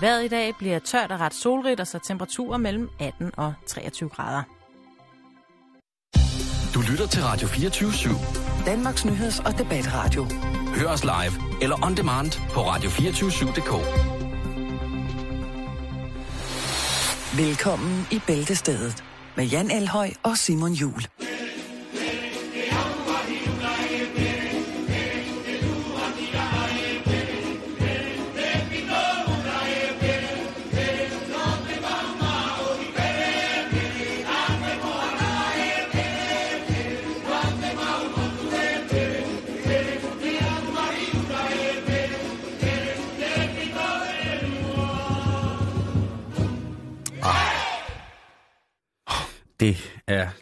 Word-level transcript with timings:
Vejret 0.00 0.24
i 0.24 0.28
dag 0.28 0.54
bliver 0.58 0.78
tørt 0.78 1.12
og 1.12 1.20
ret 1.20 1.34
solrigt, 1.34 1.80
og 1.80 1.86
så 1.86 1.98
temperaturer 1.98 2.58
mellem 2.58 2.88
18 3.00 3.30
og 3.36 3.54
23 3.66 4.08
grader. 4.08 4.42
Du 6.74 6.80
lytter 6.90 7.06
til 7.06 7.22
Radio 7.22 7.48
24 7.48 7.90
/7. 7.90 8.64
Danmarks 8.66 9.04
nyheds- 9.04 9.46
og 9.46 9.58
debatradio. 9.58 10.26
Hør 10.74 10.88
os 10.88 11.04
live 11.04 11.62
eller 11.62 11.84
on 11.84 11.96
demand 11.96 12.32
på 12.50 12.60
radio247.dk. 12.60 13.72
Velkommen 17.38 18.06
i 18.10 18.20
Bæltestedet 18.26 19.04
med 19.36 19.44
Jan 19.44 19.70
Elhøj 19.70 20.10
og 20.22 20.38
Simon 20.38 20.72
Jul. 20.72 21.02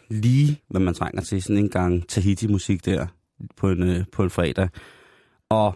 Lige, 0.09 0.61
hvad 0.69 0.81
man 0.81 0.93
trænger 0.93 1.21
til. 1.21 1.43
Sådan 1.43 1.57
en 1.57 1.69
gang 1.69 2.07
Tahiti-musik 2.09 2.85
der 2.85 3.07
på 3.57 3.69
en, 3.69 3.83
øh, 3.83 4.05
på 4.11 4.23
en 4.23 4.29
fredag. 4.29 4.69
Og 5.49 5.75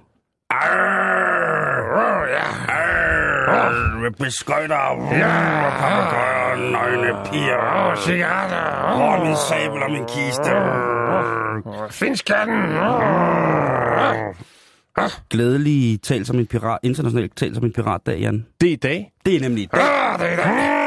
beskøjter, 4.19 5.09
ja, 5.11 5.69
papagøjer, 5.79 6.71
nøgne 6.71 7.31
piger, 7.31 7.95
cigaretter, 8.05 8.57
og 8.57 9.25
min 9.25 9.35
sabel 9.49 9.83
og 9.83 9.91
min 9.91 10.05
kiste. 10.05 10.51
Finsk 11.91 12.25
katten. 12.25 12.61
glædelig 15.29 16.01
tal 16.01 16.25
som 16.25 16.39
en 16.39 16.47
pirat, 16.47 16.79
internationalt 16.83 17.37
tal 17.37 17.55
som 17.55 17.65
en 17.65 17.73
piratdag, 17.73 18.19
Jan. 18.19 18.45
Det 18.61 18.69
er 18.69 18.73
i 18.73 18.75
dag. 18.75 19.11
Det 19.25 19.35
er 19.35 19.39
nemlig 19.39 19.71
det. 19.71 19.79
Ah, 19.79 20.19
det 20.19 20.31
er 20.31 20.35
det. 20.35 20.82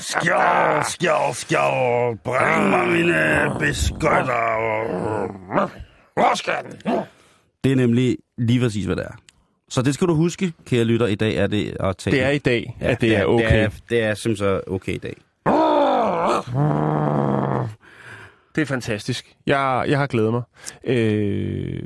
Skjold, 0.00 0.84
skjold, 0.84 1.34
skjold. 1.34 2.18
Bring 2.24 2.70
mig 2.70 2.88
mine 2.88 3.50
beskøjter. 3.58 4.56
Hvor 6.14 6.34
skal 6.36 6.54
den? 6.62 6.92
Det 7.64 7.72
er 7.72 7.76
nemlig 7.76 8.16
lige 8.38 8.60
præcis, 8.60 8.84
hvad 8.84 8.96
det 8.96 9.04
er. 9.04 9.16
Så 9.68 9.82
det 9.82 9.94
skal 9.94 10.08
du 10.08 10.14
huske, 10.14 10.52
kære 10.66 10.84
lytter. 10.84 11.06
I 11.06 11.14
dag 11.14 11.36
er 11.36 11.46
det 11.46 11.76
at 11.80 11.96
tage... 11.96 12.16
Det 12.16 12.24
er 12.24 12.30
i 12.30 12.38
dag, 12.38 12.76
at 12.80 13.00
det 13.00 13.16
er 13.16 13.24
okay. 13.24 13.44
Det 13.52 13.62
er, 13.62 13.70
det 13.88 14.02
er 14.02 14.14
simpelthen 14.14 14.36
så 14.36 14.60
okay 14.66 14.92
i 14.94 14.98
dag. 14.98 15.16
Det 18.54 18.62
er 18.62 18.66
fantastisk. 18.66 19.36
Jeg, 19.46 19.84
jeg 19.88 19.98
har 19.98 20.06
glædet 20.06 20.32
mig. 20.32 20.42
Øh, 20.84 21.82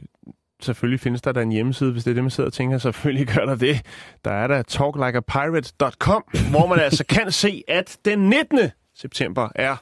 selvfølgelig 0.64 1.00
findes 1.00 1.22
der 1.22 1.32
da 1.32 1.42
en 1.42 1.52
hjemmeside, 1.52 1.92
hvis 1.92 2.04
det 2.04 2.10
er 2.10 2.14
det, 2.14 2.24
man 2.24 2.30
sidder 2.30 2.48
og 2.48 2.54
tænker. 2.54 2.78
Selvfølgelig 2.78 3.26
gør 3.26 3.44
der 3.44 3.54
det. 3.54 3.80
Der 4.24 4.30
er 4.30 4.46
der 4.46 4.62
talklikeapirate.com, 4.62 6.24
hvor 6.50 6.66
man 6.66 6.78
altså 6.78 7.04
kan 7.06 7.32
se, 7.32 7.62
at 7.68 7.98
den 8.04 8.18
19. 8.18 8.58
september 8.94 9.48
er 9.54 9.76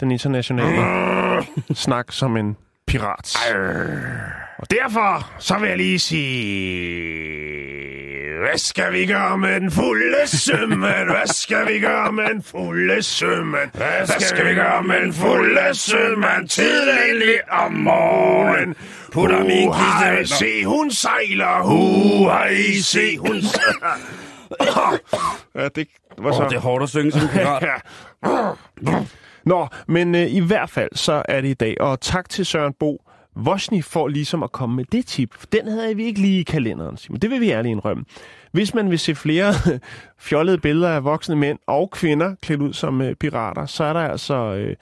den 0.00 0.10
internationale 0.10 1.46
snak 1.74 2.12
som 2.12 2.36
en 2.36 2.56
pirat. 2.86 3.36
Og 4.62 4.70
derfor, 4.70 5.30
så 5.38 5.58
vil 5.58 5.68
jeg 5.68 5.76
lige 5.76 5.98
sige... 5.98 7.42
Hvad 8.38 8.58
skal 8.58 8.92
vi 8.92 9.06
gøre 9.06 9.38
med 9.38 9.60
den 9.60 9.70
fulde 9.70 10.26
sømmen? 10.26 10.78
Hvad 10.80 11.26
skal 11.26 11.66
vi 11.68 11.80
gøre 11.80 12.12
med 12.12 12.24
den 12.24 12.42
fulde 12.42 13.02
sømmen? 13.02 13.70
Hvad 13.74 14.20
skal 14.20 14.46
vi 14.46 14.54
gøre 14.54 14.82
med 14.82 15.00
den 15.00 15.12
fulde 15.12 15.74
sømmen? 15.74 16.48
Tidligt 16.48 17.40
om 17.50 17.72
morgenen. 17.72 18.74
Putter 19.12 19.44
min 19.44 19.72
kiste. 19.72 20.36
Se, 20.36 20.64
hun 20.64 20.90
sejler. 20.90 21.62
Hu, 21.62 22.24
hej, 22.28 22.54
se, 22.82 23.18
hun 23.18 23.36
Ja, 25.54 25.68
det 25.68 25.88
var 26.18 26.32
så... 26.32 26.42
Oh, 26.42 26.48
det 26.48 26.56
er 26.56 26.60
hårdt 26.60 26.82
at 26.82 26.88
synge 26.88 27.12
som 27.12 27.28
pirat. 27.28 27.82
Nå, 29.52 29.68
men 29.88 30.14
øh, 30.14 30.22
i 30.22 30.40
hvert 30.40 30.70
fald 30.70 30.90
så 30.94 31.22
er 31.28 31.40
det 31.40 31.48
i 31.48 31.54
dag. 31.54 31.80
Og 31.80 32.00
tak 32.00 32.28
til 32.28 32.46
Søren 32.46 32.72
Bo 32.80 33.02
Vosni 33.36 33.82
for 33.82 34.08
ligesom 34.08 34.42
at 34.42 34.52
komme 34.52 34.76
med 34.76 34.84
det 34.84 35.06
tip. 35.06 35.34
For 35.34 35.46
Den 35.46 35.68
havde 35.68 35.96
vi 35.96 36.04
ikke 36.04 36.20
lige 36.20 36.40
i 36.40 36.42
kalenderen, 36.42 36.96
Simon. 36.96 37.18
Det 37.18 37.30
vil 37.30 37.40
vi 37.40 37.50
ærligt 37.50 37.72
indrømme. 37.72 38.04
Hvis 38.52 38.74
man 38.74 38.90
vil 38.90 38.98
se 38.98 39.14
flere 39.14 39.52
fjollede 40.28 40.58
billeder 40.58 40.88
af 40.88 41.04
voksne 41.04 41.36
mænd 41.36 41.58
og 41.66 41.90
kvinder 41.90 42.34
klædt 42.42 42.62
ud 42.62 42.72
som 42.72 43.00
øh, 43.00 43.14
pirater, 43.14 43.66
så 43.66 43.84
er 43.84 43.92
der 43.92 44.00
altså 44.00 44.34
øh, 44.34 44.76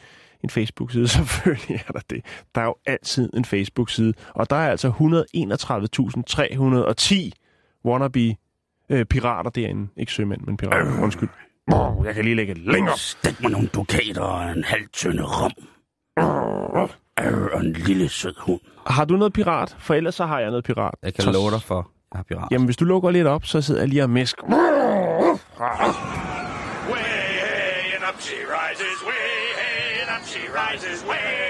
en 0.45 0.51
Facebook-side. 0.51 1.09
Selvfølgelig 1.19 1.83
er 1.89 1.93
der 1.93 2.01
det. 2.11 2.25
Der 2.55 2.61
er 2.61 2.65
jo 2.65 2.77
altid 2.87 3.31
en 3.35 3.45
Facebook-side. 3.45 4.15
Og 4.35 4.51
der 4.51 4.57
er 4.57 4.71
altså 4.71 4.89
131.310 4.89 7.31
wannabe 7.85 8.37
øh, 8.91 9.05
pirater 9.05 9.51
derinde. 9.51 9.89
Ikke 9.97 10.13
sømænd, 10.13 10.41
men 10.41 10.57
pirater. 10.57 11.03
Undskyld. 11.03 11.29
Jeg 12.05 12.15
kan 12.15 12.25
lige 12.25 12.37
lægge 12.37 12.55
længere. 12.55 12.99
Stik 12.99 13.43
mig 13.43 13.51
nogle 13.51 13.69
dukater 13.69 14.23
og 14.23 14.53
en 14.53 14.65
halv 14.65 14.89
tynde 14.93 15.23
rom. 15.23 15.53
Øh, 17.25 17.49
og 17.53 17.61
en 17.61 17.73
lille 17.73 18.09
sød 18.09 18.35
hund. 18.39 18.61
Har 18.87 19.05
du 19.05 19.17
noget 19.17 19.33
pirat? 19.33 19.77
For 19.79 19.95
ellers 19.95 20.15
så 20.15 20.27
har 20.27 20.39
jeg 20.41 20.51
noget 20.51 20.65
pirat. 20.65 20.95
Jeg 21.03 21.15
kan 21.15 21.25
Så- 21.25 21.33
love 21.33 21.51
dig 21.51 21.63
for, 21.63 21.91
jeg 22.13 22.19
har 22.19 22.23
pirat. 22.23 22.49
Jamen, 22.51 22.65
hvis 22.65 22.77
du 22.77 22.85
lukker 22.85 23.11
lidt 23.11 23.27
op, 23.27 23.45
så 23.47 23.61
sidder 23.63 23.81
jeg 23.81 23.89
lige 23.89 24.03
og 24.03 24.11
mæsk. 24.11 24.37
Way 26.93 27.95
and 27.97 28.05
up 28.11 28.19
she 28.21 28.39
rises, 28.59 28.99
way 29.11 29.39
and 30.01 30.11
up 30.17 30.25
she 30.33 30.43
rises, 30.61 30.99
way 31.11 31.41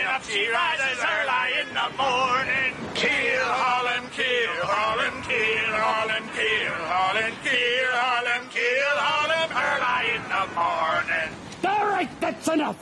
and 0.00 0.08
up 0.16 0.22
she 0.30 0.42
rises 0.60 0.98
early 1.14 1.46
in 1.62 1.68
the 1.80 1.88
morning. 2.04 2.70
Kill 3.02 3.44
Harlem, 3.62 4.04
kill 4.18 4.54
Harlem, 4.72 5.14
kill 5.30 5.70
Harlem, 5.84 6.24
kill 6.38 6.74
Harlem, 6.92 7.32
kill 7.46 7.88
Harlem, 8.02 8.42
kill 8.56 8.94
Harlem 9.08 9.48
early 9.68 10.02
in 10.16 10.22
the 10.34 10.44
morning. 10.60 11.28
All 11.72 11.86
right, 11.96 12.10
that's 12.20 12.48
enough. 12.56 12.78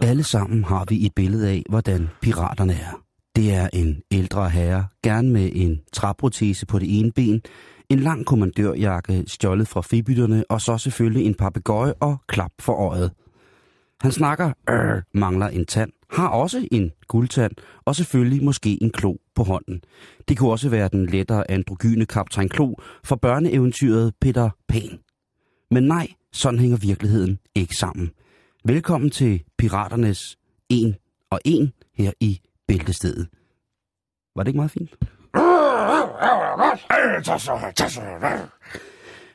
Alle 0.00 0.22
sammen 0.22 0.64
har 0.64 0.84
vi 0.88 1.06
et 1.06 1.14
billede 1.14 1.48
af, 1.48 1.62
hvordan 1.68 2.08
piraterne 2.22 2.72
er. 2.72 3.02
Det 3.36 3.54
er 3.54 3.68
en 3.72 4.02
ældre 4.10 4.50
herre, 4.50 4.86
gerne 5.02 5.30
med 5.30 5.50
en 5.54 5.80
træprotese 5.92 6.66
på 6.66 6.78
det 6.78 6.98
ene 6.98 7.12
ben, 7.12 7.42
en 7.88 7.98
lang 7.98 8.26
kommandørjakke 8.26 9.24
stjålet 9.26 9.68
fra 9.68 9.80
fribytterne, 9.80 10.44
og 10.48 10.60
så 10.60 10.78
selvfølgelig 10.78 11.26
en 11.26 11.34
papegøje 11.34 11.92
og 12.00 12.16
klap 12.28 12.50
for 12.60 12.72
øjet. 12.72 13.12
Han 14.00 14.12
snakker, 14.12 14.52
øh, 14.70 15.02
mangler 15.14 15.48
en 15.48 15.66
tand, 15.66 15.90
har 16.10 16.28
også 16.28 16.68
en 16.72 16.90
guldtand, 17.08 17.52
og 17.84 17.96
selvfølgelig 17.96 18.44
måske 18.44 18.82
en 18.82 18.90
klo 18.90 19.16
på 19.34 19.42
hånden. 19.42 19.80
Det 20.28 20.38
kunne 20.38 20.50
også 20.50 20.68
være 20.68 20.88
den 20.92 21.06
lettere 21.06 21.50
androgyne 21.50 22.06
kaptajn 22.06 22.48
Klo 22.48 22.74
fra 23.04 23.16
børneeventyret 23.16 24.12
Peter 24.20 24.50
Pan. 24.68 24.98
Men 25.70 25.82
nej, 25.82 26.08
sådan 26.32 26.60
hænger 26.60 26.76
virkeligheden 26.76 27.38
ikke 27.54 27.74
sammen. 27.74 28.10
Velkommen 28.68 29.10
til 29.10 29.44
Piraternes 29.58 30.38
1 30.70 30.96
og 31.30 31.40
1 31.44 31.72
her 31.94 32.12
i 32.20 32.40
Bæltestedet. 32.66 33.28
Var 34.36 34.42
det 34.42 34.48
ikke 34.48 34.56
meget 34.56 34.70
fint? 34.70 34.90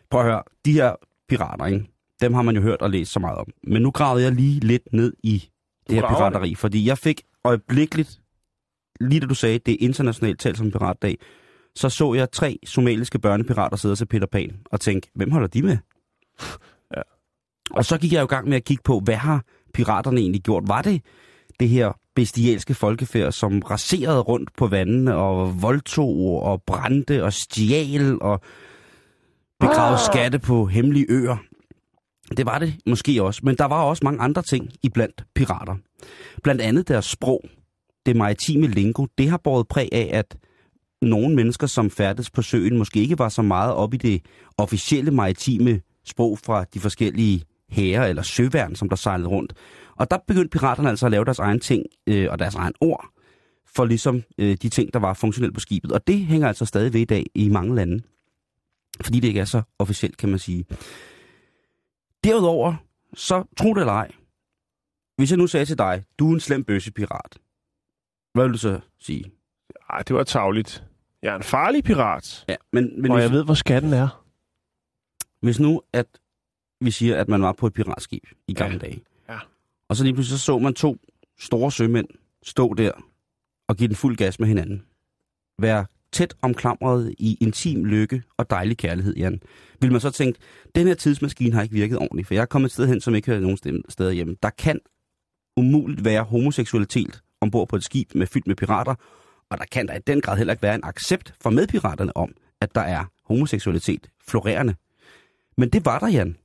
Prøv 0.10 0.22
at 0.22 0.26
høre, 0.26 0.44
de 0.66 0.74
her 0.74 0.96
pirater, 1.30 1.66
ikke? 1.66 1.86
dem 2.22 2.34
har 2.34 2.42
man 2.42 2.56
jo 2.56 2.62
hørt 2.62 2.82
og 2.82 2.90
læst 2.90 3.12
så 3.12 3.20
meget 3.20 3.38
om. 3.38 3.48
Men 3.64 3.82
nu 3.82 3.92
gravede 3.92 4.24
jeg 4.24 4.32
lige 4.32 4.60
lidt 4.60 4.94
ned 4.94 5.14
i 5.24 5.50
det 5.90 5.96
her 5.96 6.08
pirateri, 6.08 6.56
fordi 6.56 6.88
jeg 6.88 6.98
fik 6.98 7.22
øjeblikkeligt, 7.44 8.22
lige 9.00 9.20
da 9.20 9.26
du 9.26 9.36
sagde, 9.36 9.60
det 9.60 9.72
er 9.72 9.78
internationalt 9.80 10.40
talt 10.40 10.58
som 10.58 10.72
piratdag, 10.72 11.18
så 11.76 11.90
så 11.90 12.14
jeg 12.14 12.32
tre 12.32 12.60
somaliske 12.66 13.20
børnepirater 13.20 13.78
sidde 13.78 13.94
og 13.94 13.98
se 13.98 14.06
Peter 14.06 14.28
Pan, 14.28 14.60
og 14.66 14.82
tænkte, 14.82 15.10
hvem 15.16 15.32
holder 15.32 15.48
de 15.48 15.62
med? 15.62 15.78
Og 17.72 17.86
så 17.86 17.98
gik 17.98 18.14
jeg 18.14 18.20
jo 18.20 18.26
i 18.26 18.28
gang 18.28 18.50
med 18.50 18.58
at 18.58 18.64
kigge 18.64 18.84
på, 18.84 19.00
hvad 19.00 19.16
har 19.16 19.44
piraterne 19.74 20.22
egentlig 20.22 20.42
gjort? 20.42 20.64
Var 20.68 20.82
det 20.82 21.02
det 21.60 21.70
her 21.70 21.92
bestialske 22.16 22.74
folkefærd, 22.74 23.32
som 23.32 23.60
raserede 23.60 24.20
rundt 24.20 24.50
på 24.58 24.68
vandene 24.68 25.16
og 25.16 25.62
voldtog 25.62 26.44
og 26.44 26.62
brændte 26.62 27.24
og 27.24 27.34
stjal 27.34 28.22
og 28.22 28.42
begravede 29.60 30.00
skatte 30.12 30.40
på 30.40 30.66
hemmelige 30.66 31.06
øer? 31.10 31.38
Det 32.38 32.46
var 32.46 32.60
det 32.60 32.76
måske 32.86 33.24
også, 33.24 33.42
men 33.44 33.58
der 33.58 33.66
var 33.66 33.84
også 33.84 34.02
mange 34.04 34.22
andre 34.22 34.42
ting 34.42 34.70
i 34.84 34.90
blandt 34.90 35.26
pirater. 35.36 35.76
Blandt 36.44 36.62
andet 36.62 36.88
deres 36.88 37.06
sprog, 37.06 37.42
det 38.06 38.16
maritime 38.16 38.68
lingo, 38.68 39.06
det 39.18 39.30
har 39.30 39.38
båret 39.38 39.68
præg 39.68 39.90
af, 39.92 40.10
at 40.14 40.38
nogle 41.02 41.36
mennesker, 41.36 41.68
som 41.68 41.90
færdes 41.90 42.30
på 42.30 42.42
søen, 42.42 42.78
måske 42.78 43.00
ikke 43.00 43.20
var 43.20 43.30
så 43.30 43.42
meget 43.42 43.74
op 43.74 43.94
i 43.94 43.98
det 43.98 44.22
officielle 44.58 45.12
maritime 45.12 45.82
sprog 46.06 46.40
fra 46.40 46.66
de 46.74 46.80
forskellige 46.80 47.44
hære 47.74 48.10
eller 48.10 48.22
søværn, 48.22 48.76
som 48.76 48.90
der 48.90 48.96
sejlede 48.96 49.30
rundt. 49.30 49.54
Og 49.96 50.12
der 50.12 50.18
begyndte 50.28 50.50
piraterne 50.50 50.90
altså 50.90 51.06
at 51.06 51.12
lave 51.12 51.26
deres 51.26 51.40
egen 51.40 51.60
ting 51.60 51.86
øh, 52.08 52.28
og 52.32 52.40
deres 52.40 52.56
egen 52.56 52.74
ord. 52.82 53.06
for 53.76 53.86
ligesom 53.86 54.24
øh, 54.38 54.58
de 54.62 54.70
ting, 54.70 54.94
der 54.94 55.00
var 55.00 55.14
funktionelle 55.14 55.54
på 55.54 55.60
skibet. 55.60 55.92
Og 55.92 56.08
det 56.08 56.20
hænger 56.20 56.48
altså 56.48 56.66
stadig 56.66 56.94
ved 56.94 57.02
i 57.02 57.06
dag 57.06 57.26
i 57.36 57.50
mange 57.50 57.76
lande. 57.76 58.04
Fordi 59.02 59.20
det 59.20 59.28
ikke 59.28 59.40
er 59.40 59.46
så 59.46 59.62
officielt, 59.80 60.18
kan 60.18 60.30
man 60.30 60.40
sige. 60.40 60.66
Derudover, 62.24 62.76
så 63.14 63.44
tro 63.58 63.74
det 63.74 63.80
eller 63.82 63.94
ej, 63.94 64.12
hvis 65.18 65.32
jeg 65.32 65.38
nu 65.38 65.48
sagde 65.48 65.66
til 65.66 65.78
dig, 65.78 66.04
du 66.20 66.30
er 66.30 66.34
en 66.34 66.40
slem 66.40 66.64
bøssepirat, 66.64 67.38
hvad 68.34 68.44
vil 68.46 68.54
du 68.54 68.58
så 68.58 68.80
sige? 69.00 69.32
Ej, 69.90 70.02
det 70.02 70.16
var 70.16 70.24
tavligt. 70.24 70.84
Jeg 71.22 71.32
er 71.32 71.36
en 71.36 71.44
farlig 71.44 71.84
pirat, 71.84 72.46
Ja, 72.50 72.56
men, 72.74 73.02
men 73.02 73.12
og 73.12 73.18
hvis, 73.18 73.24
jeg 73.24 73.32
ved, 73.32 73.46
hvor 73.46 73.54
skatten 73.54 73.94
er. 73.94 74.24
hvis 75.42 75.60
nu, 75.60 75.82
at 75.94 76.06
vi 76.86 76.92
siger, 76.92 77.18
at 77.18 77.28
man 77.30 77.42
var 77.42 77.52
på 77.52 77.68
et 77.68 77.74
piratskib 77.74 78.24
i 78.48 78.54
gamle 78.54 78.74
Ja. 78.74 78.80
dage, 78.88 79.02
Ja. 79.30 79.38
og 79.90 79.96
så 79.96 80.04
lige 80.04 80.14
pludselig 80.14 80.40
så, 80.40 80.46
så 80.46 80.58
man 80.60 80.74
to 80.74 80.98
store 81.40 81.72
sømænd 81.72 82.08
stå 82.44 82.74
der 82.74 82.92
og 83.68 83.76
give 83.78 83.88
den 83.88 83.96
fuld 83.96 84.18
gas 84.18 84.40
med 84.40 84.48
hinanden. 84.48 84.84
Være 85.60 85.86
tæt 86.12 86.34
omklamret 86.42 87.16
i 87.20 87.38
intim 87.42 87.86
lykke 87.86 88.24
og 88.38 88.50
dejlig 88.50 88.78
kærlighed, 88.78 89.16
Jan. 89.16 89.42
Vil 89.82 89.92
man 89.92 90.02
så 90.02 90.10
tænke, 90.12 90.40
den 90.76 90.88
her 90.88 90.94
tidsmaskine 90.94 91.54
har 91.56 91.62
ikke 91.62 91.74
virket 91.76 91.98
ordentligt, 91.98 92.28
for 92.28 92.34
jeg 92.34 92.42
er 92.42 92.46
kommet 92.46 92.68
et 92.70 92.74
sted 92.74 92.88
hen, 92.88 93.02
som 93.02 93.16
ikke 93.16 93.26
hører 93.32 93.40
nogen 93.40 93.58
sted- 93.58 93.82
steder 93.90 94.12
hjemme. 94.12 94.36
Der 94.44 94.50
kan 94.50 94.80
umuligt 95.58 96.06
være 96.06 96.24
homoseksualitet 96.24 97.22
ombord 97.42 97.68
på 97.70 97.76
et 97.76 97.84
skib 97.84 98.16
med 98.16 98.28
fyldt 98.28 98.48
med 98.48 98.56
pirater, 98.56 98.96
og 99.50 99.58
der 99.58 99.66
kan 99.72 99.88
der 99.88 99.94
i 99.96 100.00
den 100.08 100.22
grad 100.22 100.38
heller 100.38 100.54
ikke 100.54 100.64
være 100.64 100.76
en 100.76 100.84
accept 100.84 101.34
fra 101.42 101.50
medpiraterne 101.50 102.18
om, 102.18 102.34
at 102.62 102.76
der 102.76 102.82
er 102.82 103.06
homoseksualitet 103.26 104.08
florerende. 104.28 104.76
Men 105.58 105.70
det 105.70 105.86
var 105.86 106.00
der, 106.00 106.08
Jan. 106.08 106.38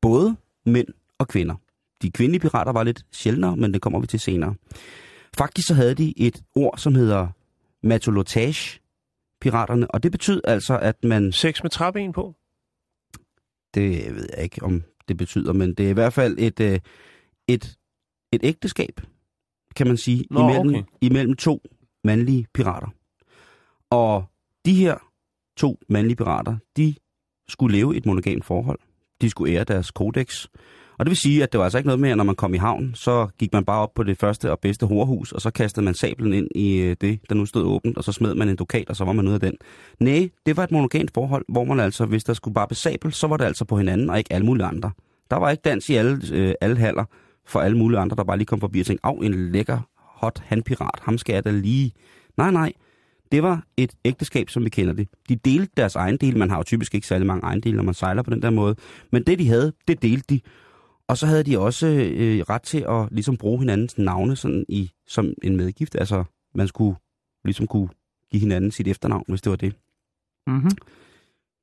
Både 0.00 0.36
mænd 0.66 0.88
og 1.18 1.28
kvinder. 1.28 1.54
De 2.02 2.10
kvindelige 2.10 2.40
pirater 2.40 2.72
var 2.72 2.84
lidt 2.84 3.06
sjældnere, 3.12 3.56
men 3.56 3.74
det 3.74 3.82
kommer 3.82 4.00
vi 4.00 4.06
til 4.06 4.20
senere. 4.20 4.54
Faktisk 5.38 5.68
så 5.68 5.74
havde 5.74 5.94
de 5.94 6.18
et 6.18 6.42
ord, 6.54 6.78
som 6.78 6.94
hedder 6.94 7.28
matolotage, 7.82 8.80
piraterne, 9.40 9.90
og 9.90 10.02
det 10.02 10.12
betød 10.12 10.40
altså, 10.44 10.78
at 10.78 11.04
man... 11.04 11.32
Sex 11.32 11.62
med 11.62 11.70
træben 11.70 12.12
på. 12.12 12.34
Det 13.74 14.14
ved 14.14 14.28
jeg 14.36 14.44
ikke, 14.44 14.62
om 14.62 14.82
det 15.08 15.16
betyder, 15.16 15.52
men 15.52 15.74
det 15.74 15.86
er 15.86 15.90
i 15.90 15.92
hvert 15.92 16.12
fald 16.12 16.36
et, 16.38 16.60
øh, 16.60 16.80
et, 17.48 17.78
et 18.32 18.40
ægteskab, 18.42 19.00
kan 19.76 19.86
man 19.86 19.96
sige, 19.96 20.24
Nå, 20.30 20.48
imellem, 20.48 20.68
okay. 20.68 20.82
imellem 21.00 21.36
to 21.36 21.62
mandlige 22.04 22.46
pirater. 22.54 22.88
Og 23.90 24.24
de 24.64 24.74
her 24.74 24.96
to 25.56 25.78
mandlige 25.88 26.16
pirater, 26.16 26.56
de 26.76 26.94
skulle 27.48 27.76
leve 27.76 27.96
et 27.96 28.06
monogamt 28.06 28.44
forhold. 28.44 28.78
De 29.20 29.30
skulle 29.30 29.54
ære 29.54 29.64
deres 29.64 29.90
kodex. 29.90 30.46
Og 30.98 31.06
det 31.06 31.10
vil 31.10 31.16
sige, 31.16 31.42
at 31.42 31.52
det 31.52 31.58
var 31.58 31.64
altså 31.64 31.78
ikke 31.78 31.86
noget 31.86 32.00
med, 32.00 32.10
at 32.10 32.16
når 32.16 32.24
man 32.24 32.34
kom 32.34 32.54
i 32.54 32.56
havn, 32.56 32.90
så 32.94 33.28
gik 33.38 33.52
man 33.52 33.64
bare 33.64 33.80
op 33.80 33.94
på 33.94 34.02
det 34.02 34.18
første 34.18 34.50
og 34.50 34.60
bedste 34.60 34.86
horhus, 34.86 35.32
og 35.32 35.40
så 35.40 35.50
kastede 35.50 35.84
man 35.84 35.94
sablen 35.94 36.32
ind 36.32 36.48
i 36.54 36.76
øh, 36.76 36.96
det, 37.00 37.20
der 37.28 37.34
nu 37.34 37.46
stod 37.46 37.62
åbent, 37.62 37.96
og 37.98 38.04
så 38.04 38.12
smed 38.12 38.34
man 38.34 38.48
en 38.48 38.56
dukat, 38.56 38.88
og 38.88 38.96
så 38.96 39.04
var 39.04 39.12
man 39.12 39.26
ude 39.26 39.34
af 39.34 39.40
den. 39.40 39.54
Nej, 40.00 40.28
det 40.46 40.56
var 40.56 40.64
et 40.64 40.70
monogamt 40.70 41.10
forhold, 41.14 41.44
hvor 41.48 41.64
man 41.64 41.80
altså, 41.80 42.06
hvis 42.06 42.24
der 42.24 42.32
skulle 42.32 42.54
bare 42.54 42.74
sabel, 42.74 43.12
så 43.12 43.26
var 43.26 43.36
det 43.36 43.44
altså 43.44 43.64
på 43.64 43.76
hinanden, 43.76 44.10
og 44.10 44.18
ikke 44.18 44.32
alle 44.32 44.46
mulige 44.46 44.66
andre. 44.66 44.90
Der 45.30 45.36
var 45.36 45.50
ikke 45.50 45.62
dans 45.64 45.88
i 45.88 45.94
alle, 45.94 46.20
øh, 46.32 46.54
alle 46.60 46.76
haller 46.76 47.04
for 47.46 47.60
alle 47.60 47.78
mulige 47.78 48.00
andre, 48.00 48.16
der 48.16 48.24
bare 48.24 48.36
lige 48.36 48.46
kom 48.46 48.60
forbi 48.60 48.80
og 48.80 48.86
tænkte, 48.86 49.06
af 49.06 49.12
en 49.22 49.52
lækker, 49.52 49.78
hot 49.96 50.42
handpirat, 50.46 51.00
ham 51.02 51.18
skal 51.18 51.32
jeg 51.32 51.44
da 51.44 51.50
lige... 51.50 51.92
Nej, 52.36 52.50
nej, 52.50 52.72
det 53.32 53.42
var 53.42 53.64
et 53.76 53.92
ægteskab, 54.04 54.50
som 54.50 54.64
vi 54.64 54.70
kender 54.70 54.92
det. 54.92 55.08
De 55.28 55.36
delte 55.36 55.72
deres 55.76 55.96
ejendele. 55.96 56.38
Man 56.38 56.50
har 56.50 56.56
jo 56.56 56.62
typisk 56.62 56.94
ikke 56.94 57.06
særlig 57.06 57.26
mange 57.26 57.42
ejendele, 57.42 57.76
når 57.76 57.82
man 57.82 57.94
sejler 57.94 58.22
på 58.22 58.30
den 58.30 58.42
der 58.42 58.50
måde. 58.50 58.76
Men 59.12 59.22
det, 59.22 59.38
de 59.38 59.48
havde, 59.48 59.72
det 59.88 60.02
delte 60.02 60.34
de. 60.34 60.40
Og 61.08 61.18
så 61.18 61.26
havde 61.26 61.42
de 61.42 61.58
også 61.58 61.86
øh, 61.86 62.40
ret 62.40 62.62
til 62.62 62.84
at 62.88 63.08
ligesom 63.10 63.36
bruge 63.36 63.58
hinandens 63.58 63.98
navne 63.98 64.36
sådan 64.36 64.64
i, 64.68 64.90
som 65.06 65.32
en 65.42 65.56
medgift. 65.56 65.94
Altså, 65.94 66.24
man 66.54 66.68
skulle 66.68 66.96
ligesom 67.44 67.66
kunne 67.66 67.88
give 68.30 68.40
hinanden 68.40 68.70
sit 68.70 68.88
efternavn, 68.88 69.24
hvis 69.28 69.42
det 69.42 69.50
var 69.50 69.56
det. 69.56 69.74
Mm-hmm. 70.46 70.70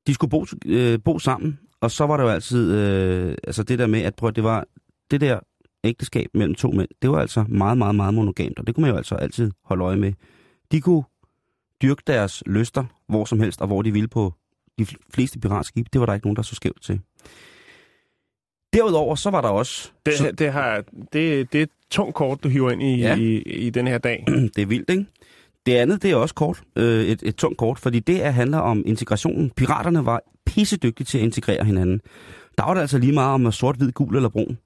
De 0.08 0.14
skulle 0.14 0.32
bo, 0.32 0.46
øh, 0.66 1.00
bo 1.06 1.20
sammen, 1.20 1.60
og 1.82 1.92
så 1.92 2.06
var 2.06 2.18
der 2.18 2.24
jo 2.24 2.30
altid, 2.30 2.72
øh, 2.72 3.36
altså 3.44 3.64
det 3.64 3.80
der 3.80 3.88
med, 3.88 4.02
at 4.02 4.16
prøv, 4.16 4.32
det 4.32 4.44
var 4.44 4.66
det 5.12 5.22
der 5.22 5.40
ægteskab 5.84 6.30
mellem 6.34 6.56
to 6.56 6.72
mænd, 6.72 6.90
det 7.02 7.10
var 7.10 7.20
altså 7.20 7.46
meget, 7.48 7.78
meget, 7.78 7.96
meget 7.96 8.14
monogamt, 8.14 8.60
og 8.60 8.68
det 8.68 8.76
kunne 8.76 8.82
man 8.82 8.92
jo 8.92 8.98
altså 8.98 9.16
altid 9.16 9.52
holde 9.64 9.84
øje 9.84 9.96
med. 9.96 10.14
De 10.72 10.82
kunne 10.82 11.04
dyrke 11.82 12.04
deres 12.08 12.44
lyster 12.46 12.84
hvor 13.08 13.26
som 13.26 13.40
helst, 13.40 13.62
og 13.62 13.68
hvor 13.68 13.82
de 13.82 13.92
ville 13.94 14.08
på 14.08 14.34
de 14.80 14.86
fleste 15.14 15.40
piratskibe. 15.40 15.90
Det 15.94 16.00
var 16.02 16.06
der 16.06 16.14
ikke 16.14 16.28
nogen, 16.28 16.36
der 16.36 16.42
så 16.42 16.56
skævt 16.56 16.82
til. 16.82 17.00
Derudover 18.74 19.16
så 19.16 19.30
var 19.30 19.42
der 19.42 19.50
også... 19.50 19.92
Det, 20.06 20.14
så, 20.18 20.32
det, 20.32 20.52
har, 20.52 20.84
det, 21.14 21.52
det 21.54 21.60
er 21.60 21.64
et 21.64 21.70
tungt 21.92 22.16
kort, 22.16 22.44
du 22.44 22.50
hiver 22.50 22.72
ind 22.72 22.84
i, 22.84 22.96
Ja. 22.98 23.16
i, 23.16 23.38
i 23.42 23.70
den 23.70 23.88
her 23.88 23.98
dag. 23.98 24.24
det 24.56 24.62
er 24.62 24.66
vildt, 24.66 24.90
ikke? 24.90 25.06
Det 25.66 25.76
andet, 25.76 26.02
det 26.04 26.12
er 26.12 26.16
også 26.16 26.36
kort. 26.36 26.64
Øh, 26.76 27.06
et, 27.06 27.24
et 27.24 27.36
tungt 27.36 27.58
kort, 27.58 27.80
fordi 27.80 28.00
det 28.00 28.24
er, 28.26 28.30
handler 28.32 28.58
om 28.58 28.84
integrationen. 28.86 29.50
Piraterne 29.50 30.06
var 30.06 30.22
pissedygtige 30.46 31.06
til 31.06 31.18
at 31.18 31.24
integrere 31.24 31.66
hinanden. 31.66 32.02
Der 32.58 32.64
var 32.66 32.74
det 32.74 32.82
altså 32.82 32.98
lige 32.98 33.14
meget 33.14 33.34
om 33.34 33.52
sort, 33.52 33.76
hvid, 33.76 33.92
gul 33.92 34.16
eller 34.16 34.30
brun. 34.30 34.58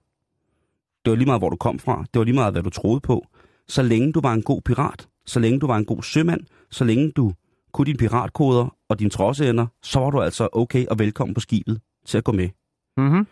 Det 1.05 1.11
var 1.11 1.15
lige 1.15 1.25
meget, 1.25 1.41
hvor 1.41 1.49
du 1.49 1.55
kom 1.55 1.79
fra. 1.79 2.05
Det 2.13 2.19
var 2.19 2.23
lige 2.23 2.35
meget, 2.35 2.53
hvad 2.53 2.63
du 2.63 2.69
troede 2.69 2.99
på. 2.99 3.25
Så 3.67 3.81
længe 3.83 4.13
du 4.13 4.21
var 4.21 4.33
en 4.33 4.41
god 4.41 4.61
pirat, 4.61 5.07
så 5.29 5.39
længe 5.39 5.59
du 5.59 5.67
var 5.67 5.77
en 5.77 5.85
god 5.85 6.03
sømand, 6.03 6.41
så 6.71 6.83
længe 6.83 7.11
du 7.11 7.33
kunne 7.71 7.85
dine 7.85 7.97
piratkoder 7.97 8.75
og 8.89 8.99
dine 8.99 9.09
trodsender, 9.09 9.67
så 9.83 9.99
var 9.99 10.09
du 10.09 10.21
altså 10.21 10.49
okay 10.51 10.85
og 10.85 10.99
velkommen 10.99 11.33
på 11.33 11.39
skibet 11.39 11.81
til 12.05 12.17
at 12.17 12.23
gå 12.23 12.31
med. 12.31 12.49
Mm-hmm. 12.97 13.25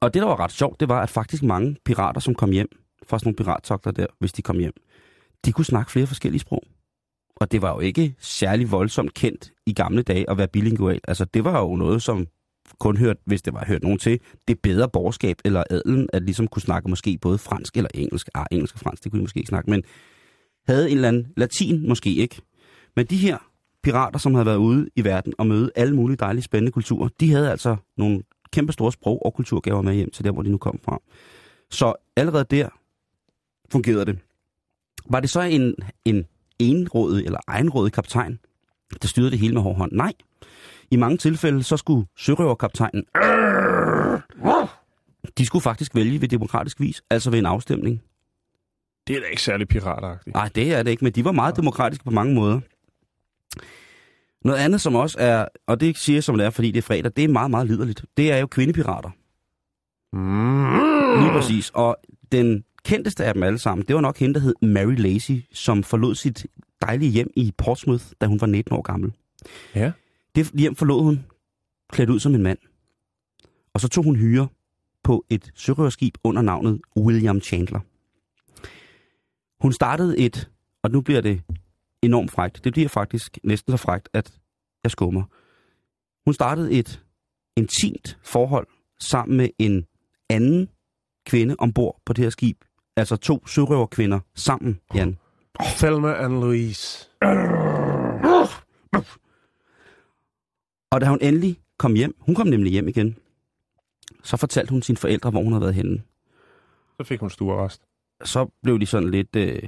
Og 0.00 0.14
det, 0.14 0.22
der 0.22 0.28
var 0.28 0.40
ret 0.40 0.52
sjovt, 0.52 0.80
det 0.80 0.88
var, 0.88 1.02
at 1.02 1.10
faktisk 1.10 1.42
mange 1.42 1.76
pirater, 1.84 2.20
som 2.20 2.34
kom 2.34 2.50
hjem 2.50 2.68
fra 3.06 3.18
sådan 3.18 3.28
nogle 3.28 3.36
pirattogter 3.36 3.90
der, 3.90 4.06
hvis 4.18 4.32
de 4.32 4.42
kom 4.42 4.58
hjem, 4.58 4.72
de 5.44 5.52
kunne 5.52 5.64
snakke 5.64 5.92
flere 5.92 6.06
forskellige 6.06 6.40
sprog. 6.40 6.62
Og 7.36 7.52
det 7.52 7.62
var 7.62 7.74
jo 7.74 7.80
ikke 7.80 8.14
særlig 8.18 8.70
voldsomt 8.70 9.14
kendt 9.14 9.52
i 9.66 9.72
gamle 9.72 10.02
dage 10.02 10.30
at 10.30 10.38
være 10.38 10.48
bilingual. 10.48 11.00
Altså, 11.08 11.24
det 11.24 11.44
var 11.44 11.60
jo 11.60 11.76
noget, 11.76 12.02
som 12.02 12.26
kun 12.80 12.96
hørt, 12.96 13.16
hvis 13.24 13.42
det 13.42 13.54
var 13.54 13.64
hørt 13.64 13.82
nogen 13.82 13.98
til, 13.98 14.20
det 14.48 14.60
bedre 14.60 14.88
borgerskab 14.88 15.36
eller 15.44 15.64
adelen, 15.70 16.08
at 16.12 16.22
ligesom 16.22 16.48
kunne 16.48 16.62
snakke 16.62 16.90
måske 16.90 17.18
både 17.18 17.38
fransk 17.38 17.76
eller 17.76 17.90
engelsk. 17.94 18.28
Ah, 18.34 18.46
engelsk 18.50 18.74
og 18.74 18.80
fransk, 18.80 19.04
det 19.04 19.12
kunne 19.12 19.18
de 19.18 19.22
måske 19.22 19.38
ikke 19.38 19.48
snakke, 19.48 19.70
men 19.70 19.82
havde 20.68 20.90
en 20.90 20.96
eller 20.96 21.08
anden 21.08 21.32
latin 21.36 21.88
måske 21.88 22.14
ikke. 22.14 22.42
Men 22.96 23.06
de 23.06 23.16
her 23.16 23.38
pirater, 23.82 24.18
som 24.18 24.34
havde 24.34 24.46
været 24.46 24.56
ude 24.56 24.88
i 24.96 25.04
verden 25.04 25.32
og 25.38 25.46
møde 25.46 25.70
alle 25.76 25.96
mulige 25.96 26.16
dejlige, 26.16 26.42
spændende 26.42 26.72
kulturer, 26.72 27.08
de 27.20 27.30
havde 27.30 27.50
altså 27.50 27.76
nogle 27.96 28.22
kæmpe 28.52 28.72
store 28.72 28.92
sprog- 28.92 29.26
og 29.26 29.34
kulturgaver 29.34 29.82
med 29.82 29.94
hjem 29.94 30.10
til 30.10 30.24
der, 30.24 30.30
hvor 30.30 30.42
de 30.42 30.50
nu 30.50 30.58
kom 30.58 30.80
fra. 30.84 30.98
Så 31.70 31.94
allerede 32.16 32.44
der 32.50 32.68
fungerede 33.72 34.04
det. 34.04 34.18
Var 35.10 35.20
det 35.20 35.30
så 35.30 35.40
en, 35.40 35.74
en 36.04 36.24
enrådet 36.58 37.24
eller 37.26 37.38
egenrådet 37.46 37.92
kaptajn, 37.92 38.38
der 39.02 39.08
styrede 39.08 39.30
det 39.30 39.38
hele 39.38 39.54
med 39.54 39.62
hård 39.62 39.76
hånd? 39.76 39.92
Nej. 39.92 40.12
I 40.92 40.96
mange 40.96 41.16
tilfælde, 41.16 41.62
så 41.62 41.76
skulle 41.76 42.06
sørøverkaptajnen... 42.18 43.04
De 45.38 45.46
skulle 45.46 45.62
faktisk 45.62 45.94
vælge 45.94 46.20
ved 46.20 46.28
demokratisk 46.28 46.80
vis, 46.80 47.02
altså 47.10 47.30
ved 47.30 47.38
en 47.38 47.46
afstemning. 47.46 48.02
Det 49.06 49.16
er 49.16 49.20
da 49.20 49.26
ikke 49.26 49.42
særlig 49.42 49.68
piratagtigt. 49.68 50.34
Nej, 50.34 50.50
det 50.54 50.74
er 50.74 50.82
det 50.82 50.90
ikke, 50.90 51.04
men 51.04 51.12
de 51.12 51.24
var 51.24 51.32
meget 51.32 51.56
demokratiske 51.56 52.04
på 52.04 52.10
mange 52.10 52.34
måder. 52.34 52.60
Noget 54.44 54.58
andet, 54.58 54.80
som 54.80 54.94
også 54.94 55.18
er, 55.20 55.46
og 55.66 55.80
det 55.80 55.96
siger 55.98 56.16
jeg, 56.16 56.24
som 56.24 56.36
det 56.36 56.46
er, 56.46 56.50
fordi 56.50 56.70
det 56.70 56.78
er 56.78 56.82
fredag, 56.82 57.12
det 57.16 57.24
er 57.24 57.28
meget, 57.28 57.50
meget 57.50 57.66
liderligt. 57.66 58.04
Det 58.16 58.32
er 58.32 58.36
jo 58.36 58.46
kvindepirater. 58.46 59.10
Mm. 60.12 61.22
Lige 61.22 61.32
præcis. 61.32 61.70
Og 61.70 61.96
den 62.32 62.64
kendteste 62.84 63.24
af 63.24 63.34
dem 63.34 63.42
alle 63.42 63.58
sammen, 63.58 63.86
det 63.88 63.94
var 63.94 64.02
nok 64.02 64.18
hende, 64.18 64.34
der 64.34 64.40
hed 64.40 64.54
Mary 64.62 64.94
Lacey, 64.96 65.44
som 65.52 65.82
forlod 65.82 66.14
sit 66.14 66.46
dejlige 66.82 67.10
hjem 67.10 67.30
i 67.36 67.52
Portsmouth, 67.58 68.04
da 68.20 68.26
hun 68.26 68.40
var 68.40 68.46
19 68.46 68.76
år 68.76 68.82
gammel. 68.82 69.12
Ja. 69.74 69.92
Det 70.34 70.50
hjem 70.50 70.74
forlod 70.74 71.02
hun 71.02 71.24
klædt 71.92 72.10
ud 72.10 72.20
som 72.20 72.34
en 72.34 72.42
mand. 72.42 72.58
Og 73.74 73.80
så 73.80 73.88
tog 73.88 74.04
hun 74.04 74.16
hyre 74.16 74.48
på 75.02 75.24
et 75.30 75.52
sørøverskib 75.54 76.14
under 76.24 76.42
navnet 76.42 76.80
William 76.96 77.40
Chandler. 77.40 77.80
Hun 79.62 79.72
startede 79.72 80.18
et, 80.18 80.50
og 80.82 80.90
nu 80.90 81.00
bliver 81.00 81.20
det 81.20 81.42
enormt 82.02 82.30
frægt. 82.30 82.64
Det 82.64 82.72
bliver 82.72 82.88
faktisk 82.88 83.38
næsten 83.44 83.70
så 83.72 83.76
frægt, 83.76 84.08
at 84.12 84.40
jeg 84.84 84.90
skummer. 84.90 85.22
Hun 86.24 86.34
startede 86.34 86.72
et 86.72 87.02
intimt 87.56 88.18
forhold 88.22 88.66
sammen 89.00 89.36
med 89.36 89.48
en 89.58 89.86
anden 90.28 90.68
kvinde 91.26 91.56
ombord 91.58 92.00
på 92.04 92.12
det 92.12 92.24
her 92.24 92.30
skib. 92.30 92.64
Altså 92.96 93.16
to 93.16 93.46
sørøverkvinder 93.46 94.20
sammen, 94.34 94.80
Jan. 94.94 95.18
Thelma 95.60 96.14
and 96.14 96.32
Louise. 96.32 97.08
Og 100.92 101.00
da 101.00 101.06
hun 101.08 101.18
endelig 101.22 101.60
kom 101.78 101.94
hjem, 101.94 102.16
hun 102.18 102.34
kom 102.34 102.46
nemlig 102.46 102.72
hjem 102.72 102.88
igen, 102.88 103.16
så 104.22 104.36
fortalte 104.36 104.70
hun 104.70 104.82
sine 104.82 104.96
forældre, 104.96 105.30
hvor 105.30 105.42
hun 105.42 105.52
havde 105.52 105.60
været 105.60 105.74
henne. 105.74 106.02
Så 107.00 107.04
fik 107.04 107.20
hun 107.20 107.30
stuerrest. 107.30 107.82
Så 108.24 108.46
blev 108.62 108.80
de 108.80 108.86
sådan 108.86 109.10
lidt, 109.10 109.36
øh, 109.36 109.62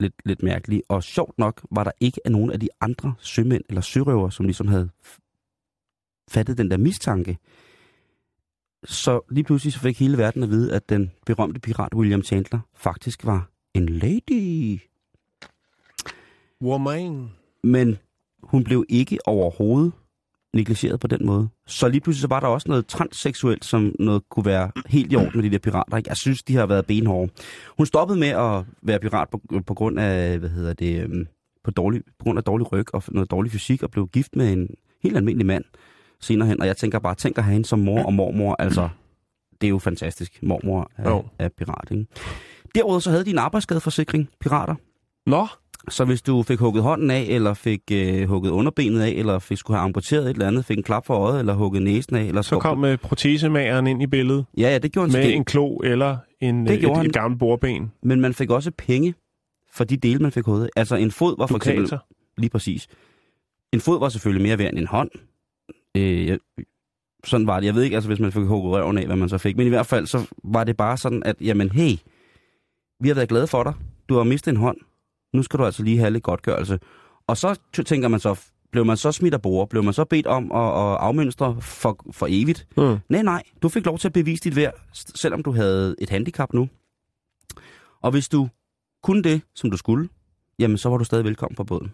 lidt, 0.00 0.14
lidt 0.24 0.42
mærkelige. 0.42 0.82
Og 0.88 1.02
sjovt 1.02 1.38
nok 1.38 1.66
var 1.70 1.84
der 1.84 1.90
ikke 2.00 2.20
af 2.24 2.32
nogen 2.32 2.50
af 2.50 2.60
de 2.60 2.68
andre 2.80 3.14
sømænd 3.18 3.62
eller 3.68 3.80
sørøver, 3.80 4.30
som 4.30 4.46
ligesom 4.46 4.68
havde 4.68 4.88
fattet 6.28 6.58
den 6.58 6.70
der 6.70 6.76
mistanke. 6.76 7.38
Så 8.84 9.20
lige 9.30 9.44
pludselig 9.44 9.72
så 9.72 9.80
fik 9.80 10.00
hele 10.00 10.18
verden 10.18 10.42
at 10.42 10.50
vide, 10.50 10.74
at 10.74 10.88
den 10.88 11.12
berømte 11.26 11.60
pirat 11.60 11.94
William 11.94 12.22
Chandler 12.22 12.60
faktisk 12.74 13.24
var 13.24 13.50
en 13.74 13.88
lady. 13.88 14.80
Woman. 16.62 17.30
Men 17.62 17.98
hun 18.42 18.64
blev 18.64 18.84
ikke 18.88 19.18
overhovedet 19.26 19.92
negligeret 20.56 21.00
på 21.00 21.06
den 21.06 21.26
måde. 21.26 21.48
Så 21.66 21.88
lige 21.88 22.00
pludselig 22.00 22.20
så 22.20 22.28
var 22.28 22.40
der 22.40 22.46
også 22.46 22.68
noget 22.68 22.86
transseksuelt, 22.86 23.64
som 23.64 23.94
noget 23.98 24.22
kunne 24.30 24.44
være 24.46 24.70
helt 24.86 25.12
i 25.12 25.16
orden 25.16 25.30
med 25.34 25.42
de 25.42 25.50
der 25.50 25.58
pirater. 25.58 26.00
Jeg 26.06 26.16
synes, 26.16 26.42
de 26.42 26.56
har 26.56 26.66
været 26.66 26.86
benhårde. 26.86 27.32
Hun 27.76 27.86
stoppede 27.86 28.18
med 28.18 28.28
at 28.28 28.64
være 28.82 28.98
pirat 29.00 29.28
på, 29.28 29.40
på 29.66 29.74
grund 29.74 29.98
af, 30.00 30.38
hvad 30.38 30.48
hedder 30.48 30.72
det, 30.72 31.02
øhm, 31.02 31.26
på, 31.64 31.70
dårlig, 31.70 32.02
på 32.18 32.24
grund 32.24 32.38
af 32.38 32.44
dårlig 32.44 32.72
ryg 32.72 32.94
og 32.94 33.02
noget 33.08 33.30
dårlig 33.30 33.52
fysik, 33.52 33.82
og 33.82 33.90
blev 33.90 34.08
gift 34.08 34.36
med 34.36 34.52
en 34.52 34.68
helt 35.02 35.16
almindelig 35.16 35.46
mand 35.46 35.64
senere 36.20 36.48
hen. 36.48 36.60
Og 36.60 36.66
jeg 36.66 36.76
tænker 36.76 36.98
bare, 36.98 37.14
tænk 37.14 37.38
at 37.38 37.44
have 37.44 37.52
hende 37.52 37.66
som 37.68 37.78
mor 37.78 38.02
og 38.02 38.14
mormor, 38.14 38.56
altså, 38.58 38.88
det 39.60 39.66
er 39.66 39.70
jo 39.70 39.78
fantastisk. 39.78 40.42
Mormor 40.42 40.90
er, 40.96 41.10
Jo. 41.10 41.24
er 41.38 41.48
pirat, 41.48 41.90
ikke? 41.90 42.06
Derudover 42.74 42.98
så 42.98 43.10
havde 43.10 43.24
de 43.24 43.30
en 43.30 43.38
arbejdsskadeforsikring, 43.38 44.28
pirater. 44.40 44.74
Nå, 45.26 45.46
Så 45.88 46.04
hvis 46.04 46.22
du 46.22 46.42
fik 46.42 46.58
hugget 46.58 46.82
hånden 46.82 47.10
af, 47.10 47.26
eller 47.28 47.54
fik 47.54 47.80
øh, 47.92 48.28
hugget 48.28 48.50
underbenet 48.50 49.00
af, 49.00 49.10
eller 49.10 49.38
fik 49.38 49.58
skulle 49.58 49.76
have 49.76 49.84
amputeret 49.84 50.24
et 50.24 50.30
eller 50.30 50.46
andet, 50.46 50.64
fik 50.64 50.76
en 50.76 50.82
klap 50.82 51.06
for 51.06 51.14
øjet, 51.14 51.38
eller 51.38 51.54
hugget 51.54 51.82
næsen 51.82 52.16
af, 52.16 52.22
eller 52.24 52.42
så 52.42 52.58
kom 52.58 52.84
øh, 52.84 52.98
protesemageren 52.98 53.86
ind 53.86 54.02
i 54.02 54.06
billedet 54.06 54.44
Ja, 54.58 54.62
ja, 54.62 54.78
det 54.78 54.92
gjorde 54.92 55.10
han 55.12 55.22
med 55.22 55.32
en 55.34 55.44
klo 55.44 55.76
eller 55.76 56.16
en, 56.40 56.66
Det 56.66 56.84
et, 56.84 56.96
han. 56.96 57.06
et 57.06 57.12
gammelt 57.12 57.38
bordben. 57.38 57.92
Men 58.02 58.20
man 58.20 58.34
fik 58.34 58.50
også 58.50 58.70
penge 58.78 59.14
for 59.72 59.84
de 59.84 59.96
dele, 59.96 60.18
man 60.18 60.32
fik 60.32 60.44
hugget. 60.44 60.70
Altså 60.76 60.96
en 60.96 61.10
fod 61.10 61.34
var 61.38 61.46
for 61.46 61.56
eksempel... 61.56 61.98
Lige 62.38 62.50
præcis. 62.50 62.88
En 63.72 63.80
fod 63.80 63.98
var 63.98 64.08
selvfølgelig 64.08 64.42
mere 64.48 64.58
værd 64.58 64.70
end 64.70 64.78
en 64.78 64.86
hånd. 64.86 65.10
Øh, 65.96 66.26
jeg, 66.26 66.38
sådan 67.24 67.46
var 67.46 67.60
det. 67.60 67.66
Jeg 67.66 67.74
ved 67.74 67.82
ikke, 67.82 67.96
altså 67.96 68.08
hvis 68.08 68.20
man 68.20 68.32
fik 68.32 68.42
hugget 68.42 68.72
røven 68.72 68.98
af, 68.98 69.06
hvad 69.06 69.16
man 69.16 69.28
så 69.28 69.38
fik. 69.38 69.56
Men 69.56 69.66
i 69.66 69.68
hvert 69.68 69.86
fald, 69.86 70.06
så 70.06 70.26
var 70.44 70.64
det 70.64 70.76
bare 70.76 70.96
sådan, 70.96 71.22
at 71.22 71.36
jamen 71.40 71.70
hey, 71.70 71.90
vi 73.00 73.08
har 73.08 73.14
været 73.14 73.28
glade 73.28 73.46
for 73.46 73.62
dig. 73.62 73.72
Du 74.08 74.16
har 74.16 74.24
mistet 74.24 74.50
en 74.50 74.56
hånd. 74.56 74.76
Nu 75.32 75.42
skal 75.42 75.58
du 75.58 75.64
altså 75.64 75.82
lige 75.82 75.98
have 75.98 76.10
lidt 76.10 76.24
godtgørelse. 76.24 76.78
Og 77.26 77.36
så 77.36 77.58
tænker 77.86 78.08
man 78.08 78.20
så, 78.20 78.40
blev 78.70 78.84
man 78.84 78.96
så 78.96 79.12
smidt 79.12 79.34
af 79.34 79.42
bord? 79.42 79.68
Blev 79.68 79.84
man 79.84 79.94
så 79.94 80.04
bedt 80.04 80.26
om 80.26 80.52
at, 80.52 80.66
at 80.66 80.96
afmønstre 81.00 81.60
for, 81.60 82.04
for 82.12 82.26
evigt? 82.30 82.66
Mm. 82.76 82.98
Nej, 83.08 83.22
nej. 83.22 83.42
Du 83.62 83.68
fik 83.68 83.86
lov 83.86 83.98
til 83.98 84.08
at 84.08 84.12
bevise 84.12 84.44
dit 84.44 84.56
værd, 84.56 84.74
selvom 84.92 85.42
du 85.42 85.52
havde 85.52 85.96
et 85.98 86.10
handicap 86.10 86.52
nu. 86.52 86.68
Og 88.00 88.10
hvis 88.10 88.28
du 88.28 88.48
kunne 89.02 89.22
det, 89.22 89.42
som 89.54 89.70
du 89.70 89.76
skulle, 89.76 90.08
jamen 90.58 90.78
så 90.78 90.88
var 90.88 90.96
du 90.96 91.04
stadig 91.04 91.24
velkommen 91.24 91.56
på 91.56 91.64
båden. 91.64 91.92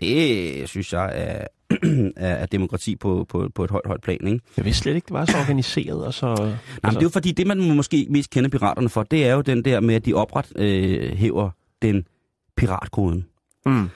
Det 0.00 0.68
synes 0.68 0.92
jeg 0.92 1.10
er, 1.14 1.46
er, 2.16 2.34
er 2.34 2.46
demokrati 2.46 2.96
på, 2.96 3.26
på, 3.28 3.48
på 3.54 3.64
et 3.64 3.70
højt, 3.70 3.86
højt 3.86 4.00
plan, 4.00 4.26
ikke? 4.26 4.40
Jeg 4.56 4.64
vidste 4.64 4.82
slet 4.82 4.94
ikke, 4.94 5.06
det 5.06 5.14
var 5.14 5.24
så 5.24 5.38
organiseret 5.38 6.04
og 6.06 6.14
så... 6.14 6.26
Nej, 6.26 6.54
men 6.82 6.90
det 6.90 6.96
er 6.96 7.02
jo 7.02 7.08
fordi, 7.08 7.32
det 7.32 7.46
man 7.46 7.76
måske 7.76 8.06
mest 8.10 8.30
kender 8.30 8.50
piraterne 8.50 8.88
for, 8.88 9.02
det 9.02 9.26
er 9.26 9.34
jo 9.34 9.40
den 9.40 9.64
der 9.64 9.80
med, 9.80 9.94
at 9.94 10.06
de 10.06 10.14
opret 10.14 10.52
øh, 10.56 11.16
hæver 11.16 11.50
den 11.82 12.04
piratkoden. 12.56 13.26
Mm. 13.66 13.88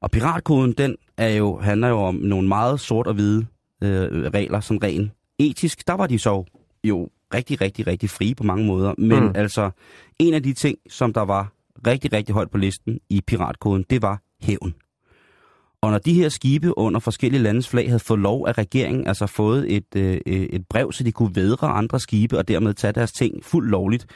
Og 0.00 0.10
piratkoden, 0.10 0.72
den 0.72 0.96
er 1.16 1.28
jo, 1.28 1.58
handler 1.58 1.88
jo 1.88 1.98
om 1.98 2.14
nogle 2.14 2.48
meget 2.48 2.80
sort 2.80 3.06
og 3.06 3.14
hvide 3.14 3.46
øh, 3.82 4.30
regler, 4.34 4.60
som 4.60 4.78
ren 4.78 5.12
etisk. 5.38 5.86
Der 5.86 5.94
var 5.94 6.06
de 6.06 6.18
så 6.18 6.44
jo 6.84 7.08
rigtig, 7.34 7.60
rigtig, 7.60 7.86
rigtig 7.86 8.10
frie 8.10 8.34
på 8.34 8.44
mange 8.44 8.66
måder. 8.66 8.94
Men 8.98 9.22
mm. 9.22 9.32
altså, 9.34 9.70
en 10.18 10.34
af 10.34 10.42
de 10.42 10.52
ting, 10.52 10.78
som 10.88 11.12
der 11.12 11.20
var 11.20 11.52
rigtig, 11.86 12.12
rigtig 12.12 12.34
højt 12.34 12.50
på 12.50 12.58
listen 12.58 13.00
i 13.10 13.20
piratkoden, 13.26 13.84
det 13.90 14.02
var 14.02 14.22
hævn. 14.40 14.74
Og 15.86 15.92
når 15.92 15.98
de 15.98 16.14
her 16.14 16.28
skibe 16.28 16.78
under 16.78 17.00
forskellige 17.00 17.42
landes 17.42 17.68
flag 17.68 17.88
havde 17.88 18.00
fået 18.00 18.20
lov 18.20 18.46
af 18.48 18.58
regeringen, 18.58 19.06
altså 19.06 19.26
fået 19.26 19.76
et, 19.76 19.96
øh, 19.96 20.20
øh, 20.26 20.40
et 20.40 20.66
brev, 20.68 20.92
så 20.92 21.04
de 21.04 21.12
kunne 21.12 21.36
vædre 21.36 21.68
andre 21.68 22.00
skibe 22.00 22.38
og 22.38 22.48
dermed 22.48 22.74
tage 22.74 22.92
deres 22.92 23.12
ting 23.12 23.44
fuldt 23.44 23.70
lovligt, 23.70 24.06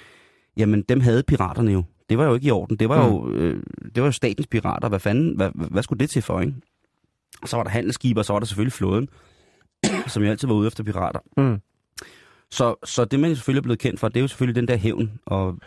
jamen 0.57 0.83
dem 0.83 1.01
havde 1.01 1.23
piraterne 1.23 1.73
jo. 1.73 1.83
Det 2.09 2.19
var 2.19 2.25
jo 2.25 2.35
ikke 2.35 2.47
i 2.47 2.51
orden. 2.51 2.77
Det 2.77 2.89
var, 2.89 3.07
jo, 3.07 3.31
øh, 3.31 3.63
det 3.95 4.03
var 4.03 4.09
jo 4.09 4.13
statens 4.13 4.47
pirater. 4.47 4.89
Hvad 4.89 5.01
fanden, 5.01 5.37
hvad, 5.37 5.51
hvad 5.55 5.83
skulle 5.83 6.01
det 6.01 6.11
til 6.11 6.23
for, 6.23 6.41
ikke? 6.41 6.55
Og 7.43 7.49
så 7.49 7.57
var 7.57 7.63
der 7.63 7.71
handelsskibe, 7.71 8.21
og 8.21 8.25
så 8.25 8.33
var 8.33 8.41
der 8.41 8.47
selvfølgelig 8.47 8.73
flåden, 8.73 9.09
som 10.07 10.23
jo 10.23 10.31
altid 10.31 10.49
var 10.49 10.55
ude 10.55 10.67
efter 10.67 10.85
pirater. 10.85 11.21
Mm. 11.37 11.61
Så, 12.51 12.75
så 12.85 13.05
det, 13.05 13.21
man 13.21 13.37
selvfølgelig 13.37 13.61
er 13.61 13.63
blevet 13.63 13.79
kendt 13.79 14.01
for, 14.01 14.09
det 14.09 14.17
er 14.17 14.21
jo 14.21 14.29
selvfølgelig 14.29 14.61
den 14.61 14.69
der 14.69 14.77
hævn, 14.77 15.13
og 15.27 15.59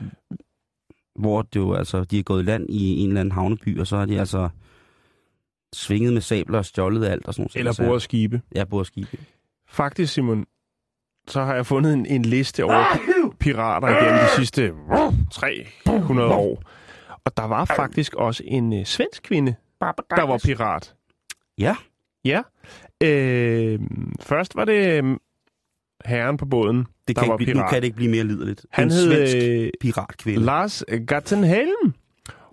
hvor 1.15 1.41
det 1.41 1.60
jo, 1.60 1.74
altså, 1.74 2.03
de 2.03 2.19
er 2.19 2.24
gået 2.24 2.43
i 2.43 2.45
land 2.45 2.69
i 2.69 2.98
en 2.98 3.07
eller 3.07 3.22
anden 3.22 3.31
havneby, 3.31 3.79
og 3.79 3.88
så 3.88 3.98
har 3.98 4.05
de 4.05 4.19
altså 4.19 4.50
svinget 5.74 6.13
med 6.13 6.22
sabler 6.22 6.58
og 6.58 6.65
stjålet 6.65 7.06
alt 7.08 7.25
og 7.25 7.34
sådan 7.34 7.42
noget. 7.56 7.56
Eller 7.56 7.86
bordet 7.88 8.01
skibe. 8.01 8.42
Ja, 8.56 8.63
bordskibe. 8.63 9.18
Faktisk, 9.70 10.13
Simon, 10.13 10.46
så 11.27 11.42
har 11.44 11.56
jeg 11.56 11.65
fundet 11.65 11.94
en, 11.94 12.06
en 12.06 12.22
liste 12.25 12.63
over 12.63 12.84
pi- 12.84 13.36
pirater 13.39 13.88
igennem 13.88 14.20
de 14.20 14.36
sidste 14.36 14.74
300 15.32 16.30
år. 16.34 16.63
Og 17.25 17.38
der 17.38 17.44
var 17.44 17.65
faktisk 17.65 18.13
også 18.15 18.44
en 18.46 18.74
øh, 18.74 18.86
svensk 18.86 19.24
kvinde, 19.24 19.56
der 19.82 20.22
var 20.24 20.39
pirat. 20.46 20.94
Ja, 21.58 21.75
Ja. 22.25 22.42
Øh, 23.03 23.80
først 24.22 24.56
var 24.56 24.65
det 24.65 25.03
øh, 25.03 25.18
herren 26.06 26.38
på 26.38 26.46
båden, 26.46 26.77
det 27.08 27.15
der 27.15 27.22
kan 27.22 27.30
var 27.30 27.36
ikke, 27.38 27.46
blive- 27.46 27.53
nu 27.53 27.60
pirat. 27.60 27.70
kan 27.70 27.82
det 27.82 27.86
ikke 27.86 27.96
blive 27.96 28.12
mere 28.12 28.24
liderligt. 28.24 28.65
Han 28.72 28.86
en 28.88 28.92
hed 28.92 29.27
svensk 29.27 29.36
øh, 29.50 29.70
piratkvinde. 29.82 30.46
Lars 30.46 30.84
Gattenhelm. 31.08 31.94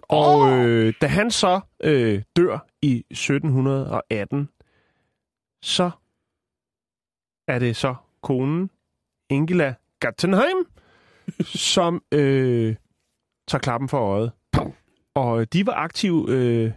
Og 0.03 0.59
øh, 0.59 0.95
da 1.01 1.07
han 1.07 1.31
så 1.31 1.61
øh, 1.85 2.23
dør 2.37 2.67
i 2.83 3.05
1718, 3.11 4.49
så 5.63 5.91
er 7.49 7.59
det 7.59 7.77
så 7.77 7.95
konen, 8.23 8.71
Ingela 9.31 9.75
Gattenheim, 10.01 10.67
som 11.73 12.03
øh, 12.13 12.77
tager 13.49 13.61
klappen 13.61 13.89
for 13.89 13.99
øjet. 13.99 14.33
Og 15.15 15.41
øh, 15.41 15.47
de 15.53 15.67
var 15.67 15.75
aktive 15.75 16.27
øh, 16.29 16.73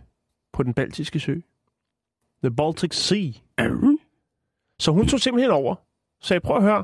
på 0.53 0.63
den 0.63 0.74
baltiske 0.74 1.19
sø. 1.19 1.36
The 2.43 2.55
Baltic 2.55 2.95
Sea. 2.95 3.31
Så 4.79 4.91
hun 4.91 5.07
tog 5.07 5.19
simpelthen 5.19 5.51
over. 5.51 5.75
Sagde, 6.22 6.41
prøv 6.41 6.57
at 6.57 6.63
høre. 6.63 6.83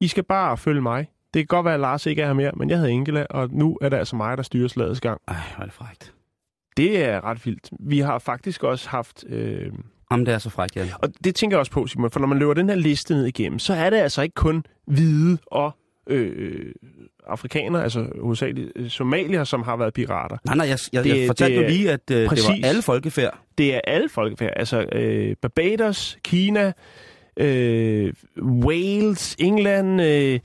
I 0.00 0.08
skal 0.08 0.24
bare 0.24 0.56
følge 0.56 0.80
mig. 0.80 1.10
Det 1.34 1.40
kan 1.40 1.46
godt 1.56 1.64
være, 1.64 1.74
at 1.74 1.80
Lars 1.80 2.06
ikke 2.06 2.22
er 2.22 2.26
her 2.26 2.32
mere, 2.32 2.52
men 2.52 2.70
jeg 2.70 2.78
hedder 2.78 2.90
Ingela, 2.90 3.26
og 3.30 3.50
nu 3.50 3.78
er 3.80 3.88
det 3.88 3.96
altså 3.96 4.16
mig, 4.16 4.36
der 4.36 4.42
styrer 4.42 4.68
slagets 4.68 5.00
gang. 5.00 5.20
Ej, 5.28 5.34
hvor 5.54 5.62
er 5.62 5.66
det 5.66 5.72
frækt. 5.74 6.14
Det 6.76 7.04
er 7.04 7.24
ret 7.24 7.46
vildt. 7.46 7.70
Vi 7.80 7.98
har 7.98 8.18
faktisk 8.18 8.62
også 8.64 8.88
haft... 8.88 9.24
Øh, 9.28 9.72
Jamen, 10.10 10.26
det 10.26 10.34
er 10.34 10.38
så 10.38 10.50
frækt, 10.50 10.76
ja. 10.76 10.86
og 10.98 11.08
det 11.24 11.34
tænker 11.34 11.56
jeg 11.56 11.60
også 11.60 11.72
på, 11.72 11.86
Simon, 11.86 12.10
for 12.10 12.20
når 12.20 12.26
man 12.26 12.38
løber 12.38 12.54
den 12.54 12.68
her 12.68 12.76
liste 12.76 13.14
ned 13.14 13.26
igennem, 13.26 13.58
så 13.58 13.74
er 13.74 13.90
det 13.90 13.96
altså 13.96 14.22
ikke 14.22 14.34
kun 14.34 14.64
hvide 14.86 15.38
og 15.46 15.72
øh, 16.10 16.72
afrikanere, 17.26 17.82
altså 17.82 18.06
hovedsageligt 18.20 18.72
øh, 18.76 18.88
somalier, 18.90 19.44
som 19.44 19.62
har 19.62 19.76
været 19.76 19.94
pirater. 19.94 20.36
Nej, 20.44 20.56
nej, 20.56 20.66
jeg, 20.68 20.78
jeg, 20.92 21.04
Det- 21.04 21.18
jeg 21.20 21.26
fortalte 21.26 21.56
det 21.56 21.62
jo 21.62 21.68
lige, 21.68 21.90
at 21.92 22.10
øh, 22.10 22.16
det 22.18 22.28
Præcis. 22.28 22.48
var 22.48 22.68
alle 22.68 22.82
folkefærd. 22.82 23.38
Det 23.58 23.74
er 23.74 23.80
alle 23.84 24.08
folkefærd, 24.08 24.52
altså 24.56 24.86
øh, 24.92 25.36
Barbados, 25.42 26.18
Kina, 26.24 26.72
øh, 27.36 28.12
Wales, 28.42 29.36
England, 29.38 30.02
øh, 30.02 30.40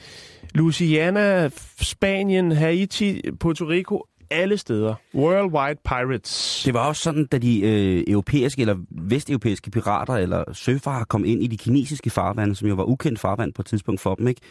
Louisiana, 0.53 1.50
Spanien, 1.81 2.51
Haiti, 2.51 3.21
Puerto 3.39 3.65
Rico, 3.65 4.05
alle 4.31 4.57
steder. 4.57 4.95
Worldwide 5.15 5.79
Pirates. 5.85 6.63
Det 6.65 6.73
var 6.73 6.88
også 6.88 7.01
sådan, 7.01 7.25
da 7.25 7.38
de 7.38 7.61
øh, 7.61 8.03
europæiske 8.07 8.61
eller 8.61 8.75
vesteuropæiske 8.91 9.71
pirater 9.71 10.13
eller 10.13 10.43
søfarer 10.53 11.03
kom 11.03 11.25
ind 11.25 11.43
i 11.43 11.47
de 11.47 11.57
kinesiske 11.57 12.09
farvande, 12.09 12.55
som 12.55 12.67
jo 12.67 12.75
var 12.75 12.83
ukendt 12.83 13.19
farvand 13.19 13.53
på 13.53 13.61
et 13.61 13.65
tidspunkt 13.65 14.01
for 14.01 14.15
dem, 14.15 14.27
ikke? 14.27 14.41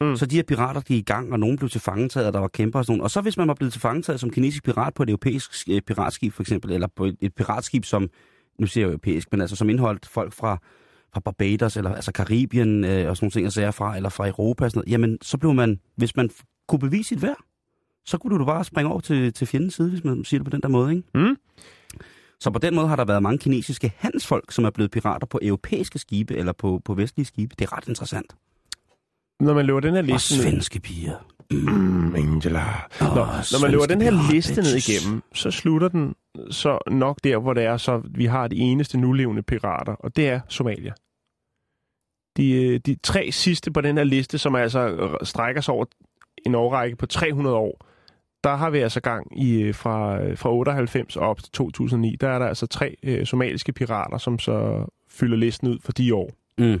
Mm. 0.00 0.16
Så 0.16 0.26
de 0.26 0.36
her 0.36 0.42
pirater, 0.42 0.80
de 0.80 0.94
er 0.94 0.98
i 0.98 1.02
gang, 1.02 1.32
og 1.32 1.40
nogen 1.40 1.56
blev 1.56 1.70
til 1.70 1.80
fangetaget, 1.80 2.26
og 2.26 2.32
der 2.32 2.40
var 2.40 2.48
kæmper 2.48 2.78
og 2.78 2.84
sådan 2.84 2.96
noget. 2.96 3.04
Og 3.04 3.10
så 3.10 3.20
hvis 3.20 3.36
man 3.36 3.48
var 3.48 3.54
blevet 3.54 3.72
til 3.72 3.80
fangetaget 3.80 4.20
som 4.20 4.30
kinesisk 4.30 4.64
pirat 4.64 4.94
på 4.94 5.02
et 5.02 5.08
europæisk 5.08 5.68
øh, 5.70 5.80
piratskib 5.80 6.32
for 6.32 6.42
eksempel, 6.42 6.72
eller 6.72 6.88
på 6.96 7.04
et, 7.04 7.16
et 7.20 7.34
piratskib, 7.34 7.84
som, 7.84 8.08
nu 8.58 8.66
siger 8.66 8.84
jeg 8.86 8.88
europæisk, 8.90 9.28
men 9.32 9.40
altså 9.40 9.56
som 9.56 9.70
indholdt 9.70 10.06
folk 10.06 10.32
fra, 10.32 10.58
fra 11.12 11.20
Barbados, 11.20 11.76
eller 11.76 11.94
altså 11.94 12.12
Karibien 12.12 12.84
øh, 12.84 13.10
og 13.10 13.16
sådan 13.16 13.24
nogle 13.24 13.30
ting, 13.30 13.44
altså 13.44 13.70
fra, 13.70 13.96
eller 13.96 14.08
fra 14.08 14.28
Europa 14.28 14.64
og 14.64 14.70
sådan 14.70 14.78
noget, 14.78 14.92
jamen 14.92 15.18
så 15.22 15.38
blev 15.38 15.54
man, 15.54 15.80
hvis 15.96 16.16
man 16.16 16.30
kunne 16.68 16.78
bevise 16.78 17.08
sit 17.08 17.22
værd, 17.22 17.38
så 18.06 18.18
kunne 18.18 18.38
du 18.38 18.44
bare 18.44 18.64
springe 18.64 18.90
over 18.90 19.00
til, 19.00 19.32
til 19.32 19.46
fjendens 19.46 19.74
side, 19.74 19.90
hvis 19.90 20.04
man 20.04 20.24
siger 20.24 20.40
det 20.40 20.44
på 20.44 20.50
den 20.50 20.62
der 20.62 20.68
måde, 20.68 20.96
ikke? 20.96 21.08
Mm. 21.14 21.36
Så 22.40 22.50
på 22.50 22.58
den 22.58 22.74
måde 22.74 22.88
har 22.88 22.96
der 22.96 23.04
været 23.04 23.22
mange 23.22 23.38
kinesiske 23.38 23.92
handelsfolk, 23.96 24.52
som 24.52 24.64
er 24.64 24.70
blevet 24.70 24.90
pirater 24.90 25.26
på 25.26 25.38
europæiske 25.42 25.98
skibe 25.98 26.36
eller 26.36 26.52
på, 26.52 26.80
på 26.84 26.94
vestlige 26.94 27.26
skibe. 27.26 27.54
Det 27.58 27.64
er 27.64 27.76
ret 27.76 27.88
interessant. 27.88 28.34
Når 29.40 29.54
man 29.54 29.66
løber 29.66 29.80
den 29.80 29.94
her 29.94 30.02
Og 30.02 30.04
liste 30.04 30.34
ned, 30.34 30.42
svenske 30.42 30.80
piger. 30.80 31.16
Mm, 31.50 32.14
Angela. 32.14 32.64
Nå, 33.00 33.06
når 33.14 33.60
man 33.60 33.70
løber 33.70 33.86
den 33.86 34.02
her 34.02 34.10
pirat, 34.10 34.32
liste 34.32 34.60
ned 34.60 34.76
igennem, 34.76 35.22
så 35.34 35.50
slutter 35.50 35.88
den 35.88 36.14
så 36.50 36.78
nok 36.90 37.18
der, 37.24 37.38
hvor 37.38 37.54
det 37.54 37.64
er, 37.64 37.76
så 37.76 38.02
vi 38.04 38.24
har 38.24 38.48
de 38.48 38.56
eneste 38.56 38.98
nulevende 38.98 39.42
pirater, 39.42 39.92
og 39.92 40.16
det 40.16 40.28
er 40.28 40.40
Somalia. 40.48 40.92
De, 42.36 42.52
øh, 42.52 42.80
de 42.86 42.96
tre 43.02 43.32
sidste 43.32 43.70
på 43.70 43.80
den 43.80 43.96
her 43.96 44.04
liste, 44.04 44.38
som 44.38 44.54
altså 44.54 45.08
strækker 45.22 45.60
sig 45.60 45.74
over 45.74 45.84
en 46.46 46.54
årrække 46.54 46.96
på 46.96 47.06
300 47.06 47.56
år, 47.56 47.86
der 48.44 48.54
har 48.56 48.70
vi 48.70 48.78
altså 48.78 49.00
gang 49.00 49.42
i 49.42 49.62
øh, 49.62 49.74
fra, 49.74 50.22
øh, 50.22 50.38
fra 50.38 50.52
98 50.52 51.16
og 51.16 51.28
op 51.28 51.42
til 51.42 51.52
2009. 51.52 52.16
Der 52.20 52.28
er 52.28 52.38
der 52.38 52.46
altså 52.46 52.66
tre 52.66 52.96
øh, 53.02 53.26
somaliske 53.26 53.72
pirater, 53.72 54.18
som 54.18 54.38
så 54.38 54.86
fylder 55.08 55.36
listen 55.36 55.68
ud 55.68 55.78
for 55.82 55.92
de 55.92 56.14
år. 56.14 56.30
Mm. 56.58 56.80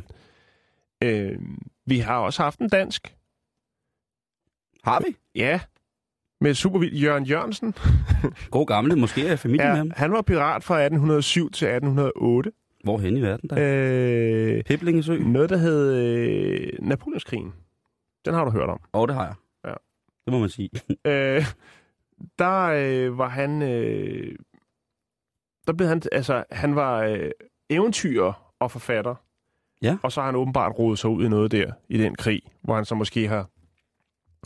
Øh, 1.04 1.38
vi 1.86 1.98
har 1.98 2.18
også 2.18 2.42
haft 2.42 2.58
en 2.58 2.68
dansk. 2.68 3.14
Har 4.84 5.00
vi? 5.06 5.16
Ja, 5.34 5.60
med 6.40 6.54
supervild 6.54 6.94
Jørgen 6.96 7.24
Jørgensen. 7.24 7.74
God 8.50 8.66
gamle, 8.66 8.96
måske 8.96 9.26
er 9.26 9.36
familie 9.36 9.64
med 9.64 9.70
Ja, 9.72 9.76
ham. 9.76 9.90
han 9.96 10.12
var 10.12 10.22
pirat 10.22 10.64
fra 10.64 10.74
1807 10.80 11.50
til 11.50 11.66
1808. 11.68 12.52
Hvorhen 12.84 13.16
i 13.16 13.22
verden 13.22 13.50
der? 13.50 13.56
Øh, 13.60 14.62
Piblingesø? 14.64 15.18
noget, 15.18 15.50
der 15.50 15.56
hed 15.56 15.94
øh, 15.94 16.72
Napoleonskrigen. 16.80 17.52
Den 18.24 18.34
har 18.34 18.44
du 18.44 18.50
hørt 18.50 18.68
om. 18.68 18.80
Åh, 18.94 19.00
oh, 19.00 19.08
det 19.08 19.14
har 19.16 19.24
jeg. 19.24 19.34
Det 20.24 20.32
må 20.32 20.38
man 20.38 20.48
sige. 20.48 20.70
Øh, 21.06 21.44
der 22.38 22.62
øh, 22.62 23.18
var 23.18 23.28
han... 23.28 23.62
Øh, 23.62 24.36
der 25.66 25.72
blev 25.72 25.88
han... 25.88 26.02
Altså, 26.12 26.44
han 26.50 26.76
var 26.76 27.02
øh, 27.02 27.30
eventyrer 27.70 28.52
og 28.60 28.70
forfatter. 28.70 29.14
Ja. 29.82 29.96
Og 30.02 30.12
så 30.12 30.20
har 30.20 30.26
han 30.26 30.36
åbenbart 30.36 30.78
rodet 30.78 30.98
sig 30.98 31.10
ud 31.10 31.24
i 31.24 31.28
noget 31.28 31.52
der, 31.52 31.72
i 31.88 31.98
den 31.98 32.14
krig, 32.14 32.42
hvor 32.62 32.74
han 32.74 32.84
så 32.84 32.94
måske 32.94 33.28
har... 33.28 33.48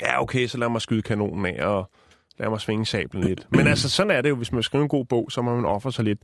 Ja, 0.01 0.23
okay, 0.23 0.47
så 0.47 0.59
lad 0.59 0.69
mig 0.69 0.81
skyde 0.81 1.03
kanonen 1.03 1.47
af, 1.47 1.67
og 1.67 1.91
lad 2.39 2.49
mig 2.49 2.61
svinge 2.61 2.87
sablen 2.87 3.25
lidt. 3.25 3.47
Men 3.51 3.67
altså, 3.67 3.91
sådan 3.91 4.11
er 4.11 4.21
det 4.21 4.29
jo, 4.29 4.37
hvis 4.37 4.53
man 4.53 4.63
skriver 4.63 4.83
en 4.83 4.89
god 4.89 5.05
bog, 5.05 5.33
så 5.33 5.43
må 5.43 5.55
man 5.55 5.65
ofre 5.65 5.93
sig 5.93 6.05
lidt. 6.05 6.19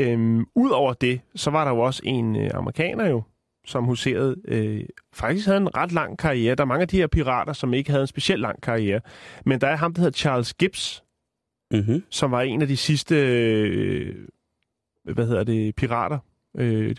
Øhm, 0.00 0.44
Udover 0.54 0.92
det, 0.92 1.20
så 1.34 1.50
var 1.50 1.64
der 1.64 1.72
jo 1.72 1.78
også 1.78 2.02
en 2.04 2.36
øh, 2.36 2.50
amerikaner 2.54 3.08
jo, 3.08 3.22
som 3.66 3.84
huserede, 3.84 4.36
øh, 4.48 4.84
faktisk 5.12 5.46
havde 5.46 5.56
en 5.58 5.76
ret 5.76 5.92
lang 5.92 6.18
karriere. 6.18 6.54
Der 6.54 6.62
er 6.64 6.66
mange 6.66 6.82
af 6.82 6.88
de 6.88 6.96
her 6.96 7.06
pirater, 7.06 7.52
som 7.52 7.74
ikke 7.74 7.90
havde 7.90 8.00
en 8.02 8.06
specielt 8.06 8.40
lang 8.42 8.60
karriere. 8.62 9.00
Men 9.44 9.60
der 9.60 9.66
er 9.68 9.76
ham, 9.76 9.94
der 9.94 10.00
hedder 10.00 10.16
Charles 10.16 10.54
Gibbs, 10.54 11.02
Mm-hmm. 11.70 12.02
som 12.10 12.30
var 12.30 12.42
en 12.42 12.62
af 12.62 12.68
de 12.68 12.76
sidste, 12.76 13.14
øh, 13.16 14.28
hvad 15.04 15.26
hedder 15.26 15.44
det, 15.44 15.74
pirater 15.74 16.18
øh, 16.56 16.96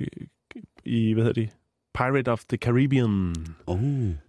i, 0.86 1.13
hvad 1.13 1.24
hedder 1.24 1.41
det, 1.41 1.50
Pirate 1.93 2.31
of 2.31 2.43
the 2.50 2.57
Caribbean. 2.57 3.36
Oh, 3.67 3.79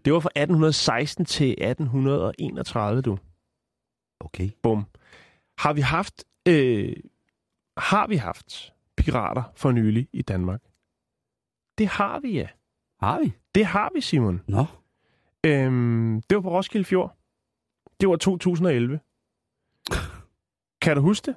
Det 0.05 0.13
var 0.13 0.21
fra 0.21 0.31
1816 0.37 1.25
til 1.25 1.51
1831, 1.51 3.03
du. 3.03 3.19
okay. 4.21 4.51
Bum. 4.63 4.85
Har 5.59 5.73
vi 5.73 5.81
haft, 5.81 6.25
øh, 6.49 6.93
har 7.77 8.07
vi 8.07 8.17
haft 8.17 8.73
pirater 8.97 9.43
for 9.57 9.71
nylig 9.73 10.09
i 10.13 10.23
Danmark? 10.23 10.61
Det 11.79 11.89
har 11.89 12.21
vi, 12.21 12.33
ja. 12.33 12.47
Har 13.01 13.21
vi? 13.21 13.33
Det 13.55 13.67
har 13.67 13.91
vi, 13.95 14.01
Simon. 14.01 14.41
Nå. 14.47 14.65
Øhm, 15.47 16.23
det 16.31 16.37
var 16.37 16.43
på 16.43 16.51
Roskilde 16.51 16.85
Fjord. 16.85 17.17
Det 18.01 18.09
var 18.09 18.17
2011. 18.17 19.01
Kan 20.83 20.97
du 20.97 21.03
huske 21.03 21.27
det? 21.27 21.35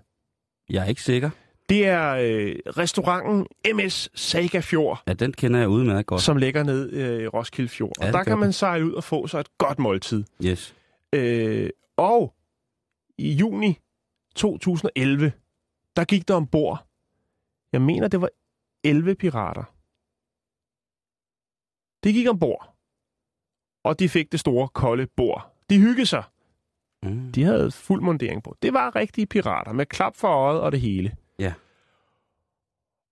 Jeg 0.69 0.83
er 0.83 0.87
ikke 0.87 1.01
sikker. 1.01 1.29
Det 1.69 1.87
er 1.87 2.11
øh, 2.15 2.55
restauranten 2.77 3.47
MS 3.75 4.09
Saga 4.15 4.59
Fjord, 4.59 5.03
Ja, 5.07 5.13
den 5.13 5.33
kender 5.33 5.59
jeg 5.59 5.69
udmærket 5.69 6.05
godt. 6.05 6.21
som 6.21 6.37
ligger 6.37 6.63
ned 6.63 6.91
øh, 6.91 7.23
i 7.23 7.27
Roskilde 7.27 7.69
Fjord. 7.69 7.93
Ja, 8.01 8.07
og 8.07 8.13
der 8.13 8.23
kan 8.23 8.39
man 8.39 8.53
sejle 8.53 8.85
ud 8.85 8.91
og 8.93 9.03
få 9.03 9.27
sig 9.27 9.39
et 9.39 9.57
godt 9.57 9.79
måltid. 9.79 10.23
Yes. 10.45 10.75
Øh, 11.13 11.69
og 11.97 12.33
i 13.17 13.33
juni 13.33 13.77
2011, 14.35 15.31
der 15.95 16.03
gik 16.03 16.27
der 16.27 16.33
ombord, 16.33 16.87
jeg 17.73 17.81
mener, 17.81 18.07
det 18.07 18.21
var 18.21 18.29
11 18.83 19.15
pirater. 19.15 19.63
De 22.03 22.13
gik 22.13 22.29
ombord, 22.29 22.73
og 23.83 23.99
de 23.99 24.09
fik 24.09 24.31
det 24.31 24.39
store, 24.39 24.67
kolde 24.67 25.07
bord. 25.17 25.53
De 25.69 25.79
hyggede 25.79 26.05
sig. 26.05 26.23
Mm. 27.03 27.31
De 27.31 27.43
havde 27.43 27.71
fuld 27.71 28.01
mundering 28.01 28.43
på. 28.43 28.55
Det 28.61 28.73
var 28.73 28.95
rigtige 28.95 29.25
pirater 29.25 29.73
med 29.73 29.85
klap 29.85 30.15
for 30.15 30.27
øjet 30.27 30.61
og 30.61 30.71
det 30.71 30.81
hele. 30.81 31.15
Ja. 31.39 31.53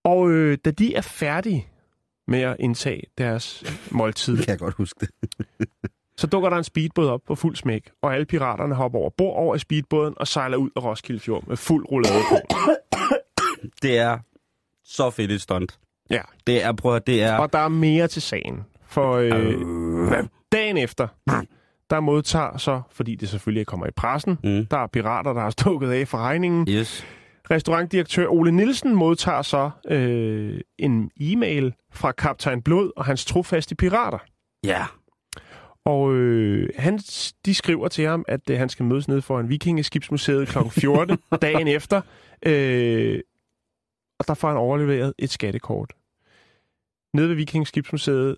Og 0.03 0.29
øh, 0.31 0.57
da 0.65 0.71
de 0.71 0.95
er 0.95 1.01
færdige 1.01 1.67
med 2.27 2.41
at 2.41 2.55
indtage 2.59 3.03
deres 3.17 3.63
måltid, 3.91 4.37
Kan 4.43 4.49
jeg 4.49 4.59
godt 4.59 4.73
huske 4.73 4.99
det. 4.99 5.09
så 6.17 6.27
dukker 6.27 6.49
der 6.49 6.57
en 6.57 6.63
speedbåd 6.63 7.09
op 7.09 7.21
på 7.27 7.35
fuld 7.35 7.55
smæk, 7.55 7.91
og 8.01 8.13
alle 8.13 8.25
piraterne 8.25 8.75
hopper 8.75 8.99
over 8.99 9.09
bord 9.09 9.35
over 9.37 9.55
i 9.55 9.59
speedbåden 9.59 10.13
og 10.17 10.27
sejler 10.27 10.57
ud 10.57 10.69
af 10.75 10.83
Roskilde 10.83 11.19
Fjord 11.19 11.47
med 11.47 11.57
fuld 11.57 11.85
roulade 11.91 12.21
på. 12.29 12.37
Det 13.81 13.97
er 13.97 14.19
så 14.83 15.09
fedt 15.09 15.31
et 15.31 15.41
stunt. 15.41 15.79
Ja. 16.09 16.21
Det 16.47 16.63
er, 16.63 16.71
prøv 16.71 16.95
at, 16.95 17.07
det 17.07 17.23
er... 17.23 17.37
Og 17.37 17.53
der 17.53 17.59
er 17.59 17.67
mere 17.67 18.07
til 18.07 18.21
sagen. 18.21 18.65
For 18.89 19.13
øh, 19.13 20.23
dagen 20.51 20.77
efter, 20.77 21.07
der 21.89 21.99
modtager 21.99 22.57
så, 22.57 22.81
fordi 22.91 23.15
det 23.15 23.29
selvfølgelig 23.29 23.67
kommer 23.67 23.87
i 23.87 23.91
pressen, 23.91 24.37
Mm. 24.43 24.65
der 24.65 24.77
er 24.77 24.87
pirater, 24.87 25.33
der 25.33 25.41
har 25.41 25.49
stukket 25.49 25.91
af 25.91 26.07
for 26.07 26.17
regningen. 26.17 26.67
Yes. 26.69 27.05
Restaurantdirektør 27.51 28.27
Ole 28.27 28.51
Nielsen 28.51 28.95
modtager 28.95 29.41
så 29.41 29.69
øh, 29.87 30.61
en 30.77 31.11
e-mail 31.19 31.73
fra 31.91 32.11
kaptajn 32.11 32.61
Blod 32.61 32.91
og 32.97 33.05
hans 33.05 33.25
trofaste 33.25 33.75
pirater. 33.75 34.17
Ja. 34.63 34.85
Og 35.85 36.13
øh, 36.13 36.69
han, 36.77 36.97
de 37.45 37.55
skriver 37.55 37.87
til 37.87 38.05
ham, 38.05 38.25
at 38.27 38.49
øh, 38.49 38.57
han 38.57 38.69
skal 38.69 38.85
mødes 38.85 39.07
nede 39.07 39.21
for 39.21 39.39
en 39.39 39.49
vikingeskibsmuseet 39.49 40.47
kl. 40.47 40.57
14 40.69 41.17
dagen 41.41 41.67
efter. 41.67 42.01
Øh, 42.45 43.19
og 44.19 44.27
der 44.27 44.33
får 44.33 44.47
han 44.47 44.57
overleveret 44.57 45.13
et 45.19 45.29
skattekort. 45.29 45.93
Nede 47.13 47.29
ved 47.29 47.35
Vikingeskibsmuseet, 47.35 48.37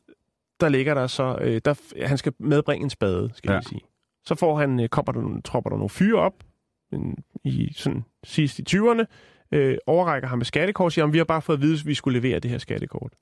der 0.61 0.69
ligger 0.69 0.93
der 0.93 1.07
så... 1.07 1.37
Øh, 1.41 1.61
der, 1.65 2.05
han 2.07 2.17
skal 2.17 2.33
medbringe 2.39 2.83
en 2.83 2.89
spade, 2.89 3.29
skal 3.33 3.49
Ja. 3.49 3.55
jeg 3.55 3.63
sige. 3.63 3.81
Så 4.25 4.35
får 4.35 4.57
han, 4.59 4.79
øh, 4.79 4.89
kommer 4.89 5.11
der, 5.11 5.21
nogle- 5.21 5.41
tropper 5.41 5.69
der 5.69 5.77
nogle 5.77 5.89
fyre 5.89 6.19
op 6.19 6.33
en, 6.93 7.17
i 7.43 7.73
sådan 7.75 8.03
sidst 8.23 8.59
i 8.59 8.63
20'erne, 8.69 9.03
øh, 9.51 9.77
overrækker 9.87 10.27
ham 10.29 10.37
med 10.37 10.45
skattekort, 10.45 10.93
siger, 10.93 11.05
om 11.05 11.13
vi 11.13 11.17
har 11.17 11.25
bare 11.25 11.41
fået 11.41 11.57
at 11.57 11.61
vide, 11.61 11.73
at 11.79 11.85
vi 11.85 11.93
skulle 11.93 12.19
levere 12.19 12.39
det 12.39 12.51
her 12.51 12.57
skattekort. 12.57 13.13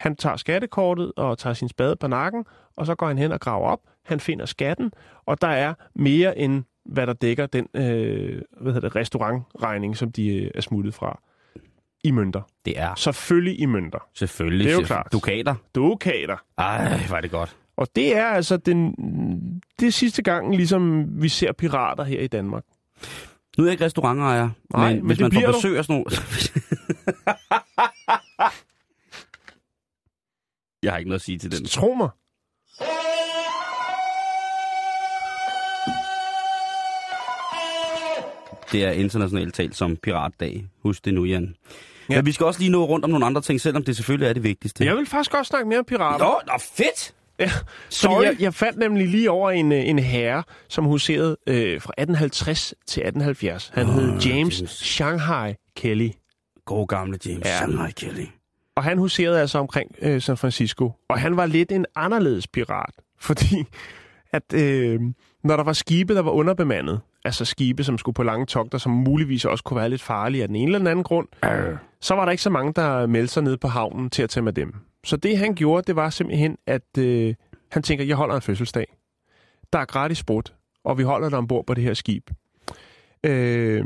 Han 0.00 0.16
tager 0.16 0.36
skattekortet 0.36 1.12
og 1.16 1.38
tager 1.38 1.54
sin 1.54 1.68
spade 1.68 1.96
på 1.96 2.06
nakken, 2.06 2.44
og 2.76 2.86
så 2.86 2.94
går 2.94 3.06
han 3.08 3.18
hen 3.18 3.32
og 3.32 3.40
graver 3.40 3.68
op. 3.68 3.80
Han 4.04 4.20
finder 4.20 4.46
skatten, 4.46 4.92
og 5.26 5.40
der 5.40 5.48
er 5.48 5.74
mere 5.94 6.38
end, 6.38 6.64
hvad 6.84 7.06
der 7.06 7.12
dækker 7.12 7.46
den 7.46 7.66
øh, 7.74 8.42
hvad 8.60 8.72
hedder 8.72 8.88
det, 8.88 8.96
restaurantregning, 8.96 9.96
som 9.96 10.12
de 10.12 10.28
øh, 10.36 10.50
er 10.54 10.60
smuttet 10.60 10.94
fra. 10.94 11.20
I 12.04 12.10
mønter. 12.10 12.42
Det 12.64 12.78
er 12.80 12.94
Selvfølgelig 12.94 13.60
i 13.60 13.66
mønter. 13.66 13.98
selvfølgelig... 14.14 14.64
Det 14.66 14.72
er 14.74 14.76
jo 14.80 14.86
klart. 14.86 15.08
Dukater. 15.12 15.54
Dukater. 15.74 16.36
Ej, 16.58 17.00
var 17.10 17.20
det 17.20 17.30
godt. 17.30 17.56
Og 17.76 17.88
det 17.96 18.16
er 18.16 18.26
altså 18.26 18.56
den, 18.56 18.92
det 19.80 19.86
er 19.88 19.92
sidste 19.92 20.22
gang, 20.22 20.56
ligesom 20.56 21.06
vi 21.22 21.28
ser 21.28 21.52
pirater 21.52 22.04
her 22.04 22.20
i 22.20 22.26
Danmark. 22.26 22.64
Nu 23.58 23.64
er 23.64 23.68
jeg 23.68 23.72
ikke 23.72 23.84
restaurantejer, 23.84 24.50
Nej, 24.74 24.88
men, 24.88 24.96
men 24.96 25.06
hvis 25.06 25.20
man 25.20 25.30
bliver 25.30 25.46
får 25.46 25.52
besøg 25.52 25.78
af 25.78 25.84
sådan 25.84 25.94
nogle... 25.94 26.06
jeg 30.82 30.92
har 30.92 30.98
ikke 30.98 31.08
noget 31.08 31.20
at 31.20 31.24
sige 31.24 31.38
til 31.38 31.52
den. 31.52 31.64
Tro 31.64 31.94
mig. 31.94 32.08
Det 38.72 38.84
er 38.84 38.90
internationalt 38.90 39.54
talt 39.54 39.76
som 39.76 39.96
piratdag. 39.96 40.66
Husk 40.82 41.04
det 41.04 41.14
nu, 41.14 41.24
Jan. 41.24 41.54
Ja. 42.10 42.16
Men 42.16 42.26
vi 42.26 42.32
skal 42.32 42.46
også 42.46 42.60
lige 42.60 42.70
nå 42.72 42.84
rundt 42.84 43.04
om 43.04 43.10
nogle 43.10 43.26
andre 43.26 43.40
ting, 43.40 43.60
selvom 43.60 43.84
det 43.84 43.96
selvfølgelig 43.96 44.28
er 44.28 44.32
det 44.32 44.42
vigtigste. 44.42 44.84
Jeg 44.84 44.96
vil 44.96 45.06
faktisk 45.06 45.34
også 45.34 45.48
snakke 45.48 45.68
mere 45.68 45.78
om 45.78 45.84
pirater. 45.84 46.24
Nå, 46.24 46.40
nå, 46.46 46.52
fedt! 46.74 47.14
Ja, 47.38 47.50
Sorry. 47.88 48.24
Jeg, 48.24 48.36
jeg 48.40 48.54
fandt 48.54 48.78
nemlig 48.78 49.08
lige 49.08 49.30
over 49.30 49.50
en, 49.50 49.72
øh, 49.72 49.88
en 49.88 49.98
herre, 49.98 50.42
som 50.68 50.84
huserede 50.84 51.36
øh, 51.46 51.54
fra 51.80 51.92
1850 51.98 52.74
til 52.86 53.00
1870. 53.00 53.70
Han 53.74 53.86
Åh, 53.86 53.94
hed 53.94 54.08
James, 54.08 54.26
James. 54.60 54.70
Shanghai 54.70 55.54
Kelly. 55.76 56.10
God 56.64 56.86
gamle 56.86 57.18
James 57.26 57.44
Ja. 57.46 57.56
Shanghai 57.56 57.90
Kelly. 57.90 58.24
Og 58.76 58.84
han 58.84 58.98
huserede 58.98 59.40
altså 59.40 59.58
omkring 59.58 59.90
øh, 60.02 60.22
San 60.22 60.36
Francisco. 60.36 60.92
Og 61.08 61.20
han 61.20 61.36
var 61.36 61.46
lidt 61.46 61.72
en 61.72 61.86
anderledes 61.96 62.46
pirat, 62.48 62.94
fordi 63.20 63.64
at 64.32 64.52
øh, 64.54 65.00
når 65.44 65.56
der 65.56 65.64
var 65.64 65.72
skibe, 65.72 66.14
der 66.14 66.22
var 66.22 66.30
underbemandet, 66.30 67.00
altså 67.24 67.44
skibe, 67.44 67.84
som 67.84 67.98
skulle 67.98 68.14
på 68.14 68.22
lange 68.22 68.46
togter, 68.46 68.78
som 68.78 68.92
muligvis 68.92 69.44
også 69.44 69.64
kunne 69.64 69.80
være 69.80 69.88
lidt 69.90 70.02
farlige 70.02 70.42
af 70.42 70.48
den 70.48 70.56
ene 70.56 70.64
eller 70.64 70.78
den 70.78 70.86
anden 70.86 71.04
grund, 71.04 71.28
Øh 71.44 71.76
så 72.02 72.14
var 72.14 72.24
der 72.24 72.32
ikke 72.32 72.42
så 72.42 72.50
mange, 72.50 72.72
der 72.72 73.06
meldte 73.06 73.32
sig 73.32 73.42
ned 73.42 73.56
på 73.56 73.68
havnen 73.68 74.10
til 74.10 74.22
at 74.22 74.30
tage 74.30 74.44
med 74.44 74.52
dem. 74.52 74.74
Så 75.04 75.16
det 75.16 75.38
han 75.38 75.54
gjorde, 75.54 75.82
det 75.86 75.96
var 75.96 76.10
simpelthen, 76.10 76.56
at 76.66 76.98
øh, 76.98 77.34
han 77.70 77.82
tænker, 77.82 78.04
jeg 78.04 78.16
holder 78.16 78.34
en 78.34 78.42
fødselsdag. 78.42 78.96
Der 79.72 79.78
er 79.78 79.84
gratis 79.84 80.18
sprut, 80.18 80.54
og 80.84 80.98
vi 80.98 81.02
holder 81.02 81.28
dig 81.28 81.38
ombord 81.38 81.66
på 81.66 81.74
det 81.74 81.84
her 81.84 81.94
skib. 81.94 82.30
Øh, 83.24 83.84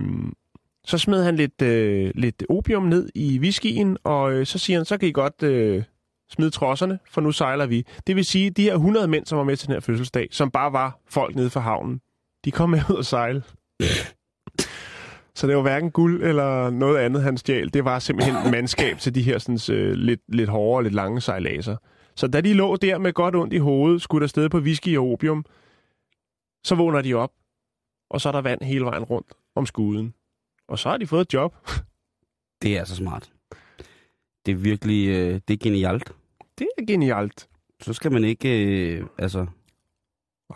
så 0.85 0.99
smed 0.99 1.25
han 1.25 1.37
lidt, 1.37 1.63
øh, 1.63 2.13
lidt 2.15 2.45
opium 2.49 2.83
ned 2.83 3.09
i 3.15 3.39
whiskyen, 3.41 3.99
og 4.05 4.33
øh, 4.33 4.47
så 4.47 4.59
siger 4.59 4.79
han, 4.79 4.85
så 4.85 4.99
kan 4.99 5.09
I 5.09 5.13
godt 5.13 5.43
øh, 5.43 5.85
smide 6.31 6.51
trosserne, 6.51 6.99
for 7.11 7.21
nu 7.21 7.33
sejler 7.33 7.67
vi. 7.67 7.87
Det 8.07 8.17
vil 8.17 8.25
sige, 8.25 8.51
de 8.51 8.63
her 8.63 8.75
100 8.75 9.09
mænd, 9.09 9.27
som 9.27 9.39
var 9.39 9.45
med 9.45 9.57
til 9.57 9.69
den 9.69 9.73
her 9.73 9.81
fødselsdag, 9.81 10.29
som 10.31 10.51
bare 10.51 10.73
var 10.73 10.99
folk 11.09 11.35
nede 11.35 11.51
fra 11.51 11.61
havnen, 11.61 12.01
de 12.45 12.51
kom 12.51 12.71
med 12.71 12.81
ud 12.91 12.95
og 12.95 13.05
sejle. 13.05 13.43
Så 15.37 15.47
det 15.47 15.57
var 15.57 15.63
hverken 15.63 15.91
guld 15.91 16.23
eller 16.23 16.71
noget 16.71 16.99
andet, 16.99 17.23
han 17.23 17.37
stjal. 17.37 17.75
Det 17.75 17.85
var 17.85 17.99
simpelthen 17.99 18.35
mandskab 18.53 18.99
til 18.99 19.15
de 19.15 19.23
her 19.23 19.39
sådan, 19.39 19.77
øh, 19.77 19.93
lidt, 19.93 20.21
lidt 20.29 20.51
hårde 20.51 20.79
og 20.79 20.83
lidt 20.83 20.95
lange 20.95 21.21
sejladser. 21.21 21.77
Så 22.15 22.27
da 22.27 22.41
de 22.41 22.55
lå 22.55 22.77
der 22.77 22.99
med 22.99 23.13
godt 23.13 23.37
ondt 23.37 23.53
i 23.53 23.59
hovedet, 23.59 24.03
skudt 24.03 24.23
afsted 24.23 24.49
på 24.49 24.59
whisky 24.59 24.97
og 24.97 25.13
opium, 25.13 25.45
så 26.65 26.75
vågner 26.75 27.03
de 27.03 27.15
op, 27.15 27.33
og 28.11 28.21
så 28.21 28.29
er 28.29 28.33
der 28.33 28.41
vand 28.41 28.63
hele 28.63 28.85
vejen 28.85 29.05
rundt 29.05 29.27
om 29.55 29.67
skuden. 29.67 30.15
Og 30.69 30.79
så 30.79 30.89
har 30.89 30.97
de 30.97 31.07
fået 31.07 31.21
et 31.21 31.35
job. 31.35 31.57
Det 32.63 32.79
er 32.79 32.85
så 32.85 32.97
smart. 32.97 33.33
Det 34.47 34.53
er 34.53 34.57
virkelig, 34.57 35.09
øh, 35.09 35.41
det 35.49 35.55
er 35.55 35.65
genialt. 35.65 36.13
Det 36.59 36.69
er 36.79 36.87
genialt. 36.87 37.49
Så 37.83 37.93
skal 37.93 38.13
man 38.13 38.25
ikke, 38.25 38.65
øh, 38.99 39.07
altså, 39.19 39.47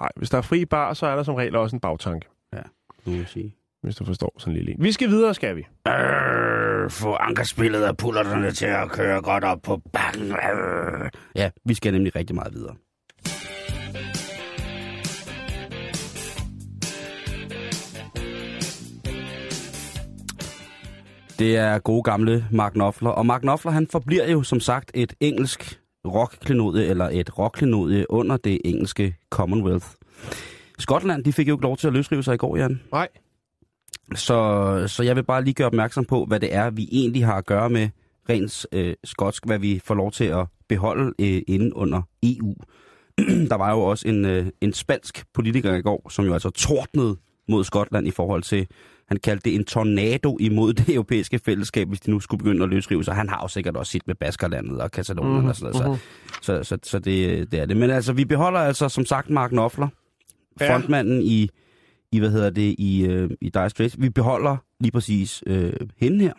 Nej, 0.00 0.08
hvis 0.16 0.30
der 0.30 0.38
er 0.38 0.42
fri 0.42 0.64
bar, 0.64 0.94
så 0.94 1.06
er 1.06 1.16
der 1.16 1.22
som 1.22 1.34
regel 1.34 1.56
også 1.56 1.76
en 1.76 1.80
bagtanke, 1.80 2.28
Nu 3.04 3.12
må 3.12 3.18
jeg 3.18 3.28
sige. 3.28 3.54
Hvis 3.82 3.96
du 3.96 4.04
forstår 4.04 4.34
sådan 4.38 4.52
en 4.52 4.56
lille 4.56 4.72
en. 4.72 4.84
Vi 4.84 4.92
skal 4.92 5.08
videre, 5.08 5.34
skal 5.34 5.56
vi? 5.56 5.66
Øh, 5.88 6.90
få 6.90 7.14
ankerspillet 7.14 7.82
af 7.82 7.96
pullerterne 7.96 8.50
til 8.50 8.66
at 8.66 8.90
køre 8.90 9.22
godt 9.22 9.44
op 9.44 9.62
på 9.62 9.80
bakken. 9.92 10.30
Øh. 10.32 11.10
Ja, 11.36 11.50
vi 11.64 11.74
skal 11.74 11.92
nemlig 11.92 12.16
rigtig 12.16 12.34
meget 12.34 12.54
videre. 12.54 12.74
Det 21.38 21.56
er 21.56 21.78
gode 21.78 22.02
gamle 22.02 22.44
Mark 22.50 22.72
Knopfler, 22.72 23.10
og 23.10 23.26
Mark 23.26 23.40
Knopfler 23.40 23.72
han 23.72 23.86
forbliver 23.92 24.30
jo 24.30 24.42
som 24.42 24.60
sagt 24.60 24.90
et 24.94 25.14
engelsk 25.20 25.80
rockklenodie, 26.06 26.86
eller 26.86 27.08
et 27.12 27.38
rockklenodie 27.38 28.10
under 28.10 28.36
det 28.36 28.60
engelske 28.64 29.16
Commonwealth. 29.30 29.86
Skotland, 30.78 31.24
de 31.24 31.32
fik 31.32 31.48
jo 31.48 31.54
ikke 31.54 31.62
lov 31.62 31.76
til 31.76 31.86
at 31.86 31.92
løsrive 31.92 32.22
sig 32.22 32.34
i 32.34 32.36
går, 32.36 32.56
Jan. 32.56 32.80
Nej. 32.92 33.08
Så, 34.14 34.84
så 34.86 35.02
jeg 35.02 35.16
vil 35.16 35.22
bare 35.22 35.44
lige 35.44 35.54
gøre 35.54 35.66
opmærksom 35.66 36.04
på, 36.04 36.24
hvad 36.24 36.40
det 36.40 36.54
er, 36.54 36.70
vi 36.70 36.88
egentlig 36.92 37.26
har 37.26 37.34
at 37.34 37.46
gøre 37.46 37.70
med 37.70 37.88
rent 38.28 38.66
øh, 38.72 38.94
skotsk, 39.04 39.46
hvad 39.46 39.58
vi 39.58 39.80
får 39.84 39.94
lov 39.94 40.12
til 40.12 40.24
at 40.24 40.46
beholde 40.68 41.14
øh, 41.18 41.42
inde 41.46 41.76
under 41.76 42.02
EU. 42.22 42.54
Der 43.50 43.54
var 43.54 43.70
jo 43.70 43.80
også 43.80 44.08
en, 44.08 44.24
øh, 44.24 44.46
en 44.60 44.72
spansk 44.72 45.24
politiker 45.34 45.74
i 45.74 45.82
går, 45.82 46.10
som 46.10 46.24
jo 46.24 46.32
altså 46.32 46.50
tordnede 46.50 47.16
mod 47.48 47.64
Skotland 47.64 48.06
i 48.06 48.10
forhold 48.10 48.42
til, 48.42 48.66
han 49.08 49.18
kaldte 49.24 49.50
det 49.50 49.54
en 49.54 49.64
tornado 49.64 50.36
imod 50.40 50.72
det 50.80 50.94
europæiske 50.94 51.38
fællesskab, 51.38 51.88
hvis 51.88 52.00
de 52.00 52.10
nu 52.10 52.20
skulle 52.20 52.38
begynde 52.38 52.62
at 52.62 52.68
løsrive 52.68 53.04
sig. 53.04 53.14
Han 53.14 53.28
har 53.28 53.38
jo 53.42 53.48
sikkert 53.48 53.76
også 53.76 53.92
sit 53.92 54.06
med 54.06 54.14
Baskerlandet 54.14 54.80
og 54.80 54.90
Katalonien 54.90 55.32
mm-hmm. 55.34 55.48
og 55.48 55.56
sådan 55.56 55.82
noget. 55.82 56.00
Så, 56.42 56.62
så, 56.62 56.64
så, 56.64 56.78
så 56.82 56.98
det, 56.98 57.52
det 57.52 57.60
er 57.60 57.66
det. 57.66 57.76
Men 57.76 57.90
altså, 57.90 58.12
vi 58.12 58.24
beholder 58.24 58.60
altså 58.60 58.88
som 58.88 59.04
sagt 59.04 59.30
Mark 59.30 59.50
Knopfler, 59.50 59.88
Ja. 60.60 60.74
frontmanden 60.74 61.22
i, 61.22 61.50
i, 62.12 62.18
hvad 62.18 62.30
hedder 62.30 62.50
det, 62.50 62.74
i, 62.78 63.02
øh, 63.06 63.30
i 63.40 63.48
Dire 63.48 63.70
Straits. 63.70 63.96
Vi 63.98 64.08
beholder 64.08 64.56
lige 64.80 64.92
præcis 64.92 65.42
øh, 65.46 65.72
hende 66.00 66.24
her. 66.24 66.32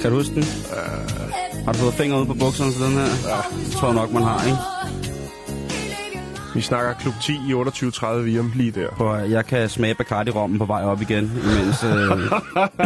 Kan 0.00 0.10
du 0.10 0.16
huske 0.16 0.34
den? 0.34 0.44
Har 1.64 1.72
du 1.72 1.78
fået 1.78 1.94
fingre 1.94 2.20
ud 2.20 2.26
på 2.26 2.34
bukserne 2.34 2.72
til 2.72 2.82
den 2.82 2.92
her? 2.92 3.04
Ja. 3.04 3.64
Det 3.64 3.72
tror 3.72 3.92
nok, 3.92 4.12
man 4.12 4.22
har, 4.22 4.44
ikke? 4.44 4.58
Vi 6.54 6.60
snakker 6.60 6.94
klub 6.94 7.14
10 7.22 7.32
i 7.32 7.52
28.30 7.52 8.06
Virum 8.16 8.52
lige 8.54 8.70
der. 8.70 8.88
For 8.96 9.16
jeg 9.16 9.46
kan 9.46 9.68
smage 9.68 9.94
Bacardi-rommen 9.94 10.58
på 10.58 10.64
vej 10.64 10.82
op 10.82 11.00
igen, 11.02 11.24
imens... 11.24 11.84
Øh, 11.84 12.10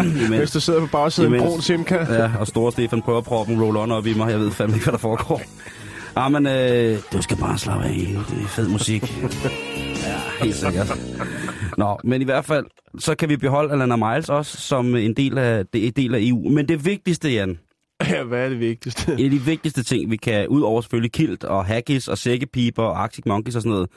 Hvis 0.13 0.29
imens 0.29 0.51
du 0.51 0.61
sidder 0.61 0.81
på 0.81 0.87
bagsiden 0.87 1.35
af 1.35 1.39
en 1.39 1.45
brun 1.45 1.61
Simca. 1.63 2.07
ja, 2.15 2.31
og 2.39 2.47
store 2.47 2.73
Stefan 2.73 3.03
prøver 3.03 3.19
at 3.19 3.25
proppe 3.25 3.53
en 3.53 3.61
roll-on 3.63 3.93
op 3.93 4.07
i 4.07 4.15
mig. 4.15 4.31
Jeg 4.31 4.39
ved 4.41 4.51
fandme 4.51 4.75
ikke, 4.77 4.85
hvad 4.85 4.93
der 4.93 4.99
foregår. 4.99 5.43
Ja, 6.17 6.29
men 6.29 6.47
øh, 6.47 6.99
du 7.13 7.23
skal 7.23 7.37
bare 7.37 7.59
slappe 7.59 7.85
af. 7.85 7.95
Det 7.95 8.43
er 8.43 8.47
fed 8.49 8.69
musik. 8.69 9.03
Ja, 10.07 10.45
helt 10.45 10.55
sikkert. 10.57 10.99
Nå, 11.79 11.99
men 12.05 12.23
i 12.23 12.25
hvert 12.25 12.45
fald, 12.45 12.67
så 12.99 13.15
kan 13.15 13.29
vi 13.29 13.37
beholde 13.37 13.73
Alana 13.73 13.97
Miles 13.97 14.29
også 14.29 14.57
som 14.61 14.97
en 14.97 15.15
del 15.15 15.39
af, 15.39 15.67
det 15.67 15.87
en 15.87 15.93
del 15.93 16.15
af 16.15 16.19
EU. 16.23 16.49
Men 16.49 16.69
det 16.69 16.85
vigtigste, 16.85 17.31
Jan, 17.33 17.59
Ja, 18.09 18.23
hvad 18.25 18.45
er 18.45 18.49
det 18.49 18.61
vigtigste? 18.61 19.13
en 19.19 19.25
af 19.25 19.31
de 19.31 19.41
vigtigste 19.41 19.83
ting, 19.83 20.11
vi 20.11 20.17
kan, 20.17 20.49
ud 20.49 20.61
over 20.63 20.81
selvfølgelig 20.81 21.13
kilt 21.13 21.45
og 21.45 21.65
haggis 21.67 22.09
og 22.09 22.19
sækkepiber 22.19 22.83
og 22.83 23.03
Arctic 23.03 23.25
Monkeys 23.27 23.57
og 23.57 23.63
sådan 23.63 23.73
noget, 23.73 23.89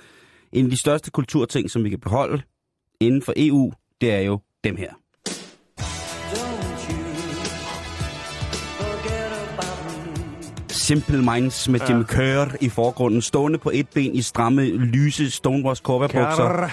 en 0.54 0.66
af 0.66 0.72
de 0.72 0.80
største 0.80 1.12
kulturting, 1.12 1.72
som 1.72 1.84
vi 1.84 1.90
kan 1.90 2.00
beholde 2.00 2.42
inden 3.02 3.22
for 3.22 3.34
EU, 3.38 3.72
det 4.02 4.12
er 4.12 4.20
jo 4.20 4.40
dem 4.64 4.76
her. 4.76 4.92
Simple 10.74 11.18
Minds 11.22 11.70
med 11.70 11.80
Jim 11.90 12.06
Kerr 12.06 12.46
i 12.62 12.70
forgrunden, 12.70 13.22
stående 13.22 13.58
på 13.58 13.72
et 13.74 13.88
ben 13.94 14.16
i 14.16 14.22
stramme, 14.22 14.66
lyse 14.66 15.32
Stonewash 15.32 15.82
Corva-bukser, 15.82 16.48
Kar- 16.48 16.72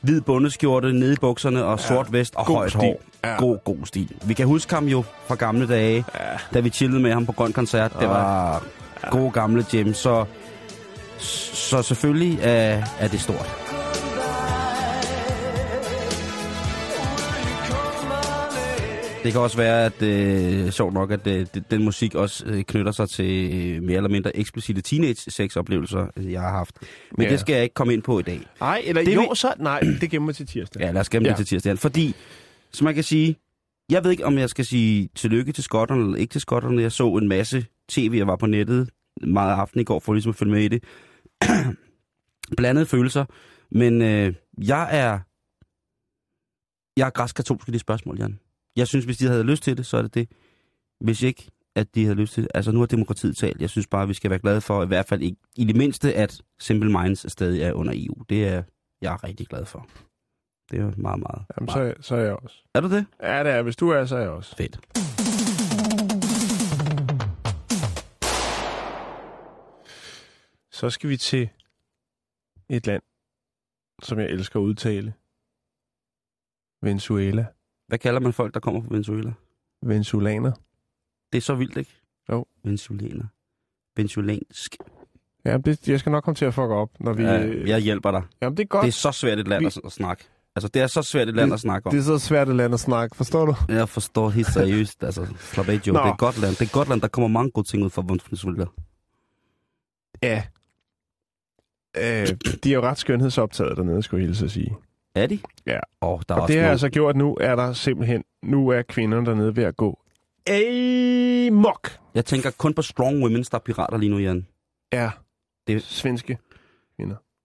hvid 0.00 0.20
bundeskjorte 0.20 0.92
nede 0.92 1.12
i 1.12 1.16
bukserne 1.20 1.64
og 1.64 1.80
sort 1.80 2.12
vest 2.12 2.34
og 2.36 2.46
god 2.46 2.56
højt 2.56 2.70
stil. 2.70 2.80
hår. 2.80 3.00
Ja. 3.24 3.36
God, 3.38 3.58
god 3.64 3.76
stil. 3.84 4.12
Vi 4.24 4.34
kan 4.34 4.46
huske 4.46 4.74
ham 4.74 4.86
jo 4.88 5.04
fra 5.28 5.34
gamle 5.34 5.68
dage, 5.68 6.04
ja. 6.14 6.20
da 6.54 6.60
vi 6.60 6.70
chillede 6.70 7.02
med 7.02 7.12
ham 7.12 7.26
på 7.26 7.32
Grøn 7.32 7.52
Koncert. 7.52 7.92
Det 8.00 8.08
var 8.08 8.62
ja. 9.04 9.10
gode 9.10 9.30
gamle 9.30 9.64
Jim, 9.74 9.94
så, 9.94 10.24
så 11.18 11.82
selvfølgelig 11.82 12.38
er, 12.42 12.82
er 12.98 13.08
det 13.08 13.20
stort. 13.20 13.75
Det 19.26 19.32
kan 19.32 19.40
også 19.40 19.56
være, 19.56 19.84
at 19.86 20.02
øh, 20.02 20.70
sjovt 20.70 20.94
nok, 20.94 21.10
at 21.10 21.26
øh, 21.26 21.46
den 21.70 21.84
musik 21.84 22.14
også 22.14 22.46
øh, 22.46 22.64
knytter 22.64 22.92
sig 22.92 23.08
til 23.08 23.54
øh, 23.76 23.82
mere 23.82 23.96
eller 23.96 24.10
mindre 24.10 24.36
eksplicite 24.36 24.80
teenage-sex-oplevelser, 24.82 26.06
øh, 26.16 26.32
jeg 26.32 26.40
har 26.40 26.50
haft. 26.50 26.78
Men 27.18 27.26
Ja. 27.26 27.32
det 27.32 27.40
skal 27.40 27.52
jeg 27.52 27.62
ikke 27.62 27.74
komme 27.74 27.92
ind 27.92 28.02
på 28.02 28.18
i 28.18 28.22
dag. 28.22 28.40
Nej, 28.60 28.82
eller 28.84 29.04
Det 29.04 29.14
jo, 29.14 29.20
vi- 29.20 29.36
så... 29.36 29.52
Nej, 29.58 29.80
det 30.00 30.10
gemmer 30.10 30.32
til 30.32 30.46
tirsdag. 30.46 30.80
Ja, 30.80 30.90
lad 30.90 31.00
os 31.00 31.08
gemme. 31.08 31.28
Ja. 31.28 31.30
det 31.30 31.36
til 31.36 31.46
tirsdag. 31.46 31.78
Fordi, 31.78 32.14
som 32.72 32.84
man 32.84 32.94
kan 32.94 33.04
sige, 33.04 33.36
jeg 33.90 34.04
ved 34.04 34.10
ikke, 34.10 34.24
om 34.26 34.38
jeg 34.38 34.50
skal 34.50 34.64
sige 34.64 35.08
tillykke 35.14 35.52
til 35.52 35.64
skotterne 35.64 36.02
eller 36.04 36.16
ikke 36.16 36.32
til 36.32 36.40
skotterne. 36.40 36.82
Jeg 36.82 36.92
så 36.92 37.08
en 37.16 37.28
masse 37.28 37.66
tv, 37.88 38.14
jeg 38.16 38.26
var 38.26 38.36
på 38.36 38.46
nettet 38.46 38.90
meget 39.22 39.52
aften 39.54 39.80
i 39.80 39.84
går, 39.84 40.00
for 40.00 40.12
ligesom 40.12 40.30
at 40.30 40.36
følge 40.36 40.52
med 40.52 40.62
i 40.62 40.68
det. 40.68 40.84
Blandede 42.56 42.86
følelser. 42.86 43.24
Men 43.70 44.02
øh, 44.02 44.34
jeg 44.58 44.88
er... 44.90 45.18
Jeg 46.98 47.06
er 47.06 47.10
græskatolsk 47.10 47.68
i 47.68 47.72
det 47.72 47.80
spørgsmål, 47.80 48.18
Jan. 48.18 48.38
Jeg 48.76 48.88
synes, 48.88 49.04
hvis 49.04 49.16
de 49.16 49.26
havde 49.26 49.42
lyst 49.42 49.62
til 49.62 49.76
det, 49.76 49.86
så 49.86 49.96
er 49.96 50.02
det 50.02 50.14
det. 50.14 50.28
Hvis 51.00 51.22
ikke, 51.22 51.50
at 51.76 51.94
de 51.94 52.04
havde 52.04 52.16
lyst 52.16 52.32
til 52.32 52.42
det. 52.42 52.50
Altså, 52.54 52.72
nu 52.72 52.78
har 52.78 52.86
demokratiet 52.86 53.36
talt. 53.36 53.60
Jeg 53.60 53.70
synes 53.70 53.86
bare, 53.86 54.02
at 54.02 54.08
vi 54.08 54.14
skal 54.14 54.30
være 54.30 54.38
glade 54.38 54.60
for, 54.60 54.82
i 54.82 54.86
hvert 54.86 55.06
fald 55.06 55.22
i, 55.22 55.38
i 55.56 55.64
det 55.64 55.76
mindste, 55.76 56.14
at 56.14 56.40
Simple 56.58 56.90
Minds 56.90 57.32
stadig 57.32 57.62
er 57.62 57.72
under 57.72 57.92
EU. 57.96 58.22
Det 58.28 58.48
er 58.48 58.62
jeg 59.00 59.24
rigtig 59.24 59.46
glad 59.46 59.66
for. 59.66 59.88
Det 60.70 60.80
er 60.80 60.84
meget, 60.84 61.20
meget. 61.20 61.44
Jamen, 61.56 61.68
meget. 61.74 61.96
så, 61.96 62.08
så 62.08 62.14
er 62.14 62.20
jeg 62.20 62.36
også. 62.36 62.56
Er 62.74 62.80
du 62.80 62.90
det? 62.90 63.06
Ja, 63.22 63.44
det 63.44 63.52
er. 63.52 63.62
Hvis 63.62 63.76
du 63.76 63.88
er, 63.88 64.04
så 64.04 64.16
er 64.16 64.20
jeg 64.20 64.30
også. 64.30 64.56
Fedt. 64.56 64.80
Så 70.70 70.90
skal 70.90 71.10
vi 71.10 71.16
til 71.16 71.48
et 72.68 72.86
land, 72.86 73.02
som 74.02 74.18
jeg 74.18 74.26
elsker 74.26 74.60
at 74.60 74.64
udtale. 74.64 75.14
Venezuela. 76.82 77.46
Hvad 77.88 77.98
kalder 77.98 78.20
man 78.20 78.32
folk, 78.32 78.54
der 78.54 78.60
kommer 78.60 78.80
fra 78.82 78.88
Venezuela? 78.90 79.32
Venezuelaner. 79.82 80.52
Det 81.32 81.38
er 81.38 81.42
så 81.42 81.54
vildt, 81.54 81.76
ikke? 81.76 81.90
Jo. 82.30 82.44
Venezuelaner. 82.64 83.24
Venezuelansk. 83.96 84.76
Ja, 85.44 85.56
det, 85.58 85.88
jeg 85.88 86.00
skal 86.00 86.12
nok 86.12 86.24
komme 86.24 86.34
til 86.34 86.44
at 86.44 86.54
fuck 86.54 86.70
op, 86.70 86.90
når 87.00 87.12
vi... 87.12 87.22
Ja, 87.22 87.50
jeg 87.66 87.80
hjælper 87.80 88.10
dig. 88.10 88.22
Jamen, 88.42 88.56
det 88.56 88.62
er 88.62 88.66
godt. 88.66 88.82
Det 88.82 88.88
er 88.88 88.92
så 88.92 89.12
svært 89.12 89.38
et 89.38 89.48
land 89.48 89.60
Vi- 89.62 89.80
at, 89.84 89.92
snakke. 89.92 90.24
Altså, 90.56 90.68
det 90.68 90.82
er 90.82 90.86
så 90.86 91.02
svært 91.02 91.28
et 91.28 91.34
land 91.34 91.52
at 91.52 91.60
snakke 91.60 91.86
om. 91.86 91.90
Det 91.92 91.98
er 91.98 92.02
så 92.04 92.18
svært 92.18 92.48
et 92.48 92.56
land 92.56 92.74
at 92.74 92.80
snakke, 92.80 93.16
forstår 93.16 93.46
du? 93.46 93.54
Jeg 93.68 93.88
forstår 93.88 94.30
helt 94.30 94.46
seriøst. 94.52 95.04
Altså, 95.04 95.26
slap 95.38 95.68
af, 95.68 95.80
Joe. 95.86 95.92
Nå. 95.94 96.00
Det 96.00 96.08
er 96.08 96.12
et 96.12 96.18
godt 96.18 96.40
land. 96.40 96.50
Det 96.52 96.60
er 96.60 96.64
et 96.64 96.72
godt 96.72 96.88
land. 96.88 97.00
Der 97.00 97.08
kommer 97.08 97.28
mange 97.28 97.50
gode 97.50 97.66
ting 97.66 97.84
ud 97.84 97.90
fra 97.90 98.02
Venezuela. 98.08 98.64
Ja. 100.22 100.42
Øh, 101.96 102.28
de 102.64 102.70
er 102.70 102.74
jo 102.74 102.82
ret 102.82 102.98
skønhedsoptaget 102.98 103.76
dernede, 103.76 104.02
skulle 104.02 104.20
jeg 104.22 104.28
hilse 104.28 104.44
at 104.44 104.50
sige. 104.50 104.76
Er 105.16 105.26
de? 105.26 105.38
Ja. 105.66 105.78
Og 106.00 106.22
der 106.28 106.34
er 106.34 106.40
Og 106.40 106.48
det 106.48 106.56
har 106.56 106.62
nogle... 106.62 106.70
altså 106.70 106.88
gjort, 106.88 107.16
nu 107.16 107.36
er 107.40 107.56
der 107.56 107.72
simpelthen, 107.72 108.24
nu 108.42 108.68
er 108.68 108.82
kvinderne 108.82 109.26
dernede 109.26 109.56
ved 109.56 109.64
at 109.64 109.76
gå 109.76 109.98
amok. 110.48 111.90
Jeg 112.14 112.24
tænker 112.24 112.50
kun 112.58 112.74
på 112.74 112.82
strong 112.82 113.22
women, 113.22 113.42
der 113.42 113.48
er 113.54 113.58
pirater 113.58 113.98
lige 113.98 114.10
nu, 114.10 114.18
Jan. 114.18 114.46
Ja, 114.92 115.10
Det- 115.66 115.74
det 115.74 115.82
svenske. 115.82 116.38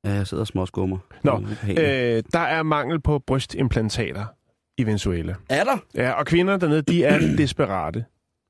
Ja, 0.03 0.09
jeg 0.11 0.27
sidder 0.27 0.41
og 0.43 0.47
småskummer. 0.47 0.97
Nå, 1.23 1.43
er. 1.67 2.15
Øh, 2.17 2.23
der 2.33 2.39
er 2.39 2.63
mangel 2.63 3.01
på 3.01 3.19
brystimplantater 3.19 4.25
i 4.77 4.83
Venezuela. 4.85 5.35
Er 5.49 5.63
der? 5.63 5.77
Ja, 5.95 6.11
og 6.11 6.25
kvinderne 6.25 6.61
dernede, 6.61 6.81
de 6.81 7.03
er 7.03 7.19
desperate. 7.37 8.05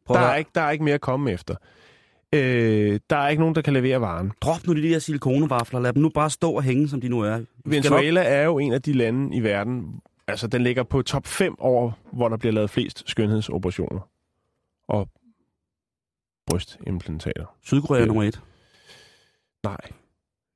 Prøv 0.06 0.18
Der 0.18 0.24
er, 0.24 0.36
ikke, 0.36 0.52
der 0.56 0.62
er 0.62 0.72
ikke 0.72 0.84
mere 0.84 0.94
at 0.96 1.02
komme 1.02 1.32
efter. 1.32 1.56
Øh, 2.34 3.00
der 3.10 3.16
er 3.18 3.28
ikke 3.30 3.40
nogen, 3.42 3.56
der 3.56 3.62
kan 3.62 3.74
levere 3.74 4.02
varen. 4.02 4.32
Drop 4.42 4.68
nu 4.68 4.74
de 4.74 4.82
der 4.82 5.00
silikonevafler. 5.00 5.80
Lad 5.80 5.94
dem 5.94 6.02
nu 6.02 6.10
bare 6.10 6.30
stå 6.30 6.52
og 6.52 6.64
hænge, 6.64 6.90
som 6.90 7.02
de 7.02 7.10
nu 7.10 7.20
er. 7.22 7.40
Venezuela 7.66 8.24
er 8.24 8.44
jo 8.44 8.58
en 8.60 8.74
af 8.74 8.82
de 8.82 8.94
lande 8.94 9.36
i 9.38 9.44
verden, 9.44 10.02
altså 10.28 10.48
den 10.48 10.64
ligger 10.64 10.84
på 10.84 11.02
top 11.02 11.28
5 11.28 11.56
over, 11.60 11.92
hvor 12.12 12.30
der 12.30 12.38
bliver 12.38 12.54
lavet 12.54 12.70
flest 12.70 13.04
skønhedsoperationer 13.06 14.00
og 14.88 15.10
brystimplantater. 16.48 17.46
Sydkorea 17.64 18.02
er 18.02 18.06
nummer 18.06 18.24
et. 18.24 18.42
Nej. 19.64 19.78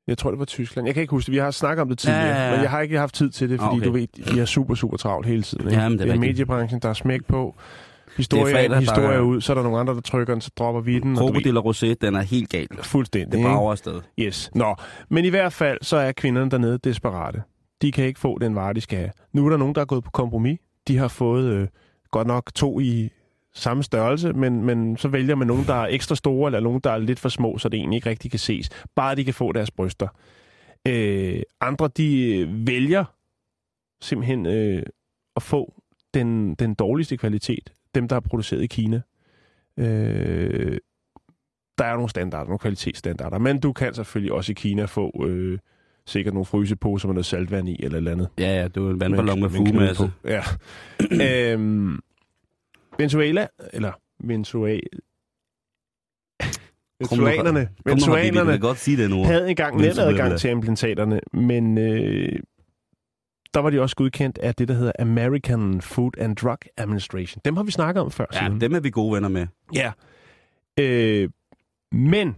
Jeg 0.08 0.18
tror, 0.18 0.30
det 0.30 0.40
var 0.40 0.46
Tyskland. 0.46 0.88
Jeg 0.88 0.94
kan 0.96 1.02
ikke 1.02 1.12
huske 1.12 1.26
det. 1.28 1.32
Vi 1.34 1.38
har 1.38 1.52
snakket 1.52 1.82
om 1.82 1.90
det 1.90 1.98
tidligere, 1.98 2.26
Ja, 2.26 2.36
ja, 2.36 2.46
ja. 2.46 2.52
men 2.52 2.62
jeg 2.62 2.70
har 2.70 2.82
ikke 2.82 2.98
haft 3.00 3.16
tid 3.16 3.30
til 3.30 3.50
det, 3.50 3.60
fordi 3.60 3.68
Ah, 3.68 3.76
okay. 3.78 3.86
du 3.88 3.92
ved, 3.92 4.08
de 4.36 4.40
er 4.40 4.46
super, 4.46 4.76
super 4.76 4.98
travlt 4.98 5.28
hele 5.28 5.44
tiden. 5.44 5.68
Ikke? 5.68 5.82
Ja, 5.82 5.90
men 5.90 5.98
det 6.00 6.04
er 6.04 6.06
det 6.12 6.16
er 6.16 6.20
mediebranchen, 6.20 6.80
der 6.82 6.90
er 6.90 6.94
smæk 6.94 7.26
på. 7.28 7.56
Historie, 8.18 8.54
fredag, 8.54 8.70
der 8.70 8.80
historie 8.80 9.16
er- 9.18 9.20
ud, 9.22 9.42
så 9.42 9.54
er 9.54 9.56
der 9.56 9.64
nogle 9.64 9.80
andre, 9.80 9.94
der 9.94 10.02
trykker 10.02 10.34
den, 10.34 10.42
så 10.42 10.52
dropper 10.58 10.82
vi 10.82 11.00
den. 11.00 11.16
Krokodil 11.16 11.58
og 11.58 11.66
rosé, 11.76 11.94
den 12.02 12.16
er 12.16 12.22
helt 12.22 12.50
gal. 12.50 12.68
Fuldstændig. 12.84 13.32
Det 13.32 13.38
ikke? 13.38 13.50
brager 13.50 13.72
afsted. 13.72 14.02
Yes. 14.20 14.52
Nå, 14.56 14.76
men 15.10 15.26
i 15.26 15.30
hvert 15.30 15.54
fald, 15.54 15.78
så 15.82 15.98
er 15.98 16.12
kvinderne 16.12 16.52
dernede 16.52 16.78
desperate. 16.78 17.44
De 17.82 17.92
kan 17.92 18.06
ikke 18.06 18.20
få 18.20 18.38
den 18.40 18.56
vare, 18.56 18.74
de 18.74 18.82
skal 18.82 18.98
have. 18.98 19.12
Nu 19.34 19.46
er 19.46 19.50
der 19.50 19.58
nogen, 19.58 19.76
der 19.76 19.82
er 19.82 19.86
gået 19.86 20.04
på 20.04 20.12
kompromis. 20.12 20.60
De 20.88 20.98
har 20.98 21.08
fået 21.08 21.46
øh, 21.54 21.68
godt 22.12 22.28
nok 22.28 22.52
to 22.56 22.80
i 22.80 23.10
samme 23.54 23.84
størrelse, 23.84 24.34
men, 24.34 24.64
men 24.64 24.98
så 24.98 25.08
vælger 25.08 25.36
man 25.36 25.48
nogen, 25.48 25.66
der 25.66 25.74
er 25.74 25.88
ekstra 25.88 26.16
store, 26.16 26.48
eller 26.48 26.60
nogen, 26.60 26.80
der 26.84 26.92
er 26.92 26.98
lidt 26.98 27.20
for 27.20 27.30
små, 27.30 27.58
så 27.58 27.70
det 27.70 27.78
egentlig 27.78 27.98
ikke 27.98 28.10
rigtig 28.10 28.32
kan 28.32 28.40
ses. 28.40 28.70
Bare 28.96 29.16
de 29.16 29.24
kan 29.26 29.34
få 29.34 29.52
deres 29.52 29.72
bryster. 29.72 30.08
Øh, 30.88 31.42
andre, 31.62 31.88
de 31.98 32.36
øh, 32.38 32.68
vælger 32.68 33.06
simpelthen 34.02 34.46
øh, 34.46 34.84
at 35.36 35.44
få 35.44 35.74
den, 36.14 36.56
den 36.56 36.74
dårligste 36.74 37.18
kvalitet. 37.18 37.72
Dem, 37.96 38.08
der 38.08 38.16
er 38.16 38.20
produceret 38.20 38.62
i 38.62 38.68
Kina. 38.68 39.02
Øh, 39.78 40.78
der 41.78 41.86
er 41.86 41.94
nogle 41.94 42.10
standarder, 42.10 42.46
nogle 42.46 42.60
kvalitetsstandarder, 42.60 43.40
men 43.40 43.60
du 43.60 43.74
kan 43.74 43.94
selvfølgelig 43.94 44.34
også 44.34 44.52
i 44.52 44.54
Kina 44.54 44.86
få 44.86 45.26
øh, 45.28 45.60
sikkert 46.06 46.34
nogle 46.34 46.46
fryseposer 46.46 47.08
med 47.08 47.14
noget 47.14 47.26
saltvand 47.26 47.70
i, 47.70 47.76
eller 47.84 47.96
et 47.96 47.98
eller 47.98 48.12
andet. 48.12 48.30
Ja, 48.40 48.56
ja, 48.62 48.68
det 48.68 48.84
var 48.84 48.90
en 48.90 49.00
vandballon 49.00 49.42
med 49.42 49.50
fugemasse. 49.50 50.12
Ja. 50.26 50.42
øhm, 51.54 52.00
Venezuela, 52.98 53.48
eller 53.74 53.92
Venezuela... 54.20 54.80
Venezuelanerne, 57.00 57.70
Venezuelanerne 57.86 59.26
havde 59.26 59.50
engang 59.50 59.78
netadgang 59.78 60.40
til 60.40 60.50
implantaterne, 60.50 61.20
men 61.34 61.78
øh, 61.78 62.40
der 63.56 63.62
var 63.62 63.70
de 63.70 63.82
også 63.82 63.96
godkendt 63.96 64.38
af 64.38 64.56
det, 64.56 64.68
der 64.68 64.74
hedder 64.74 64.92
American 65.00 65.82
Food 65.82 66.12
and 66.18 66.36
Drug 66.36 66.58
Administration. 66.78 67.42
Dem 67.46 67.56
har 67.58 67.64
vi 67.64 67.72
snakket 67.72 68.04
om 68.04 68.12
før. 68.12 68.26
Ja, 68.34 68.40
Simon. 68.46 68.62
dem 68.62 68.76
er 68.76 68.80
vi 68.80 68.90
gode 68.90 69.14
venner 69.16 69.30
med. 69.30 69.48
Ja. 69.76 69.92
Øh, 70.80 71.30
men 71.92 72.36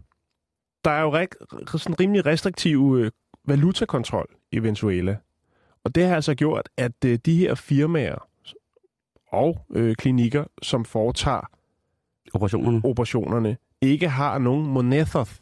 der 0.85 0.91
er 0.91 1.01
jo 1.01 1.13
rig- 1.17 1.77
sådan 1.79 1.99
rimelig 1.99 2.25
restriktiv 2.25 2.95
øh, 2.99 3.11
valutakontrol 3.47 4.27
i 4.51 4.59
Venezuela. 4.59 5.17
Og 5.83 5.95
det 5.95 6.05
har 6.05 6.15
altså 6.15 6.35
gjort, 6.35 6.69
at 6.77 7.05
øh, 7.05 7.19
de 7.25 7.37
her 7.37 7.55
firmaer 7.55 8.27
og 9.31 9.65
øh, 9.73 9.95
klinikker, 9.95 10.43
som 10.61 10.85
foretager 10.85 11.49
Operationerne. 12.33 12.81
operationerne, 12.83 13.57
ikke 13.81 14.09
har 14.09 14.37
nogen 14.37 14.67
monether. 14.67 15.39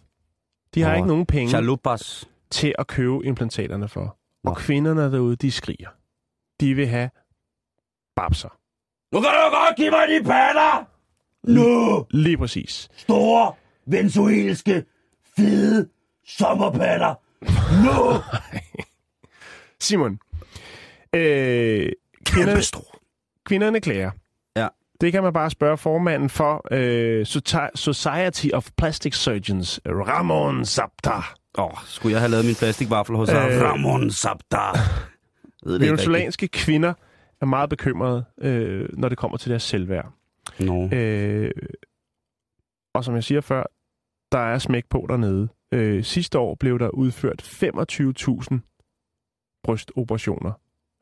De 0.75 0.81
har 0.81 0.89
Nå, 0.91 0.95
ikke 0.95 1.07
nogen 1.07 1.25
penge 1.25 1.49
Chalupas. 1.49 2.29
til 2.49 2.75
at 2.79 2.87
købe 2.87 3.25
implantaterne 3.25 3.87
for. 3.87 4.17
Nå. 4.45 4.51
Og 4.51 4.57
kvinderne 4.57 5.11
derude, 5.11 5.35
de 5.35 5.51
skriger. 5.51 5.89
De 6.59 6.73
vil 6.73 6.87
have 6.87 7.09
babser. 8.15 8.49
Nu 9.11 9.21
kan 9.21 9.29
du 9.29 9.55
godt 9.55 9.75
give 9.75 9.91
mig 9.91 10.07
de 10.07 10.23
patter! 10.23 10.89
Nu! 11.43 12.05
Lige 12.11 12.37
præcis. 12.37 12.89
Store, 12.97 13.53
venezuelske, 13.85 14.85
fede 15.35 15.89
sommerpatter! 16.27 17.15
Nu! 17.85 18.21
Simon, 19.85 20.19
øh, 21.15 21.91
kvinderne, 22.25 22.61
kvinderne 23.45 23.81
klager. 23.81 24.11
Ja. 24.55 24.67
Det 25.01 25.11
kan 25.11 25.23
man 25.23 25.33
bare 25.33 25.49
spørge 25.49 25.77
formanden 25.77 26.29
for 26.29 26.67
øh, 26.71 27.25
Society 27.75 28.47
of 28.53 28.69
Plastic 28.77 29.15
Surgeons, 29.15 29.79
Ramon 29.85 30.65
Zapta. 30.65 31.11
Åh, 31.57 31.65
oh, 31.65 31.77
skulle 31.85 32.13
jeg 32.13 32.21
have 32.21 32.31
lavet 32.31 32.45
min 32.45 32.55
plastikvaffel 32.55 33.15
hos 33.15 33.29
Øh. 33.29 33.61
Ramon 33.61 34.11
rigtigt. 35.65 35.81
Venezuelanske 35.81 36.47
kvinder 36.47 36.93
er 37.41 37.45
meget 37.45 37.69
bekymrede, 37.69 38.25
øh, 38.41 38.89
når 38.93 39.09
det 39.09 39.17
kommer 39.17 39.37
til 39.37 39.49
deres 39.51 39.63
selvværd. 39.63 40.11
Nå. 40.59 40.89
Øh, 40.93 41.51
og 42.93 43.05
som 43.05 43.15
jeg 43.15 43.23
siger 43.23 43.41
før, 43.41 43.63
der 44.31 44.39
er 44.39 44.57
smæk 44.57 44.85
på 44.89 45.05
dernede. 45.09 45.47
Øh, 45.71 46.03
sidste 46.03 46.39
år 46.39 46.55
blev 46.55 46.79
der 46.79 46.89
udført 46.89 47.41
25.000 47.41 48.59
brystoperationer. 49.63 50.51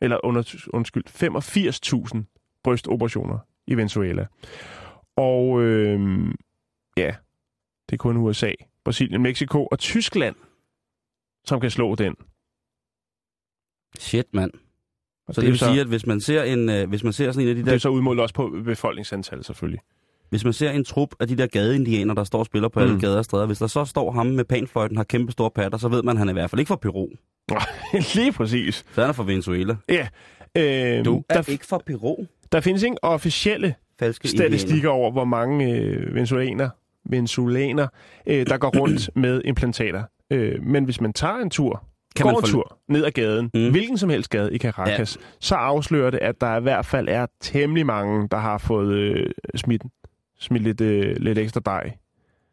Eller 0.02 0.26
under, 0.26 0.66
undskyld, 0.74 1.04
85.000 2.18 2.60
brystoperationer 2.64 3.38
i 3.68 3.74
Venezuela. 3.74 4.28
Og 5.16 5.62
øh, 5.62 6.28
ja, 6.98 7.16
det 7.90 7.96
er 7.96 7.98
kun 7.98 8.18
USA, 8.18 8.52
Brasilien, 8.86 9.22
Mexico 9.22 9.66
og 9.72 9.80
Tyskland, 9.80 10.36
som 11.46 11.60
kan 11.60 11.72
slå 11.72 11.96
den. 11.96 12.16
Shit, 14.00 14.26
mand. 14.34 14.52
Og 15.28 15.36
Så 15.36 15.42
det, 15.42 15.48
er 15.48 15.52
vil 15.52 15.60
så, 15.60 15.66
sige, 15.66 15.82
at 15.82 15.88
hvis 15.88 16.06
man 16.06 16.22
ser 16.22 16.44
en, 16.44 16.70
øh, 16.70 16.90
hvis 16.90 17.04
man 17.04 17.14
ser 17.14 17.32
sådan 17.32 17.44
en 17.48 17.50
af 17.50 17.56
de 17.56 17.60
det 17.62 17.68
der, 17.68 17.74
er 17.74 17.78
så 17.78 17.90
udmålt 17.90 18.20
også 18.20 18.36
på 18.36 18.56
befolkningsantal, 18.66 19.44
selvfølgelig. 19.44 19.80
hvis 20.30 20.44
man 20.44 20.54
ser 20.54 20.72
en 20.72 20.86
trup 20.86 21.10
af 21.20 21.28
de 21.28 21.38
der 21.38 21.48
gadeindianer, 21.48 22.14
der 22.14 22.24
står 22.24 22.40
og 22.40 22.46
spiller 22.46 22.70
på 22.70 22.80
alle 22.80 22.94
Mm. 22.94 23.00
gader 23.00 23.18
og 23.18 23.26
stræder, 23.26 23.46
hvis 23.46 23.58
der 23.58 23.68
så 23.68 23.86
står 23.86 24.12
ham 24.12 24.26
med 24.26 24.46
panfløjten, 24.46 24.98
har 24.98 25.04
kæmpe 25.04 25.32
store 25.32 25.52
patter, 25.52 25.78
så 25.78 25.88
ved 25.88 26.04
man, 26.04 26.16
at 26.16 26.20
han 26.20 26.28
er 26.28 26.32
i 26.32 26.34
hvert 26.34 26.50
fald 26.50 26.60
ikke 26.60 26.68
fra 26.68 26.76
Peru. 26.76 27.08
Lige 28.16 28.32
præcis. 28.32 28.86
Så 28.94 29.02
han 29.02 29.10
er 29.10 29.14
fra 29.14 29.24
Venezuela. 29.24 29.76
Ja. 29.90 30.08
Øh, 30.58 31.06
Du 31.06 31.24
er 31.30 31.42
der, 31.42 31.52
ikke 31.52 31.66
fra 31.66 31.78
Peru. 31.86 32.26
der 32.52 32.62
findes 32.62 32.84
ingen 32.84 32.98
officielle 33.02 33.76
Falske 34.00 34.28
statistikker 34.28 34.90
over, 34.90 35.12
hvor 35.12 35.26
mange 35.26 35.72
øh, 35.80 36.16
venezuelaner, 36.16 36.70
venezuelaner 37.10 37.88
øh, 38.26 38.48
der 38.48 38.58
går 38.58 38.80
rundt 38.80 39.10
med 39.16 39.42
implantater. 39.46 40.04
Øh, 40.32 40.64
men 40.64 40.84
hvis 40.84 41.02
man 41.02 41.14
tager 41.14 41.36
en 41.36 41.50
tur, 41.50 41.84
Kan 42.16 42.24
går 42.24 42.32
man 42.32 42.40
en 42.40 42.46
tur 42.46 42.78
ned 42.88 43.06
ad 43.06 43.12
gaden, 43.12 43.52
Mm. 43.54 43.72
hvilken 43.72 43.98
som 43.98 44.10
helst 44.10 44.30
gade 44.30 44.54
i 44.56 44.58
Caracas, 44.58 45.18
ja. 45.18 45.26
så 45.40 45.56
afslører 45.56 46.10
det, 46.10 46.18
at 46.18 46.42
der 46.42 46.58
i 46.58 46.62
hvert 46.62 46.86
fald 46.86 47.08
er 47.10 47.26
temmelig 47.42 47.86
mange, 47.86 48.28
der 48.32 48.38
har 48.38 48.58
fået 48.58 48.94
øh, 48.94 49.30
smidt, 49.56 49.84
smidt 50.40 50.64
lidt, 50.64 50.82
øh, 50.82 51.16
lidt 51.18 51.38
ekstra 51.38 51.62
dej 51.66 51.94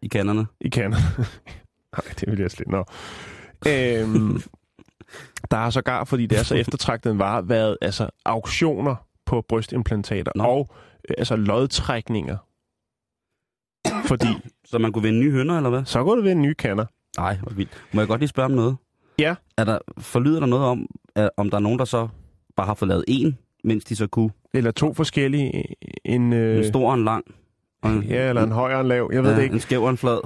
i 0.03 0.09
kanderne. 0.09 0.47
i 0.61 0.69
kander. 0.69 0.99
Nej, 1.97 2.15
det 2.21 2.31
vil 2.31 2.39
jeg 2.41 2.51
slet 2.51 2.69
Nå. 2.69 2.85
Øhm, 3.69 4.43
der 5.51 5.57
har 5.57 5.71
sågar, 5.71 6.05
fordi 6.05 6.27
det 6.27 6.39
er 6.39 6.43
så 6.43 6.55
eftertragtet 6.55 7.11
en 7.13 7.19
vare, 7.19 7.49
været 7.49 7.77
altså, 7.83 8.09
auktioner 8.25 8.95
på 9.27 9.45
brystimplantater 9.49 10.33
Nå. 10.35 10.45
og 10.45 10.69
øh, 11.11 11.15
altså 11.19 11.37
lodtrækninger. 11.37 12.37
Fordi 14.05 14.27
Så 14.65 14.79
man 14.79 14.93
kunne 14.93 15.03
vinde 15.03 15.21
nye 15.21 15.31
hønder, 15.33 15.57
eller 15.57 15.71
hvad? 15.71 15.85
så 15.85 16.05
går 16.05 16.15
det 16.15 16.25
ved 16.25 16.33
en 16.33 16.43
ny 16.43 16.53
kander. 16.53 16.85
Nej, 17.19 17.37
hvor 17.43 17.53
vildt. 17.53 17.85
Må 17.93 18.01
jeg 18.01 18.09
godt 18.09 18.21
lige 18.21 18.29
spørge 18.29 18.45
om 18.47 18.51
noget? 18.53 18.77
Ja. 19.19 19.35
Er 19.57 19.65
der, 19.65 19.79
forlyder 19.99 20.41
der 20.41 20.47
noget 20.47 20.67
om, 20.67 20.87
at, 21.15 21.31
om 21.37 21.51
der 21.51 21.57
er 21.57 21.61
nogen, 21.61 21.79
der 21.79 21.85
så 21.85 22.09
bare 22.57 22.67
har 22.67 22.75
fået 22.75 22.89
lavet 22.89 23.05
en, 23.09 23.39
mens 23.65 23.85
de 23.85 23.97
så 23.97 24.07
kunne? 24.07 24.31
Eller 24.55 24.71
to 24.71 24.95
forskellige. 24.95 25.65
En, 26.05 26.33
Øh, 26.33 26.53
øh, 26.53 26.59
en 26.59 26.65
stor 26.65 26.89
og 26.89 26.95
en 26.95 27.05
lang? 27.05 27.25
Og 27.83 27.91
en, 27.91 28.03
ja, 28.03 28.29
eller 28.29 28.43
en 28.43 28.53
høj 28.53 28.75
og 28.75 28.81
en 28.81 28.89
lav. 28.89 29.11
Jeg 29.13 29.23
ved 29.23 29.31
ja, 29.31 29.37
det 29.37 29.43
ikke. 29.43 29.55
En 29.55 29.61
skæv 29.61 29.83
og 29.83 29.91
en 29.91 29.97
flad? 29.97 30.19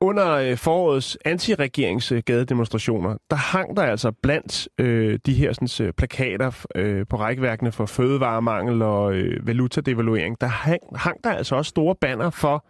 Under 0.00 0.32
øh, 0.32 0.56
forårets 0.56 1.18
antiregeringsgadedemonstrationer, 1.24 3.16
der 3.30 3.36
hang 3.36 3.76
der 3.76 3.82
altså 3.82 4.12
blandt 4.22 4.68
øh, 4.78 5.18
de 5.26 5.32
her 5.34 5.52
sådan, 5.52 5.86
øh, 5.86 5.92
plakater 5.92 6.64
øh, 6.74 7.06
på 7.10 7.16
rækværkene 7.16 7.72
for 7.72 7.86
fødevaremangel 7.86 8.82
og 8.82 9.14
øh, 9.14 9.46
valutadevaluering, 9.46 10.40
der 10.40 10.46
hang, 10.46 10.80
hang 10.96 11.24
der 11.24 11.30
altså 11.30 11.56
også 11.56 11.68
store 11.68 11.94
banner 12.00 12.30
for 12.30 12.66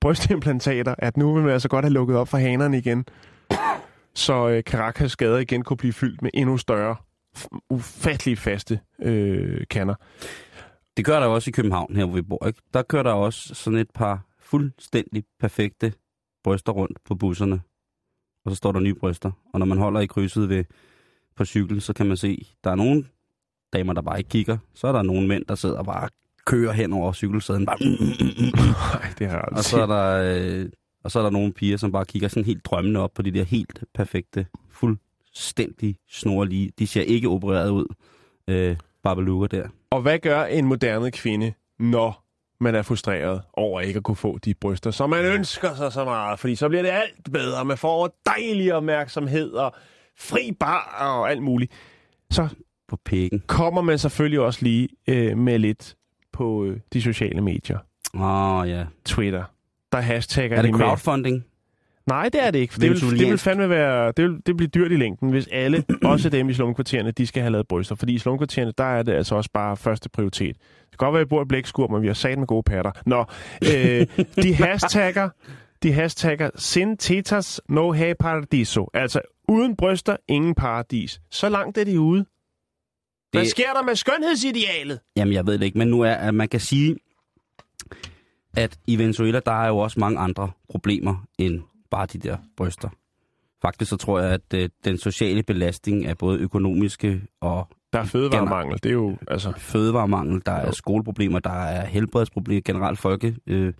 brystimplantater, 0.00 0.94
at 0.98 1.16
nu 1.16 1.34
vil 1.34 1.42
man 1.42 1.52
altså 1.52 1.68
godt 1.68 1.84
have 1.84 1.92
lukket 1.92 2.16
op 2.16 2.28
for 2.28 2.38
hanerne 2.38 2.78
igen, 2.78 3.04
så 4.14 4.48
øh, 4.48 4.62
Caracas 4.62 5.16
gader 5.16 5.38
igen 5.38 5.62
kunne 5.62 5.76
blive 5.76 5.92
fyldt 5.92 6.22
med 6.22 6.30
endnu 6.34 6.56
større, 6.56 6.96
ufattelig 7.70 8.38
faste 8.38 8.80
øh, 9.02 9.66
kanner. 9.70 9.94
Det 10.96 11.04
gør 11.04 11.20
der 11.20 11.26
også 11.26 11.50
i 11.50 11.52
København, 11.52 11.96
her 11.96 12.04
hvor 12.04 12.14
vi 12.14 12.22
bor. 12.22 12.46
Ikke? 12.46 12.60
Der 12.74 12.82
kører 12.82 13.02
der 13.02 13.12
også 13.12 13.54
sådan 13.54 13.78
et 13.78 13.90
par 13.94 14.26
fuldstændig 14.40 15.24
perfekte 15.40 15.92
bryster 16.44 16.72
rundt 16.72 16.98
på 17.04 17.14
busserne. 17.14 17.60
Og 18.44 18.50
så 18.50 18.56
står 18.56 18.72
der 18.72 18.80
nye 18.80 18.94
bryster. 18.94 19.30
Og 19.52 19.58
når 19.58 19.66
man 19.66 19.78
holder 19.78 20.00
i 20.00 20.06
krydset 20.06 20.48
ved, 20.48 20.64
på 21.36 21.44
cykel, 21.44 21.80
så 21.80 21.92
kan 21.92 22.06
man 22.06 22.16
se, 22.16 22.46
der 22.64 22.70
er 22.70 22.74
nogle 22.74 23.04
damer, 23.72 23.92
der 23.92 24.02
bare 24.02 24.18
ikke 24.18 24.30
kigger. 24.30 24.58
Så 24.74 24.88
er 24.88 24.92
der 24.92 25.02
nogle 25.02 25.28
mænd, 25.28 25.44
der 25.44 25.54
sidder 25.54 25.78
og 25.78 25.84
bare 25.84 26.08
kører 26.48 26.72
hen 26.72 26.92
over 26.92 27.12
cykelsæden. 27.12 27.66
Bare, 27.66 27.76
mm, 27.80 27.86
mm, 27.86 28.34
mm. 28.38 28.64
Nej, 28.94 29.12
det 29.18 29.28
har 29.28 29.40
Og 29.40 29.64
så 29.64 29.82
er 29.82 29.86
der, 29.86 30.34
øh, 30.62 30.66
og 31.04 31.10
så 31.10 31.18
er 31.18 31.22
der 31.22 31.30
nogle 31.30 31.52
piger, 31.52 31.76
som 31.76 31.92
bare 31.92 32.04
kigger 32.04 32.28
sådan 32.28 32.44
helt 32.44 32.64
drømmende 32.64 33.00
op 33.00 33.10
på 33.14 33.22
de 33.22 33.30
der 33.30 33.44
helt 33.44 33.84
perfekte, 33.94 34.46
fuldstændig 34.70 35.96
snorlige. 36.10 36.72
De 36.78 36.86
ser 36.86 37.02
ikke 37.02 37.28
opereret 37.28 37.70
ud. 37.70 37.86
Øh, 38.48 38.76
babalukker 39.02 39.46
der. 39.46 39.68
Og 39.90 40.02
hvad 40.02 40.18
gør 40.18 40.44
en 40.44 40.64
moderne 40.66 41.10
kvinde, 41.10 41.52
når 41.78 42.24
man 42.60 42.74
er 42.74 42.82
frustreret 42.82 43.42
over 43.52 43.80
ikke 43.80 43.96
at 43.96 44.02
kunne 44.02 44.16
få 44.16 44.38
de 44.38 44.54
bryster, 44.54 44.90
som 44.90 45.10
man 45.10 45.24
ønsker 45.24 45.74
sig 45.74 45.92
så 45.92 46.04
meget? 46.04 46.38
Fordi 46.38 46.54
så 46.54 46.68
bliver 46.68 46.82
det 46.82 46.90
alt 46.90 47.32
bedre. 47.32 47.64
Man 47.64 47.78
får 47.78 48.18
dejlig 48.26 48.74
opmærksomhed 48.74 49.50
og 49.50 49.74
fri 50.18 50.52
bar 50.60 50.96
og 51.00 51.30
alt 51.30 51.42
muligt. 51.42 51.72
Så 52.30 52.48
På 52.88 52.96
pikken. 53.04 53.42
kommer 53.46 53.82
man 53.82 53.98
selvfølgelig 53.98 54.40
også 54.40 54.58
lige 54.62 54.88
øh, 55.08 55.38
med 55.38 55.58
lidt 55.58 55.94
på 56.38 56.64
øh, 56.64 56.76
de 56.92 57.02
sociale 57.02 57.40
medier. 57.40 57.78
Åh, 58.14 58.22
oh, 58.60 58.68
ja. 58.68 58.84
Twitter. 59.04 59.44
Der 59.92 60.00
hashtagger 60.00 60.56
Er 60.56 60.62
det 60.62 60.72
de 60.72 60.78
med. 60.78 60.86
crowdfunding? 60.86 61.44
Nej, 62.06 62.28
det 62.32 62.46
er 62.46 62.50
det 62.50 62.58
ikke. 62.58 62.72
For 62.74 62.80
det, 62.80 62.90
vil, 62.90 63.18
det 63.18 63.28
vil 63.28 63.38
fandme 63.38 63.68
være, 63.70 64.12
det 64.16 64.24
vil, 64.24 64.40
det 64.46 64.56
bliver 64.56 64.70
dyrt 64.70 64.92
i 64.92 64.96
længden, 64.96 65.30
hvis 65.30 65.48
alle, 65.52 65.84
også 66.12 66.28
dem 66.28 66.48
i 66.48 66.54
slumkvartererne, 66.54 67.10
de 67.10 67.26
skal 67.26 67.42
have 67.42 67.52
lavet 67.52 67.68
bryster. 67.68 67.94
Fordi 67.94 68.14
i 68.14 68.18
slumkvartererne, 68.18 68.72
der 68.78 68.84
er 68.84 69.02
det 69.02 69.12
altså 69.12 69.34
også 69.34 69.50
bare 69.54 69.76
første 69.76 70.08
prioritet. 70.08 70.56
Det 70.90 70.98
kan 70.98 71.06
godt 71.06 71.12
være, 71.12 71.20
at 71.20 71.26
vi 71.26 71.28
bor 71.28 71.42
i 71.42 71.44
blækskur, 71.44 71.86
men 71.88 72.02
vi 72.02 72.06
har 72.06 72.14
sat 72.14 72.38
med 72.38 72.46
gode 72.46 72.62
patter. 72.62 72.90
Nå, 73.06 73.24
øh, 73.74 74.06
de 74.42 74.54
hashtagger, 74.64 75.28
de 75.82 75.92
hashtagger 75.92 76.50
sin 76.56 76.96
tetas 76.96 77.60
no 77.68 77.92
have 77.92 78.14
paradiso. 78.14 78.88
Altså, 78.94 79.20
uden 79.48 79.76
bryster, 79.76 80.16
ingen 80.28 80.54
paradis. 80.54 81.20
Så 81.30 81.48
langt 81.48 81.78
er 81.78 81.84
de 81.84 82.00
ude. 82.00 82.24
Hvad 83.32 83.42
Det- 83.42 83.50
sker 83.50 83.72
der 83.72 83.82
med 83.82 83.94
skønhedsidealet? 83.94 85.00
Jamen, 85.16 85.34
jeg 85.34 85.46
ved 85.46 85.58
det 85.58 85.64
ikke, 85.64 85.78
men 85.78 85.88
nu 85.88 86.00
er, 86.00 86.12
at 86.14 86.34
man 86.34 86.48
kan 86.48 86.60
sige, 86.60 86.96
at 88.56 88.78
i 88.86 88.98
Venezuela, 88.98 89.40
der 89.46 89.52
er 89.62 89.68
jo 89.68 89.78
også 89.78 90.00
mange 90.00 90.18
andre 90.18 90.50
problemer 90.70 91.26
end 91.38 91.60
bare 91.90 92.06
de 92.06 92.18
der 92.18 92.36
bryster. 92.56 92.88
Faktisk 93.62 93.88
så 93.90 93.96
tror 93.96 94.20
jeg, 94.20 94.30
at 94.32 94.54
øh, 94.54 94.68
den 94.84 94.98
sociale 94.98 95.42
belastning 95.42 96.06
er 96.06 96.14
både 96.14 96.38
økonomiske 96.38 97.22
og 97.40 97.68
Der 97.92 97.98
er 97.98 98.04
fødevaremangel. 98.04 98.78
Det 98.82 98.86
er 98.88 98.92
jo, 98.92 99.16
altså... 99.28 99.52
fødevaremangel, 99.56 100.42
der 100.46 100.52
er 100.52 100.66
Jo. 100.66 100.72
skoleproblemer, 100.72 101.38
der 101.38 101.50
er 101.64 101.86
helbredsproblemer, 101.86 102.60
generelt 102.64 102.98
folke, 102.98 103.36
øh, 103.46 103.72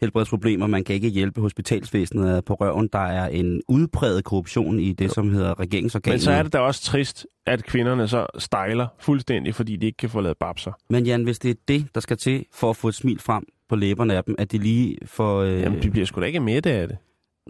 helbredsproblemer. 0.00 0.66
Man 0.66 0.84
kan 0.84 0.94
ikke 0.94 1.08
hjælpe 1.08 1.40
hospitalsvæsenet 1.40 2.44
på 2.44 2.54
røven. 2.54 2.88
Der 2.92 2.98
er 2.98 3.28
en 3.28 3.62
udpræget 3.68 4.24
korruption 4.24 4.80
i 4.80 4.92
det, 4.92 5.04
jo. 5.04 5.12
som 5.12 5.32
hedder 5.32 5.60
regeringsorganet. 5.60 6.14
Men 6.14 6.20
så 6.20 6.30
er 6.30 6.42
det 6.42 6.52
da 6.52 6.58
også 6.58 6.82
trist, 6.82 7.26
at 7.46 7.64
kvinderne 7.64 8.08
så 8.08 8.26
stejler 8.38 8.86
fuldstændig, 9.00 9.54
fordi 9.54 9.76
de 9.76 9.86
ikke 9.86 9.96
kan 9.96 10.10
få 10.10 10.20
lavet 10.20 10.36
babser. 10.38 10.72
Men 10.90 11.06
Jan, 11.06 11.24
hvis 11.24 11.38
det 11.38 11.50
er 11.50 11.54
det, 11.68 11.86
der 11.94 12.00
skal 12.00 12.16
til 12.16 12.44
for 12.52 12.70
at 12.70 12.76
få 12.76 12.88
et 12.88 12.94
smil 12.94 13.18
frem 13.18 13.44
på 13.68 13.76
læberne 13.76 14.14
af 14.14 14.24
dem, 14.24 14.34
at 14.38 14.52
de 14.52 14.58
lige 14.58 14.96
får... 15.06 15.40
Øh... 15.40 15.60
Jamen, 15.60 15.82
de 15.82 15.90
bliver 15.90 16.06
sgu 16.06 16.20
da 16.20 16.26
ikke 16.26 16.40
mætte 16.40 16.70
af 16.70 16.88
det. 16.88 16.96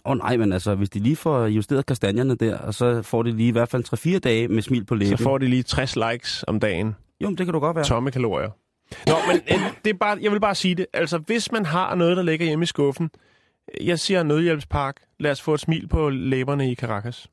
Åh 0.04 0.12
oh, 0.12 0.18
nej, 0.18 0.36
men 0.36 0.52
altså, 0.52 0.74
hvis 0.74 0.90
de 0.90 0.98
lige 0.98 1.16
får 1.16 1.46
justeret 1.46 1.86
kastanjerne 1.86 2.34
der, 2.34 2.58
og 2.58 2.74
så 2.74 3.02
får 3.02 3.22
de 3.22 3.32
lige 3.32 3.48
i 3.48 3.52
hvert 3.52 3.68
fald 3.68 4.14
3-4 4.16 4.18
dage 4.18 4.48
med 4.48 4.62
smil 4.62 4.84
på 4.84 4.94
læben. 4.94 5.18
Så 5.18 5.22
får 5.24 5.38
de 5.38 5.46
lige 5.46 5.62
60 5.62 5.96
likes 5.96 6.44
om 6.48 6.60
dagen. 6.60 6.96
Jo, 7.20 7.28
men 7.28 7.38
det 7.38 7.46
kan 7.46 7.52
du 7.52 7.60
godt 7.60 7.76
være. 7.76 7.84
Tomme 7.84 8.10
kalorier. 8.10 8.50
Nå, 9.06 9.14
men 9.26 9.36
øh, 9.36 9.72
det 9.84 9.90
er 9.90 9.98
bare, 10.00 10.18
jeg 10.22 10.32
vil 10.32 10.40
bare 10.40 10.54
sige 10.54 10.74
det. 10.74 10.86
Altså, 10.92 11.18
hvis 11.18 11.52
man 11.52 11.66
har 11.66 11.94
noget, 11.94 12.16
der 12.16 12.22
ligger 12.22 12.46
hjemme 12.46 12.62
i 12.62 12.66
skuffen, 12.66 13.10
øh, 13.80 13.86
jeg 13.86 13.98
siger 13.98 14.22
nødhjælpspark, 14.22 14.96
lad 15.20 15.30
os 15.30 15.42
få 15.42 15.54
et 15.54 15.60
smil 15.60 15.88
på 15.88 16.10
læberne 16.10 16.70
i 16.70 16.74
Caracas. 16.74 17.28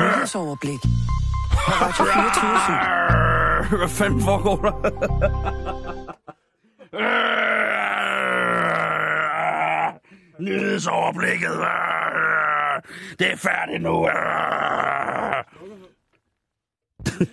Nyhedsoverblik. 0.00 0.80
På 1.66 1.72
Radio 1.72 2.04
24 3.70 3.78
Hvad 3.78 3.88
fanden 3.88 4.20
foregår 4.20 4.56
der? 4.56 4.80
Nyhedsoverblikket. 10.40 11.50
Det 13.18 13.32
er 13.32 13.36
færdigt 13.36 13.82
nu. 13.82 14.08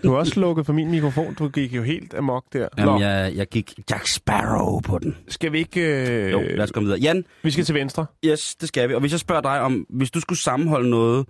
Du 0.04 0.12
har 0.12 0.18
også 0.18 0.32
slukket 0.32 0.66
for 0.66 0.74
min 0.74 0.92
mikrofon. 0.92 1.34
Du 1.34 1.48
gik 1.50 1.74
jo 1.74 1.84
helt 1.84 2.14
amok 2.14 2.44
der. 2.54 2.68
Jamen, 2.78 3.02
jeg, 3.02 3.32
jeg 3.36 3.48
gik 3.48 3.74
Jack 3.92 4.08
Sparrow 4.08 4.80
på 4.80 5.00
den. 5.00 5.18
skal 5.28 5.52
vi 5.52 5.58
ikke... 5.58 5.82
Øh, 6.26 6.32
Jo, 6.32 6.42
lad 6.42 6.60
os 6.64 6.72
komme 6.72 6.88
videre. 6.88 7.02
Jan, 7.02 7.26
Vi 7.44 7.52
skal 7.52 7.66
til 7.66 7.76
venstre. 7.76 8.06
yes, 8.26 8.56
det 8.56 8.68
skal 8.68 8.90
vi. 8.90 8.94
Og 8.94 9.00
hvis 9.00 9.12
jeg 9.12 9.20
spørger 9.20 9.42
dig 9.42 9.62
om, 9.62 9.86
hvis 9.90 10.12
du 10.12 10.20
skulle 10.20 10.40
sammenholde 10.40 10.90
noget 10.90 11.26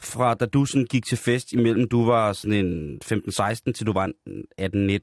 fra 0.00 0.34
da 0.34 0.46
du 0.46 0.64
sådan 0.64 0.86
gik 0.86 1.04
til 1.04 1.18
fest 1.18 1.52
imellem 1.52 1.88
du 1.88 2.04
var 2.04 2.32
sådan 2.32 2.66
en 2.66 3.00
15-16 3.04 3.72
til 3.72 3.86
du 3.86 3.92
var 3.92 4.10
en 4.26 4.44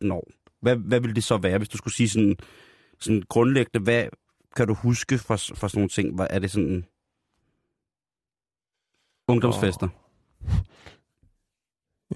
18-19 0.08 0.14
år. 0.14 0.28
Hvad, 0.62 0.76
hvad 0.76 1.00
ville 1.00 1.16
det 1.16 1.24
så 1.24 1.38
være, 1.38 1.58
hvis 1.58 1.70
du 1.70 1.78
skulle 1.78 1.94
sige 1.94 2.10
sådan, 2.10 2.38
sådan 3.00 3.24
grundlæggende, 3.30 3.84
hvad 3.84 4.06
kan 4.56 4.68
du 4.68 4.74
huske 4.74 5.18
fra, 5.18 5.36
fra 5.36 5.70
sådan 5.70 5.80
nogle 5.80 5.90
ting? 5.90 6.16
Hvad 6.16 6.28
er 6.30 6.40
det 6.40 6.52
sådan 6.52 6.86
ungdomsfester? 9.28 9.88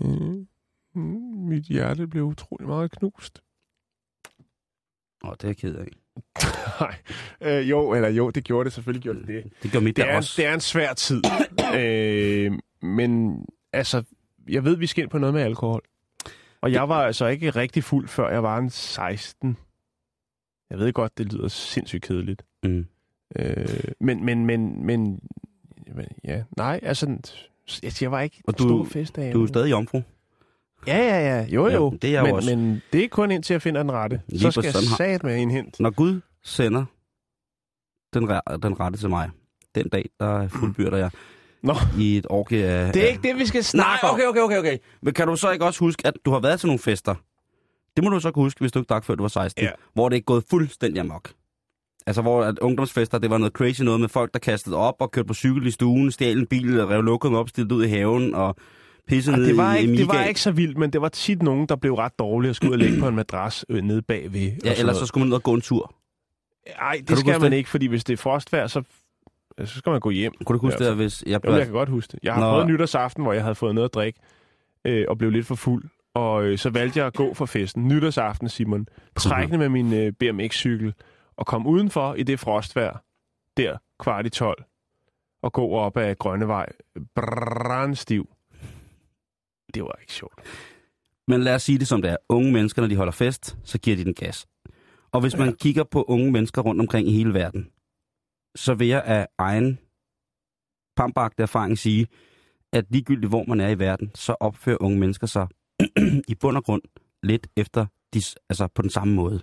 Mm. 0.01 0.47
Mm, 0.95 1.47
mit 1.49 1.63
hjerte 1.63 2.07
blev 2.07 2.23
utrolig 2.23 2.67
meget 2.67 2.91
knust. 2.91 3.43
Åh, 5.23 5.29
oh, 5.29 5.35
det 5.35 5.43
er 5.43 5.47
jeg 5.47 5.57
ked 5.57 5.75
af. 5.75 5.87
Nej, 6.79 6.95
øh, 7.41 7.69
jo, 7.69 7.93
eller 7.93 8.09
jo, 8.09 8.29
det 8.29 8.43
gjorde 8.43 8.65
det. 8.65 8.73
Selvfølgelig 8.73 9.03
gjorde 9.03 9.19
det 9.19 9.27
det. 9.27 9.43
Det 9.63 9.71
gør 9.71 9.79
mit 9.79 9.95
Det 9.97 10.05
der 10.05 10.11
er, 10.11 10.15
også. 10.17 10.33
det 10.37 10.45
er 10.45 10.53
en 10.53 10.59
svær 10.59 10.93
tid. 10.93 11.21
øh, 11.79 12.51
men 12.81 13.41
altså, 13.73 14.03
jeg 14.49 14.63
ved, 14.63 14.77
vi 14.77 14.87
skal 14.87 15.01
ind 15.03 15.11
på 15.11 15.17
noget 15.17 15.33
med 15.33 15.41
alkohol. 15.41 15.81
Og 16.61 16.71
jeg 16.71 16.89
var 16.89 17.03
altså 17.05 17.25
ikke 17.27 17.49
rigtig 17.49 17.83
fuld, 17.83 18.07
før 18.07 18.29
jeg 18.29 18.43
var 18.43 18.57
en 18.57 18.69
16. 18.69 19.57
Jeg 20.69 20.77
ved 20.79 20.93
godt, 20.93 21.17
det 21.17 21.33
lyder 21.33 21.47
sindssygt 21.47 22.03
kedeligt. 22.03 22.43
Mm. 22.63 22.85
Øh, 23.35 23.65
men, 23.99 24.25
men, 24.25 24.45
men, 24.45 24.85
men, 24.85 25.19
ja, 26.23 26.43
nej, 26.57 26.79
altså, 26.83 27.17
jeg, 28.01 28.11
var 28.11 28.21
ikke 28.21 28.41
Og 28.47 28.59
du- 28.59 28.63
stor 28.67 28.83
festdag. 28.85 29.33
Du 29.33 29.43
er 29.43 29.47
stadig 29.47 29.71
jomfru. 29.71 30.01
Ja, 30.87 30.97
ja, 30.97 31.37
ja, 31.37 31.45
jo, 31.49 31.67
jo. 31.69 31.89
Ja, 31.91 31.97
det 32.07 32.15
er 32.15 32.23
men, 32.23 32.31
også. 32.33 32.55
men 32.55 32.81
det 32.93 33.03
er 33.03 33.07
kun 33.07 33.31
indtil 33.31 33.53
jeg 33.53 33.61
finder 33.61 33.83
den 33.83 33.91
rette. 33.91 34.21
Lige 34.27 34.39
så 34.41 34.51
skal 34.51 34.63
jeg 34.63 34.73
sat 34.97 35.23
med 35.23 35.35
indhent. 35.37 35.79
Når 35.79 35.89
Gud 35.89 36.21
sender 36.43 36.85
den, 38.13 38.23
den 38.63 38.79
rette 38.79 38.99
til 38.99 39.09
mig, 39.09 39.29
den 39.75 39.89
dag, 39.89 40.09
der 40.19 40.47
fuldbyrder 40.47 40.97
jeg 40.97 41.09
Nå. 41.63 41.73
i 41.97 42.17
et 42.17 42.25
orke 42.29 42.65
af... 42.65 42.93
Det 42.93 43.01
er 43.03 43.07
af- 43.07 43.11
ikke 43.11 43.27
det, 43.27 43.39
vi 43.39 43.45
skal 43.45 43.57
Nej, 43.57 43.63
snakke 43.63 44.05
om. 44.07 44.13
okay, 44.13 44.25
okay, 44.25 44.41
okay, 44.41 44.57
okay. 44.59 44.77
Men 45.01 45.13
kan 45.13 45.27
du 45.27 45.35
så 45.35 45.51
ikke 45.51 45.65
også 45.65 45.79
huske, 45.79 46.07
at 46.07 46.13
du 46.25 46.31
har 46.31 46.39
været 46.39 46.59
til 46.59 46.67
nogle 46.67 46.79
fester? 46.79 47.15
Det 47.95 48.03
må 48.03 48.09
du 48.09 48.19
så 48.19 48.31
kunne 48.31 48.43
huske, 48.45 48.59
hvis 48.59 48.71
du 48.71 48.79
ikke 48.79 48.87
drak, 48.87 49.05
før 49.05 49.15
du 49.15 49.23
var 49.23 49.27
16. 49.27 49.63
Ja. 49.63 49.69
Hvor 49.93 50.09
det 50.09 50.17
er 50.17 50.21
gået 50.21 50.43
fuldstændig 50.49 50.99
amok. 50.99 51.31
Altså, 52.07 52.21
hvor 52.21 52.43
at 52.43 52.59
ungdomsfester, 52.59 53.17
det 53.17 53.29
var 53.29 53.37
noget 53.37 53.53
crazy 53.53 53.81
noget 53.81 53.99
med 53.99 54.09
folk, 54.09 54.33
der 54.33 54.39
kastede 54.39 54.75
op 54.75 54.95
og 54.99 55.11
kørte 55.11 55.27
på 55.27 55.33
cykel 55.33 55.67
i 55.67 55.71
stuen, 55.71 56.11
stjal 56.11 56.37
en 56.37 56.47
bil, 56.47 56.79
og 56.79 56.89
rev 56.89 57.01
lukket 57.01 57.31
op, 57.35 57.49
stillet 57.49 57.71
ud 57.71 57.85
i 57.85 57.87
haven 57.87 58.35
og 58.35 58.55
pissede 59.09 59.35
Og 59.35 59.39
ned 59.39 59.47
det, 59.47 59.57
var 59.57 59.75
i 59.75 59.81
ikke, 59.81 59.97
det 59.97 60.07
var 60.07 60.23
ikke 60.23 60.41
så 60.41 60.51
vildt, 60.51 60.77
men 60.77 60.93
det 60.93 61.01
var 61.01 61.09
tit 61.09 61.41
nogen, 61.41 61.65
der 61.67 61.75
blev 61.75 61.93
ret 61.93 62.19
dårlige 62.19 62.51
og 62.51 62.55
skulle 62.55 62.69
ud 62.69 62.73
og 62.73 62.79
ligge 62.79 62.99
på 62.99 63.07
en 63.07 63.15
madras 63.15 63.65
øh, 63.69 63.81
nede 63.81 64.01
bagved. 64.01 64.51
Ja, 64.65 64.73
ellers 64.79 64.97
så 64.97 65.05
skulle 65.05 65.25
man 65.25 65.29
ud 65.29 65.35
og 65.35 65.43
gå 65.43 65.53
en 65.53 65.61
tur. 65.61 65.95
Ej, 66.67 67.01
du 67.09 67.13
det 67.13 67.19
skal 67.19 67.41
man 67.41 67.51
det? 67.51 67.57
ikke, 67.57 67.69
fordi 67.69 67.85
hvis 67.85 68.03
det 68.03 68.13
er 68.13 68.17
frostvejr, 68.17 68.67
så, 68.67 68.83
så 69.65 69.77
skal 69.77 69.89
man 69.89 69.99
gå 69.99 70.09
hjem. 70.09 70.33
Kunne 70.45 70.59
du 70.59 70.65
huske 70.65 70.85
det, 70.85 70.95
hvis 70.95 71.23
jeg 71.27 71.41
blev... 71.41 71.53
jeg 71.53 71.63
kan 71.63 71.73
godt 71.73 71.89
huske 71.89 72.11
det. 72.11 72.19
Jeg 72.23 72.33
har 72.33 72.41
Nå. 72.41 72.51
prøvet 72.51 72.67
nytårsaften, 72.67 73.23
hvor 73.23 73.33
jeg 73.33 73.41
havde 73.41 73.55
fået 73.55 73.75
noget 73.75 73.89
at 73.89 73.93
drikke, 73.93 74.19
øh, 74.85 75.05
og 75.07 75.17
blev 75.17 75.31
lidt 75.31 75.45
for 75.45 75.55
fuld. 75.55 75.83
Og 76.13 76.43
øh, 76.43 76.57
så 76.57 76.69
valgte 76.69 76.99
jeg 76.99 77.07
at 77.07 77.13
gå 77.13 77.33
fra 77.33 77.45
festen. 77.45 77.87
Nytårsaften, 77.87 78.49
Simon. 78.49 78.87
Trækkende 79.15 79.57
med 79.57 79.69
min 79.69 79.93
øh, 79.93 80.13
BMX-cykel. 80.19 80.93
Og 81.37 81.45
kom 81.45 81.67
udenfor 81.67 82.13
i 82.13 82.23
det 82.23 82.39
frostvejr. 82.39 83.03
Der, 83.57 83.77
kvart 83.99 84.25
i 84.25 84.29
12. 84.29 84.63
Og 85.43 85.53
gå 85.53 85.69
op 85.71 85.97
ad 85.97 86.15
Grønnevej. 86.15 86.69
Brandstiv. 87.15 88.29
Det 89.73 89.83
var 89.83 89.97
ikke 90.01 90.13
sjovt. 90.13 90.33
Men 91.27 91.41
lad 91.41 91.55
os 91.55 91.63
sige 91.63 91.77
det 91.79 91.87
som 91.87 92.01
det 92.01 92.11
er. 92.11 92.17
Unge 92.29 92.51
mennesker, 92.51 92.81
når 92.81 92.89
de 92.89 92.95
holder 92.95 93.11
fest, 93.11 93.57
så 93.63 93.77
giver 93.79 93.97
de 93.97 94.03
den 94.05 94.13
gas. 94.13 94.47
Og 95.11 95.21
hvis 95.21 95.37
man 95.37 95.49
Ja. 95.49 95.55
kigger 95.61 95.83
på 95.83 96.03
unge 96.03 96.31
mennesker 96.31 96.61
rundt 96.61 96.81
omkring 96.81 97.07
i 97.07 97.11
hele 97.11 97.33
verden, 97.33 97.69
så 98.55 98.73
vil 98.73 98.87
jeg 98.87 99.03
af 99.05 99.27
egen 99.37 99.79
pambagte 100.97 101.43
erfaring 101.43 101.77
sige, 101.77 102.07
at 102.73 102.85
ligegyldigt 102.89 103.29
hvor 103.31 103.43
man 103.47 103.59
er 103.61 103.69
i 103.69 103.79
verden, 103.79 104.11
så 104.15 104.35
opfører 104.39 104.77
unge 104.81 104.99
mennesker 104.99 105.27
sig 105.27 105.47
i 106.27 106.35
bund 106.35 106.57
og 106.57 106.63
grund 106.63 106.81
lidt 107.23 107.47
efter 107.57 107.85
de, 108.13 108.21
altså 108.49 108.67
på 108.67 108.81
den 108.81 108.89
samme 108.89 109.13
måde. 109.15 109.41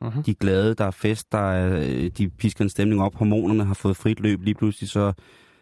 Mhm. 0.00 0.22
De 0.22 0.30
er 0.30 0.34
glade, 0.34 0.74
der 0.74 0.84
er 0.84 0.90
fest, 0.90 1.32
der 1.32 1.38
er, 1.38 1.80
øh, 1.80 2.06
de 2.10 2.30
pisker 2.30 2.64
en 2.64 2.68
stemning 2.70 3.02
op, 3.02 3.14
hormonerne 3.14 3.64
har 3.64 3.74
fået 3.74 3.96
frit 3.96 4.20
løb, 4.20 4.42
lige 4.42 4.54
pludselig 4.54 4.90
så 4.90 5.12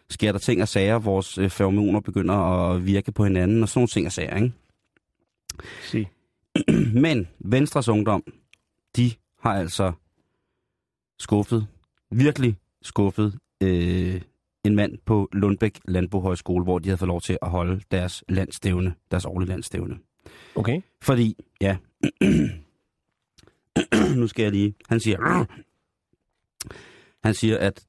sker 0.09 0.31
der 0.31 0.39
ting 0.39 0.61
og 0.61 0.67
sager, 0.67 0.99
vores 0.99 1.37
øh, 1.37 1.49
feromoner 1.49 1.99
begynder 1.99 2.35
at 2.35 2.85
virke 2.85 3.11
på 3.11 3.23
hinanden, 3.23 3.63
og 3.63 3.69
sådan 3.69 3.79
nogle 3.79 3.87
ting 3.87 4.05
og 4.05 4.11
sager, 4.11 4.35
ikke? 4.35 4.53
Se. 5.83 6.07
Men 7.05 7.27
Venstres 7.39 7.89
Ungdom, 7.89 8.23
de 8.95 9.11
har 9.39 9.53
altså 9.53 9.91
skuffet, 11.19 11.67
virkelig 12.11 12.55
skuffet, 12.81 13.39
øh, 13.63 14.21
en 14.63 14.75
mand 14.75 14.97
på 15.05 15.29
Lundbæk 15.33 15.79
Landbohøjskole, 15.87 16.63
hvor 16.63 16.79
de 16.79 16.89
havde 16.89 16.97
fået 16.97 17.07
lov 17.07 17.21
til 17.21 17.37
at 17.41 17.49
holde 17.49 17.81
deres 17.91 18.23
landstævne, 18.29 18.93
deres 19.11 19.25
årlige 19.25 19.49
landstævne. 19.49 19.99
Okay. 20.55 20.81
Fordi, 21.01 21.37
ja, 21.61 21.77
nu 24.19 24.27
skal 24.27 24.43
jeg 24.43 24.51
lige, 24.51 24.73
han 24.89 24.99
siger, 24.99 25.45
han 27.25 27.33
siger, 27.33 27.57
at 27.57 27.85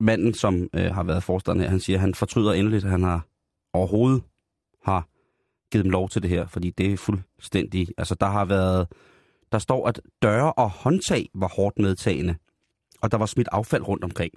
manden, 0.00 0.34
som 0.34 0.68
øh, 0.74 0.94
har 0.94 1.02
været 1.02 1.22
forstander 1.22 1.62
her, 1.62 1.70
han 1.70 1.80
siger, 1.80 1.96
at 1.96 2.00
han 2.00 2.14
fortryder 2.14 2.52
endeligt, 2.52 2.84
at 2.84 2.90
han 2.90 3.02
har 3.02 3.26
overhovedet 3.72 4.22
har 4.84 5.08
givet 5.72 5.84
dem 5.84 5.90
lov 5.90 6.08
til 6.08 6.22
det 6.22 6.30
her, 6.30 6.46
fordi 6.46 6.70
det 6.70 6.92
er 6.92 6.96
fuldstændig, 6.96 7.88
altså 7.98 8.14
der 8.14 8.26
har 8.26 8.44
været, 8.44 8.88
der 9.52 9.58
står, 9.58 9.88
at 9.88 10.00
døre 10.22 10.52
og 10.52 10.70
håndtag 10.70 11.28
var 11.34 11.48
hårdt 11.56 11.78
medtagende, 11.78 12.36
og 13.02 13.10
der 13.10 13.18
var 13.18 13.26
smidt 13.26 13.48
affald 13.52 13.88
rundt 13.88 14.04
omkring. 14.04 14.32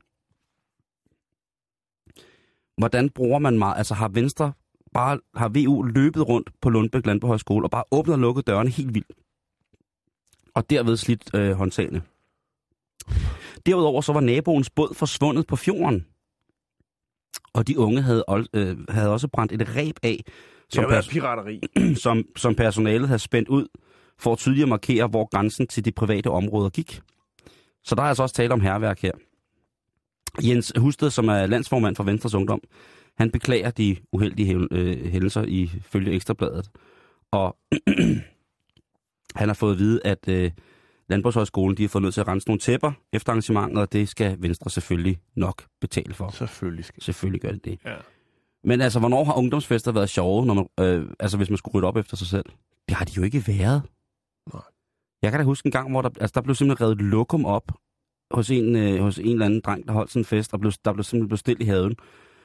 Hvordan 2.78 3.10
bruger 3.10 3.40
man 3.40 3.58
meget, 3.58 3.78
altså 3.78 3.94
har 3.94 4.08
Venstre 4.10 4.54
bare, 4.94 5.20
har 5.36 5.52
VU 5.54 5.82
løbet 5.82 6.28
rundt 6.28 6.50
på 6.62 6.70
Lundbæk 6.70 7.06
Landbohøjskole 7.06 7.66
og 7.66 7.72
bare 7.72 7.84
åbnet 7.92 8.14
og 8.14 8.20
lukket 8.20 8.48
dørene 8.48 8.70
helt 8.70 8.94
vildt, 8.94 9.12
og 10.56 10.70
derved 10.70 10.98
slidt 10.98 11.36
øh, 11.36 11.52
håndtagene. 11.52 12.02
Derudover 13.66 14.02
så 14.02 14.14
var 14.14 14.20
naboens 14.20 14.70
båd 14.70 14.96
forsvundet 14.96 15.48
på 15.48 15.56
fjorden, 15.56 16.06
og 17.54 17.68
de 17.68 17.80
unge 17.80 18.02
havde, 18.02 18.24
øh, 18.54 18.78
havde 18.90 19.10
også 19.10 19.28
brændt 19.28 19.52
et 19.52 19.76
ræb 19.76 19.96
af, 20.04 20.20
som, 20.70 20.86
pers- 20.86 21.10
pirateri. 21.10 21.62
som, 22.04 22.24
som 22.36 22.56
personalet 22.56 23.08
havde 23.08 23.20
spændt 23.20 23.50
ud 23.50 23.68
for 24.20 24.32
at 24.32 24.38
tydeligt 24.38 24.70
markere, 24.70 25.08
hvor 25.08 25.30
grænsen 25.30 25.68
til 25.68 25.86
de 25.86 25.92
private 25.92 26.30
områder 26.30 26.70
gik. 26.70 27.02
Så 27.84 27.96
der 27.96 28.02
er 28.02 28.06
altså 28.06 28.24
også 28.24 28.36
tale 28.36 28.54
om 28.54 28.62
herværk 28.62 29.02
her. 29.02 29.12
Jens 30.44 30.74
Husted, 30.78 31.10
som 31.10 31.28
er 31.28 31.46
landsformand 31.46 31.96
for 31.96 32.04
Venstres 32.04 32.34
Ungdom, 32.34 32.62
han 33.18 33.32
beklager 33.32 33.72
de 33.72 33.98
uheldige 34.12 34.68
øh, 34.72 35.12
hændelser 35.12 35.44
i 35.44 35.72
følge 35.84 36.12
Ekstrabladet. 36.12 36.70
Og 37.32 37.58
han 39.40 39.50
har 39.50 39.54
fået 39.54 39.74
at 39.74 39.80
vide, 39.80 40.02
at 40.06 40.28
øh, 40.28 40.52
Landbrugshøjskolen 41.12 41.78
de 41.78 41.84
har 41.84 41.90
fået 41.90 42.02
nødt 42.02 42.14
til 42.14 42.22
at 42.22 42.28
rense 42.28 42.48
nogle 42.48 42.60
tæpper 42.60 42.92
efter 43.14 43.32
arrangementet, 43.32 43.78
og 43.78 43.94
det 43.94 44.10
skal 44.10 44.38
Venstre 44.40 44.70
selvfølgelig 44.70 45.20
nok 45.36 45.64
betale 45.82 46.14
for. 46.14 46.30
Selvfølgelig 46.30 46.86
skal 46.86 47.04
Selvfølgelig 47.04 47.42
gør 47.42 47.52
det 47.52 47.66
det. 47.66 47.80
Ja. 47.86 47.96
Men 48.64 48.82
altså, 48.82 49.00
hvornår 49.00 49.24
har 49.24 49.34
ungdomsfester 49.34 49.92
været 49.92 50.10
sjove, 50.10 50.46
når 50.46 50.54
man, 50.54 50.68
øh, 50.80 51.06
altså, 51.20 51.38
hvis 51.38 51.50
man 51.50 51.58
skulle 51.58 51.76
rydde 51.76 51.88
op 51.88 51.98
efter 51.98 52.18
sig 52.18 52.28
selv? 52.28 52.46
Det 52.90 52.98
har 52.98 53.06
de 53.06 53.12
jo 53.18 53.24
ikke 53.24 53.44
været. 53.48 53.82
Nej. 54.54 54.62
Jeg 55.22 55.32
kan 55.32 55.40
da 55.40 55.44
huske 55.44 55.68
en 55.68 55.72
gang, 55.72 55.92
hvor 55.92 56.02
der, 56.02 56.10
altså, 56.20 56.32
der 56.36 56.42
blev 56.42 56.56
simpelthen 56.56 56.86
revet 56.86 56.96
et 56.96 57.02
lokum 57.02 57.46
op 57.46 57.72
hos 58.32 58.52
en, 58.52 58.76
øh, 58.76 59.02
hos 59.02 59.20
en 59.20 59.26
eller 59.26 59.46
anden 59.46 59.62
dreng, 59.62 59.88
der 59.88 59.94
holdt 59.94 60.12
sådan 60.12 60.22
en 60.22 60.26
fest, 60.26 60.54
og 60.54 60.60
blev, 60.60 60.72
der 60.86 60.94
blev 60.94 61.04
simpelthen 61.04 61.30
bestilt 61.30 61.62
i 61.62 61.66
haven. 61.66 61.96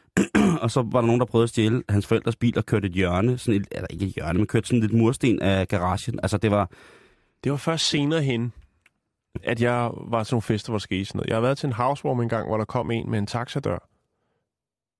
og 0.62 0.70
så 0.70 0.82
var 0.82 1.00
der 1.00 1.06
nogen, 1.06 1.20
der 1.20 1.26
prøvede 1.26 1.44
at 1.44 1.50
stjæle 1.50 1.82
hans 1.88 2.06
forældres 2.06 2.36
bil 2.36 2.58
og 2.58 2.66
kørte 2.66 2.86
et 2.86 2.92
hjørne, 2.92 3.38
sådan 3.38 3.60
et, 3.60 3.68
eller 3.70 3.86
ikke 3.90 4.06
et 4.06 4.12
hjørne, 4.12 4.38
men 4.38 4.46
kørte 4.46 4.68
sådan 4.68 4.80
lidt 4.80 4.92
mursten 4.92 5.42
af 5.42 5.68
garagen. 5.68 6.20
Altså, 6.22 6.38
det 6.38 6.50
var, 6.50 6.70
Det 7.44 7.52
var 7.52 7.58
først 7.58 7.88
senere 7.88 8.22
hen, 8.22 8.52
at 9.44 9.62
jeg 9.62 9.90
var 10.08 10.24
til 10.24 10.34
nogle 10.34 10.42
fester, 10.42 10.70
hvor 10.70 10.78
der 10.78 10.82
skete 10.82 11.04
sådan 11.04 11.18
noget. 11.18 11.28
Jeg 11.28 11.36
har 11.36 11.40
været 11.40 11.58
til 11.58 11.66
en 11.66 11.72
housewarming 11.72 12.22
engang, 12.22 12.48
hvor 12.48 12.56
der 12.56 12.64
kom 12.64 12.90
en 12.90 13.10
med 13.10 13.18
en 13.18 13.26
taxadør. 13.26 13.88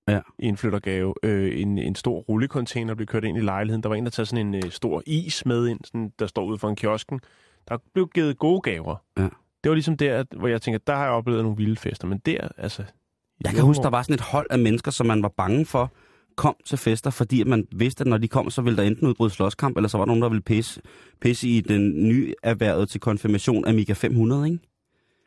Ja. 0.07 0.19
I 0.39 0.45
en 0.45 0.57
flyttergave. 0.57 1.13
Øh, 1.23 1.61
en, 1.61 1.77
en 1.77 1.95
stor 1.95 2.19
rullecontainer 2.19 2.95
blev 2.95 3.07
kørt 3.07 3.23
ind 3.23 3.37
i 3.37 3.41
lejligheden. 3.41 3.83
Der 3.83 3.89
var 3.89 3.95
en, 3.95 4.03
der 4.03 4.09
taget 4.09 4.27
sådan 4.27 4.47
en 4.47 4.55
øh, 4.55 4.71
stor 4.71 5.03
is 5.05 5.45
med 5.45 5.67
ind, 5.67 5.79
sådan, 5.83 6.11
der 6.19 6.27
står 6.27 6.45
ude 6.45 6.57
for 6.57 6.69
en 6.69 6.75
kiosken. 6.75 7.19
Der 7.67 7.77
blev 7.93 8.09
givet 8.13 8.37
gode 8.37 8.61
gaver. 8.61 8.95
Ja. 9.17 9.29
Det 9.63 9.69
var 9.69 9.73
ligesom 9.73 9.97
der, 9.97 10.23
hvor 10.37 10.47
jeg 10.47 10.61
tænker, 10.61 10.79
der 10.87 10.95
har 10.95 11.03
jeg 11.03 11.11
oplevet 11.11 11.43
nogle 11.43 11.57
vilde 11.57 11.75
fester. 11.75 12.07
Men 12.07 12.17
der, 12.17 12.47
altså... 12.57 12.83
Jeg 13.43 13.53
kan 13.53 13.63
huske, 13.63 13.83
der 13.83 13.89
var 13.89 14.01
sådan 14.01 14.13
et 14.13 14.21
hold 14.21 14.47
af 14.49 14.59
mennesker, 14.59 14.91
som 14.91 15.07
man 15.07 15.23
var 15.23 15.29
bange 15.29 15.65
for, 15.65 15.91
kom 16.37 16.55
til 16.65 16.77
fester, 16.77 17.09
fordi 17.09 17.41
at 17.41 17.47
man 17.47 17.67
vidste, 17.71 18.01
at 18.01 18.07
når 18.07 18.17
de 18.17 18.27
kom, 18.27 18.49
så 18.49 18.61
ville 18.61 18.77
der 18.77 18.83
enten 18.83 19.07
udbryde 19.07 19.29
slåskamp, 19.29 19.77
eller 19.77 19.87
så 19.87 19.97
var 19.97 20.05
der 20.05 20.07
nogen, 20.07 20.21
der 20.21 20.29
ville 20.29 20.41
pisse, 20.41 20.81
pisse 21.21 21.47
i 21.49 21.61
den 21.61 22.07
nye 22.07 22.33
erhvervet 22.43 22.89
til 22.89 22.99
konfirmation 23.01 23.67
Amiga 23.67 23.93
500, 23.93 24.45
ikke? 24.45 24.59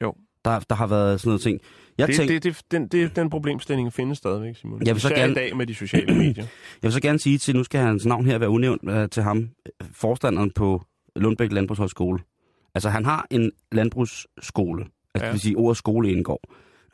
Jo. 0.02 0.14
Der, 0.44 0.61
der 0.61 0.74
har 0.74 0.86
været 0.86 1.20
sådan 1.20 1.28
noget 1.28 1.40
ting. 1.40 1.61
Jeg, 1.98 2.06
Det, 2.08 2.16
tænk, 2.16 2.28
det, 2.30 2.44
det, 2.44 2.61
den, 2.70 2.88
det, 2.88 3.16
den 3.16 3.30
problemstilling 3.30 3.92
findes 3.92 4.18
stadigvæk, 4.18 4.56
Simon. 4.56 4.86
Jeg 4.86 4.94
vil 4.94 5.00
så 5.00 5.08
Især 5.08 5.16
gerne- 5.16 5.32
i 5.32 5.34
dag 5.34 5.56
med 5.56 5.66
de 5.66 5.74
sociale 5.74 6.14
medier. 6.14 6.44
jeg 6.82 6.82
vil 6.82 6.92
så 6.92 7.00
gerne 7.00 7.18
sige 7.18 7.38
til, 7.38 7.56
nu 7.56 7.64
skal 7.64 7.80
hans 7.80 8.06
navn 8.06 8.26
her 8.26 8.38
være 8.38 8.50
unævnt 8.50 8.82
uh, 8.90 9.06
til 9.11 9.22
ham, 9.22 9.38
øh, 9.38 9.88
forstanderen 9.92 10.50
på 10.50 10.82
Lundbæk 11.16 11.52
Landbrugshøjskole. 11.52 12.18
Altså, 12.74 12.88
han 12.90 13.04
har 13.04 13.26
en 13.30 13.52
landbrugsskole. 13.72 14.84
Altså, 15.14 15.24
ja. 15.24 15.24
det 15.24 15.32
vil 15.32 15.40
sige, 15.40 15.56
ordet 15.56 15.76
skole 15.76 16.12
indgår. 16.12 16.40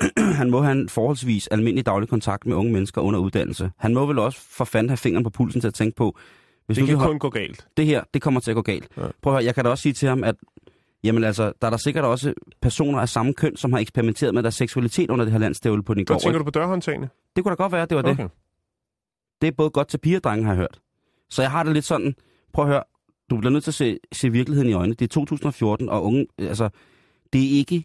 han 0.40 0.50
må 0.50 0.60
have 0.62 0.72
en 0.72 0.88
forholdsvis 0.88 1.46
almindelig 1.46 1.86
daglig 1.86 2.08
kontakt 2.08 2.46
med 2.46 2.56
unge 2.56 2.72
mennesker 2.72 3.00
under 3.00 3.20
uddannelse. 3.20 3.70
Han 3.76 3.94
må 3.94 4.06
vel 4.06 4.18
også 4.18 4.40
for 4.40 4.64
fanden 4.64 4.90
have 4.90 4.96
fingeren 4.96 5.24
på 5.24 5.30
pulsen 5.30 5.60
til 5.60 5.68
at 5.68 5.74
tænke 5.74 5.96
på, 5.96 6.18
hvis 6.66 6.74
Det 6.76 6.82
nu 6.82 6.86
kan 6.86 6.98
har- 6.98 7.06
kun 7.06 7.18
gå 7.18 7.30
galt. 7.30 7.66
det 7.76 7.86
her, 7.86 8.04
det 8.14 8.22
kommer 8.22 8.40
til 8.40 8.50
at 8.50 8.54
gå 8.54 8.62
galt. 8.62 8.88
Ja. 8.96 9.02
Prøv 9.22 9.32
at 9.32 9.36
høre, 9.38 9.44
jeg 9.44 9.54
kan 9.54 9.64
da 9.64 9.70
også 9.70 9.82
sige 9.82 9.92
til 9.92 10.08
ham, 10.08 10.24
at 10.24 10.34
jamen 11.04 11.24
altså, 11.24 11.52
der 11.60 11.66
er 11.66 11.70
der 11.70 11.76
sikkert 11.76 12.04
også 12.04 12.34
personer 12.62 12.98
af 12.98 13.08
samme 13.08 13.34
køn, 13.34 13.56
som 13.56 13.72
har 13.72 13.80
eksperimenteret 13.80 14.34
med 14.34 14.42
deres 14.42 14.54
seksualitet 14.54 15.10
under 15.10 15.24
det 15.24 15.32
her 15.32 15.38
landstævle 15.40 15.82
på 15.82 15.94
den 15.94 16.00
i 16.00 16.04
går. 16.04 16.14
Hvad 16.14 16.20
tænker 16.20 16.38
du 16.38 16.44
på 16.44 16.50
dørhåndtagene? 16.50 17.08
Det 17.36 17.44
kunne 17.44 17.50
da 17.50 17.62
godt 17.62 17.72
være, 17.72 17.86
det 17.86 17.96
var 17.96 18.02
det. 18.02 18.10
Okay. 18.12 18.28
Det 19.40 19.46
er 19.48 19.52
både 19.52 19.70
godt 19.70 19.88
til 19.88 19.98
piger 19.98 20.16
og 20.18 20.24
drenge, 20.24 20.44
har 20.44 20.52
jeg 20.52 20.56
hørt. 20.58 20.78
Så 21.30 21.42
jeg 21.42 21.50
har 21.50 21.62
det 21.62 21.72
lidt 21.72 21.84
sådan, 21.84 22.14
prøv 22.52 22.64
at 22.64 22.70
høre, 22.70 22.82
du 23.30 23.36
bliver 23.36 23.50
nødt 23.52 23.64
til 23.64 23.70
at 23.70 23.74
se, 23.74 23.98
se 24.12 24.32
virkeligheden 24.32 24.70
i 24.70 24.72
øjnene. 24.72 24.94
Det 24.94 25.04
er 25.04 25.08
2014, 25.08 25.88
og 25.88 26.04
unge, 26.04 26.26
altså, 26.38 26.68
det 27.32 27.40
er 27.44 27.50
ikke, 27.58 27.84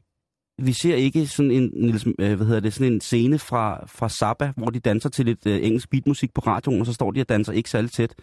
vi 0.58 0.74
ser 0.74 0.96
ikke 0.96 1.28
sådan 1.28 1.52
en, 1.52 1.72
Niels, 1.74 2.08
øh, 2.20 2.36
hvad 2.36 2.48
hedder 2.48 2.60
det, 2.60 2.74
sådan 2.74 2.94
en 2.94 3.02
scene 3.02 3.40
fra, 3.40 3.86
fra 3.88 4.10
Zappa, 4.10 4.52
hvor 4.58 4.70
de 4.70 4.80
danser 4.80 5.10
til 5.10 5.26
lidt 5.26 5.46
øh, 5.46 5.66
engelsk 5.66 5.90
beatmusik 5.90 6.34
på 6.34 6.42
radioen, 6.42 6.80
og 6.80 6.86
så 6.86 6.94
står 6.94 7.12
de 7.12 7.22
og 7.22 7.30
danser 7.30 7.54
ikke 7.54 7.70
særlig 7.70 7.92
tæt. 7.92 8.16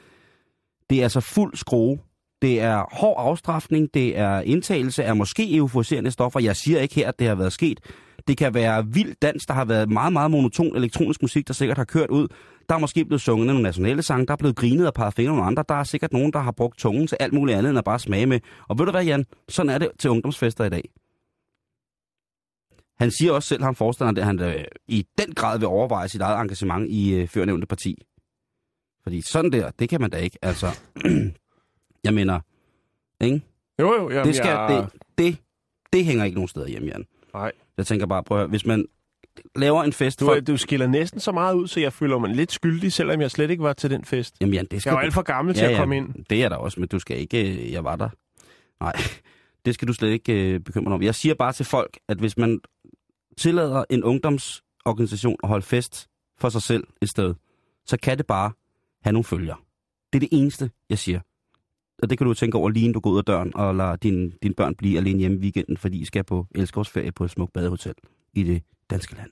Det 0.91 0.99
er 0.99 1.03
altså 1.03 1.21
fuld 1.21 1.57
skrue. 1.57 1.99
Det 2.43 2.61
er 2.61 2.85
hård 2.93 3.17
afstraffning, 3.19 3.89
det 3.95 4.19
er 4.19 4.41
indtagelse 4.41 5.05
af 5.05 5.17
måske 5.17 5.57
euforiserende 5.57 6.11
stoffer. 6.11 6.41
Jeg 6.41 6.57
siger 6.57 6.81
ikke 6.81 6.95
her, 6.95 7.09
at 7.09 7.19
det 7.19 7.27
har 7.27 7.35
været 7.35 7.53
sket. 7.53 7.81
Det 8.29 8.37
kan 8.37 8.55
være 8.55 8.87
vild 8.87 9.15
dans, 9.23 9.47
der 9.47 9.55
har 9.55 9.65
været 9.65 9.91
meget, 9.91 10.13
meget 10.13 10.31
monoton 10.31 10.77
elektronisk 10.77 11.23
musik, 11.23 11.49
der 11.49 11.55
sikkert 11.55 11.77
har 11.77 11.85
kørt 11.85 12.11
ud. 12.11 12.29
Der 12.69 12.75
er 12.75 12.79
måske 12.79 13.05
blevet 13.05 13.21
sunget 13.21 13.47
nogle 13.47 13.63
nationale 13.63 14.03
sange, 14.03 14.27
der 14.27 14.33
er 14.33 14.37
blevet 14.37 14.57
grinet 14.57 14.87
og 14.87 14.95
peget 14.95 15.15
fingre 15.15 15.33
nogle 15.33 15.47
andre. 15.47 15.65
Der 15.69 15.75
er 15.75 15.85
sikkert 15.85 16.13
nogen, 16.13 16.33
der 16.33 16.39
har 16.39 16.53
brugt 16.53 16.79
tungen 16.79 17.07
til 17.07 17.17
alt 17.21 17.33
muligt 17.33 17.59
andet 17.59 17.71
end 17.71 17.79
at 17.79 17.85
bare 17.85 17.99
smage 17.99 18.27
med. 18.27 18.41
Og 18.69 18.79
ved 18.79 18.87
du 18.87 18.91
hvad, 18.91 19.05
Jan? 19.05 19.25
Sådan 19.49 19.71
er 19.71 19.79
det 19.79 19.89
til 19.99 20.11
ungdomsfester 20.11 20.65
i 20.65 20.69
dag. 20.69 20.83
Han 23.01 23.11
siger 23.11 23.33
også 23.33 23.49
selv, 23.49 23.63
han 23.63 23.75
forstander, 23.75 24.21
at 24.23 24.27
han 24.27 24.41
øh, 24.41 24.65
i 24.89 25.07
den 25.19 25.35
grad 25.35 25.59
vil 25.59 25.69
overveje 25.69 26.09
sit 26.09 26.21
eget 26.21 26.41
engagement 26.41 26.91
i 26.91 27.15
øh, 27.15 27.29
førnævnte 27.29 27.67
parti. 27.67 28.03
Fordi 29.03 29.21
sådan 29.23 29.53
der, 29.53 29.71
det 29.79 29.89
kan 29.89 30.01
man 30.01 30.11
da 30.11 30.17
ikke. 30.17 30.39
Altså, 30.43 30.67
jeg 32.05 32.15
mener, 32.15 32.41
ikke? 33.21 33.41
Jo, 33.81 33.95
jo. 33.95 34.11
Jamen, 34.11 34.27
det, 34.27 34.37
skal, 34.37 34.49
jeg... 34.49 34.89
det, 34.93 35.03
det, 35.19 35.37
det 35.93 36.05
hænger 36.05 36.25
ikke 36.25 36.35
nogen 36.35 36.49
steder 36.49 36.67
hjemme, 36.69 36.89
Jan. 36.89 37.05
Nej. 37.35 37.53
Jeg 37.77 37.87
tænker 37.87 38.07
bare, 38.07 38.23
prøv 38.25 38.39
at 38.39 38.41
høre, 38.41 38.49
hvis 38.49 38.67
man 38.67 38.85
laver 39.57 39.83
en 39.83 39.93
fest 39.93 40.21
Du, 40.21 40.25
for... 40.25 40.41
du 40.41 40.57
skiller 40.57 40.87
næsten 40.87 41.21
så 41.21 41.33
meget 41.33 41.55
ud, 41.55 41.69
så 41.69 41.81
jeg 41.81 41.93
føler 41.93 42.19
mig 42.19 42.31
lidt 42.31 42.53
skyldig, 42.53 42.93
selvom 42.93 43.21
jeg 43.21 43.31
slet 43.31 43.51
ikke 43.51 43.63
var 43.63 43.73
til 43.73 43.91
den 43.91 44.05
fest. 44.05 44.35
Jamen, 44.41 44.55
Jan, 44.55 44.67
det 44.71 44.81
skal 44.81 44.91
Jeg 44.91 44.95
var 44.95 45.01
du- 45.01 45.05
alt 45.05 45.15
for 45.15 45.23
gammel 45.23 45.55
til 45.55 45.63
Ja, 45.63 45.67
at 45.69 45.73
ja, 45.75 45.79
komme 45.79 45.97
ind. 45.97 46.25
Det 46.31 46.43
er 46.45 46.49
der 46.49 46.57
også, 46.57 46.81
men 46.81 46.89
du 46.89 46.99
skal 46.99 47.19
ikke... 47.19 47.51
øh, 47.67 47.73
Jeg 47.73 47.85
var 47.85 47.97
der. 47.97 48.09
Nej, 48.81 48.93
det 49.65 49.75
skal 49.75 49.89
du 49.89 49.93
slet 49.93 50.11
ikke 50.11 50.53
øh, 50.55 50.61
bekymre 50.61 50.91
dig 50.91 50.95
om. 50.95 51.03
Jeg 51.03 51.15
siger 51.15 51.35
bare 51.35 51.53
til 51.53 51.65
folk, 51.67 51.99
at 52.09 52.19
hvis 52.19 52.37
man 52.37 52.61
tillader 53.39 53.85
en 53.91 54.05
ungdomsorganisation 54.05 55.37
at 55.43 55.49
holde 55.49 55.67
fest 55.67 56.09
for 56.39 56.49
sig 56.49 56.63
selv 56.63 56.85
et 57.03 57.09
sted, 57.09 57.35
så 57.87 57.97
kan 58.03 58.19
det 58.19 58.27
bare 58.27 58.53
have 59.03 59.13
nogle 59.13 59.25
følger. 59.25 59.55
Det 60.13 60.19
er 60.19 60.21
det 60.21 60.29
eneste, 60.33 60.71
jeg 60.91 60.99
siger. 60.99 61.21
Og 62.03 62.11
det 62.11 62.19
kan 62.19 62.27
du 62.27 62.35
tænke 62.35 62.59
over 62.59 62.69
lige 62.69 62.85
inden 62.85 62.95
du 62.95 63.01
går 63.01 63.11
ud 63.11 63.19
af 63.19 63.25
døren 63.25 63.57
og 63.57 63.75
lader 63.75 63.97
dine, 63.97 64.33
dine 64.43 64.55
børn 64.55 64.75
blive 64.75 64.99
alene 64.99 65.19
hjemme 65.19 65.37
i 65.37 65.41
weekenden, 65.41 65.77
fordi 65.77 65.99
I 66.01 66.05
skal 66.05 66.25
på 66.25 66.47
elskovsferie 66.55 67.13
på 67.13 67.25
et 67.25 67.31
smukt 67.31 67.53
badehotel 67.53 67.95
i 68.35 68.43
det 68.43 68.63
danske 68.91 69.17
land. 69.17 69.31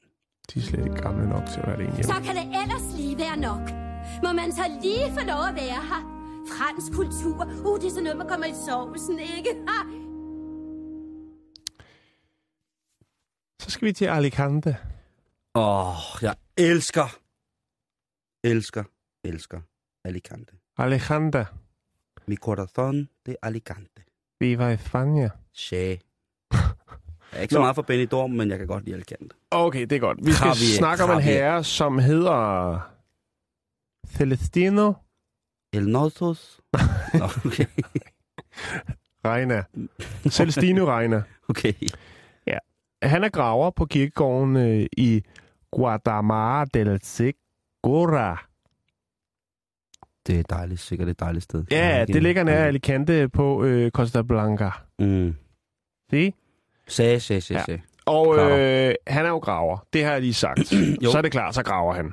De 0.55 0.59
er 0.59 0.63
slet 0.63 0.85
ikke 0.85 0.97
gamle 0.97 1.29
nok 1.29 1.43
til 1.53 1.61
at 1.61 1.67
være 1.67 1.77
alene 1.77 1.93
hjemme. 1.97 2.13
Så 2.13 2.21
kan 2.25 2.37
det 2.37 2.47
ellers 2.63 2.97
lige 2.97 3.19
være 3.19 3.37
nok. 3.37 3.71
Må 4.23 4.33
man 4.33 4.53
så 4.53 4.63
lige 4.83 5.07
få 5.19 5.27
lov 5.27 5.43
at 5.51 5.55
være 5.55 5.83
her? 5.91 6.03
Fransk 6.57 6.93
kultur. 6.93 7.39
Uh, 7.67 7.81
det 7.81 7.87
er 7.87 7.91
sådan 7.91 8.05
noget, 8.05 8.19
man 8.19 8.29
kommer 8.29 8.47
i 8.47 8.55
sovsen, 8.67 9.19
ikke? 9.19 9.51
Ha! 9.69 10.06
Så 13.67 13.71
skal 13.71 13.87
vi 13.87 13.93
til 13.93 14.07
Alicante. 14.07 14.77
Åh, 15.55 15.89
oh, 15.89 16.23
jeg 16.23 16.35
elsker, 16.57 17.19
elsker, 18.45 18.85
elsker 19.25 19.61
Alicante. 20.05 20.53
Alejandra, 20.79 21.45
Mi 22.27 22.37
corazón 22.37 23.09
de 23.27 23.37
Alicante. 23.43 24.05
viva 24.41 24.73
España. 24.73 25.29
Che. 25.55 25.99
Jeg 27.33 27.39
er 27.39 27.43
ikke 27.43 27.53
så 27.53 27.59
Nå. 27.59 27.63
meget 27.65 27.75
for 27.75 27.83
Benidorm, 27.83 28.31
men 28.31 28.51
jeg 28.51 28.59
kan 28.59 28.67
godt 28.67 28.85
lide 28.85 28.95
Alicante. 28.97 29.35
Okay, 29.51 29.81
det 29.81 29.93
er 29.93 29.99
godt. 29.99 30.19
Vi 30.27 30.33
skal 30.33 30.47
Javier, 30.47 30.79
snakke 30.79 31.05
om 31.05 31.11
en 31.11 31.17
Javier. 31.19 31.33
herre, 31.43 31.65
som 31.65 31.99
hedder 31.99 32.81
Celestino 34.17 34.93
El 35.73 35.89
Notos. 35.89 36.61
Nå, 37.15 37.25
okay. 37.25 37.67
Reina. 39.25 39.65
Celestino 40.31 40.85
Reina. 40.97 41.23
okay. 41.49 41.73
Han 43.03 43.25
er 43.25 43.29
graver 43.29 43.71
på 43.71 43.87
kirkegården 43.87 44.57
øh, 44.57 44.87
i 44.97 45.23
Guadamara 45.73 46.65
del 46.65 47.01
Segura. 47.03 48.47
Det 50.27 50.39
er 50.39 50.43
dejligt, 50.51 50.81
sikkert 50.81 51.09
et 51.09 51.21
dejligt 51.21 51.45
sted. 51.45 51.65
Ja, 51.71 52.05
det 52.09 52.23
ligger 52.23 52.45
nær 52.45 52.65
Alicante 52.65 53.29
på 53.29 53.65
øh, 53.65 53.91
Costa 53.91 54.23
Blanca. 54.23 54.71
Mm. 54.99 55.35
Se? 56.11 56.33
Sagde, 56.89 57.21
sagde, 57.21 57.41
sagde, 57.41 57.61
Ja. 57.61 57.65
sagde. 57.65 57.81
Og 58.07 58.37
øh, 58.39 58.95
han 59.07 59.25
er 59.25 59.29
jo 59.29 59.39
graver. 59.39 59.87
Det 59.93 60.05
har 60.05 60.13
jeg 60.13 60.21
lige 60.21 60.35
sagt. 60.35 60.67
Så 61.13 61.19
er 61.19 61.23
det 61.23 61.33
klart, 61.33 61.55
så 61.55 61.63
graver 61.63 61.95
han. 61.95 62.13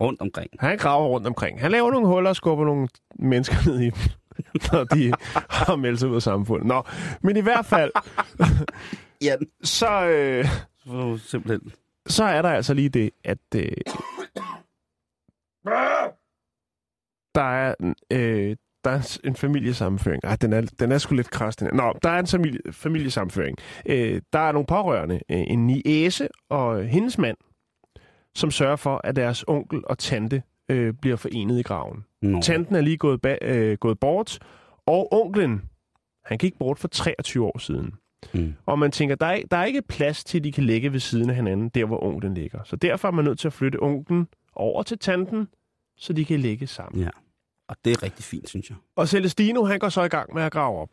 Rundt 0.00 0.20
omkring. 0.20 0.50
Han 0.60 0.78
graver 0.78 1.06
rundt 1.08 1.26
omkring. 1.26 1.60
Han 1.60 1.70
laver 1.70 1.90
nogle 1.90 2.06
huller 2.06 2.30
og 2.30 2.36
skubber 2.36 2.64
nogle 2.64 2.88
mennesker 3.18 3.56
ned 3.66 3.80
i 3.80 3.84
dem, 3.84 3.94
når 4.72 4.84
de 4.84 5.12
har 5.66 5.76
meldt 5.76 6.00
sig 6.00 6.08
ud 6.08 6.16
af 6.16 6.22
samfundet. 6.22 6.66
Nå, 6.66 6.82
men 7.22 7.36
i 7.36 7.40
hvert 7.40 7.66
fald, 7.66 7.90
Ja, 9.22 9.36
så, 9.62 10.06
øh, 10.06 11.18
simpelthen. 11.18 11.72
så 12.06 12.24
er 12.24 12.42
der 12.42 12.48
altså 12.50 12.74
lige 12.74 12.88
det, 12.88 13.10
at 13.24 13.38
øh, 13.54 13.62
der 17.34 17.42
er, 17.42 17.74
øh, 18.12 18.56
der 18.84 18.90
er 18.90 19.18
en 19.24 19.36
familiesammenføring. 19.36 20.24
Ej, 20.24 20.36
den 20.36 20.52
er, 20.52 20.60
den 20.78 20.92
er 20.92 20.98
sgu 20.98 21.14
lidt 21.14 21.30
kras, 21.30 21.56
den 21.56 21.66
her. 21.66 21.74
Nå, 21.74 21.98
der 22.02 22.10
er 22.10 22.18
en 22.18 22.26
familie, 22.26 22.60
familiesammenføring. 22.72 23.58
Øh, 23.86 24.22
der 24.32 24.38
er 24.38 24.52
nogle 24.52 24.66
pårørende, 24.66 25.14
øh, 25.14 25.44
en 25.46 25.66
niæse 25.66 26.28
og 26.50 26.84
hendes 26.84 27.18
mand, 27.18 27.36
som 28.34 28.50
sørger 28.50 28.76
for, 28.76 29.00
at 29.04 29.16
deres 29.16 29.44
onkel 29.48 29.82
og 29.86 29.98
tante 29.98 30.42
øh, 30.68 30.94
bliver 30.94 31.16
forenet 31.16 31.58
i 31.58 31.62
graven. 31.62 32.04
Nå. 32.22 32.40
Tanten 32.40 32.74
er 32.76 32.80
lige 32.80 32.96
gået, 32.96 33.20
ba- 33.26 33.44
øh, 33.46 33.78
gået 33.78 34.00
bort, 34.00 34.38
og 34.86 35.12
onklen 35.12 35.62
Han 36.24 36.38
gik 36.38 36.58
bort 36.58 36.78
for 36.78 36.88
23 36.88 37.44
år 37.44 37.58
siden. 37.58 37.94
Mm. 38.34 38.54
Og 38.66 38.78
man 38.78 38.90
tænker, 38.90 39.14
der 39.14 39.26
er, 39.26 39.40
der 39.50 39.56
er 39.56 39.64
ikke 39.64 39.82
plads 39.82 40.24
til, 40.24 40.38
at 40.38 40.44
de 40.44 40.52
kan 40.52 40.64
ligge 40.64 40.92
ved 40.92 41.00
siden 41.00 41.30
af 41.30 41.36
hinanden, 41.36 41.68
der 41.68 41.84
hvor 41.84 42.04
onklen 42.04 42.34
ligger. 42.34 42.60
Så 42.64 42.76
derfor 42.76 43.08
er 43.08 43.12
man 43.12 43.24
nødt 43.24 43.38
til 43.38 43.48
at 43.48 43.52
flytte 43.52 43.82
onklen 43.82 44.28
over 44.52 44.82
til 44.82 44.98
tanten, 44.98 45.48
så 45.96 46.12
de 46.12 46.24
kan 46.24 46.40
ligge 46.40 46.66
sammen. 46.66 47.02
Ja. 47.02 47.10
Og 47.68 47.76
det 47.84 47.92
er 47.92 48.02
rigtig 48.02 48.24
fint, 48.24 48.48
synes 48.48 48.70
jeg. 48.70 48.76
Og 48.96 49.08
Celestino, 49.08 49.64
han 49.64 49.78
går 49.78 49.88
så 49.88 50.02
i 50.02 50.08
gang 50.08 50.34
med 50.34 50.42
at 50.42 50.52
grave 50.52 50.78
op. 50.78 50.90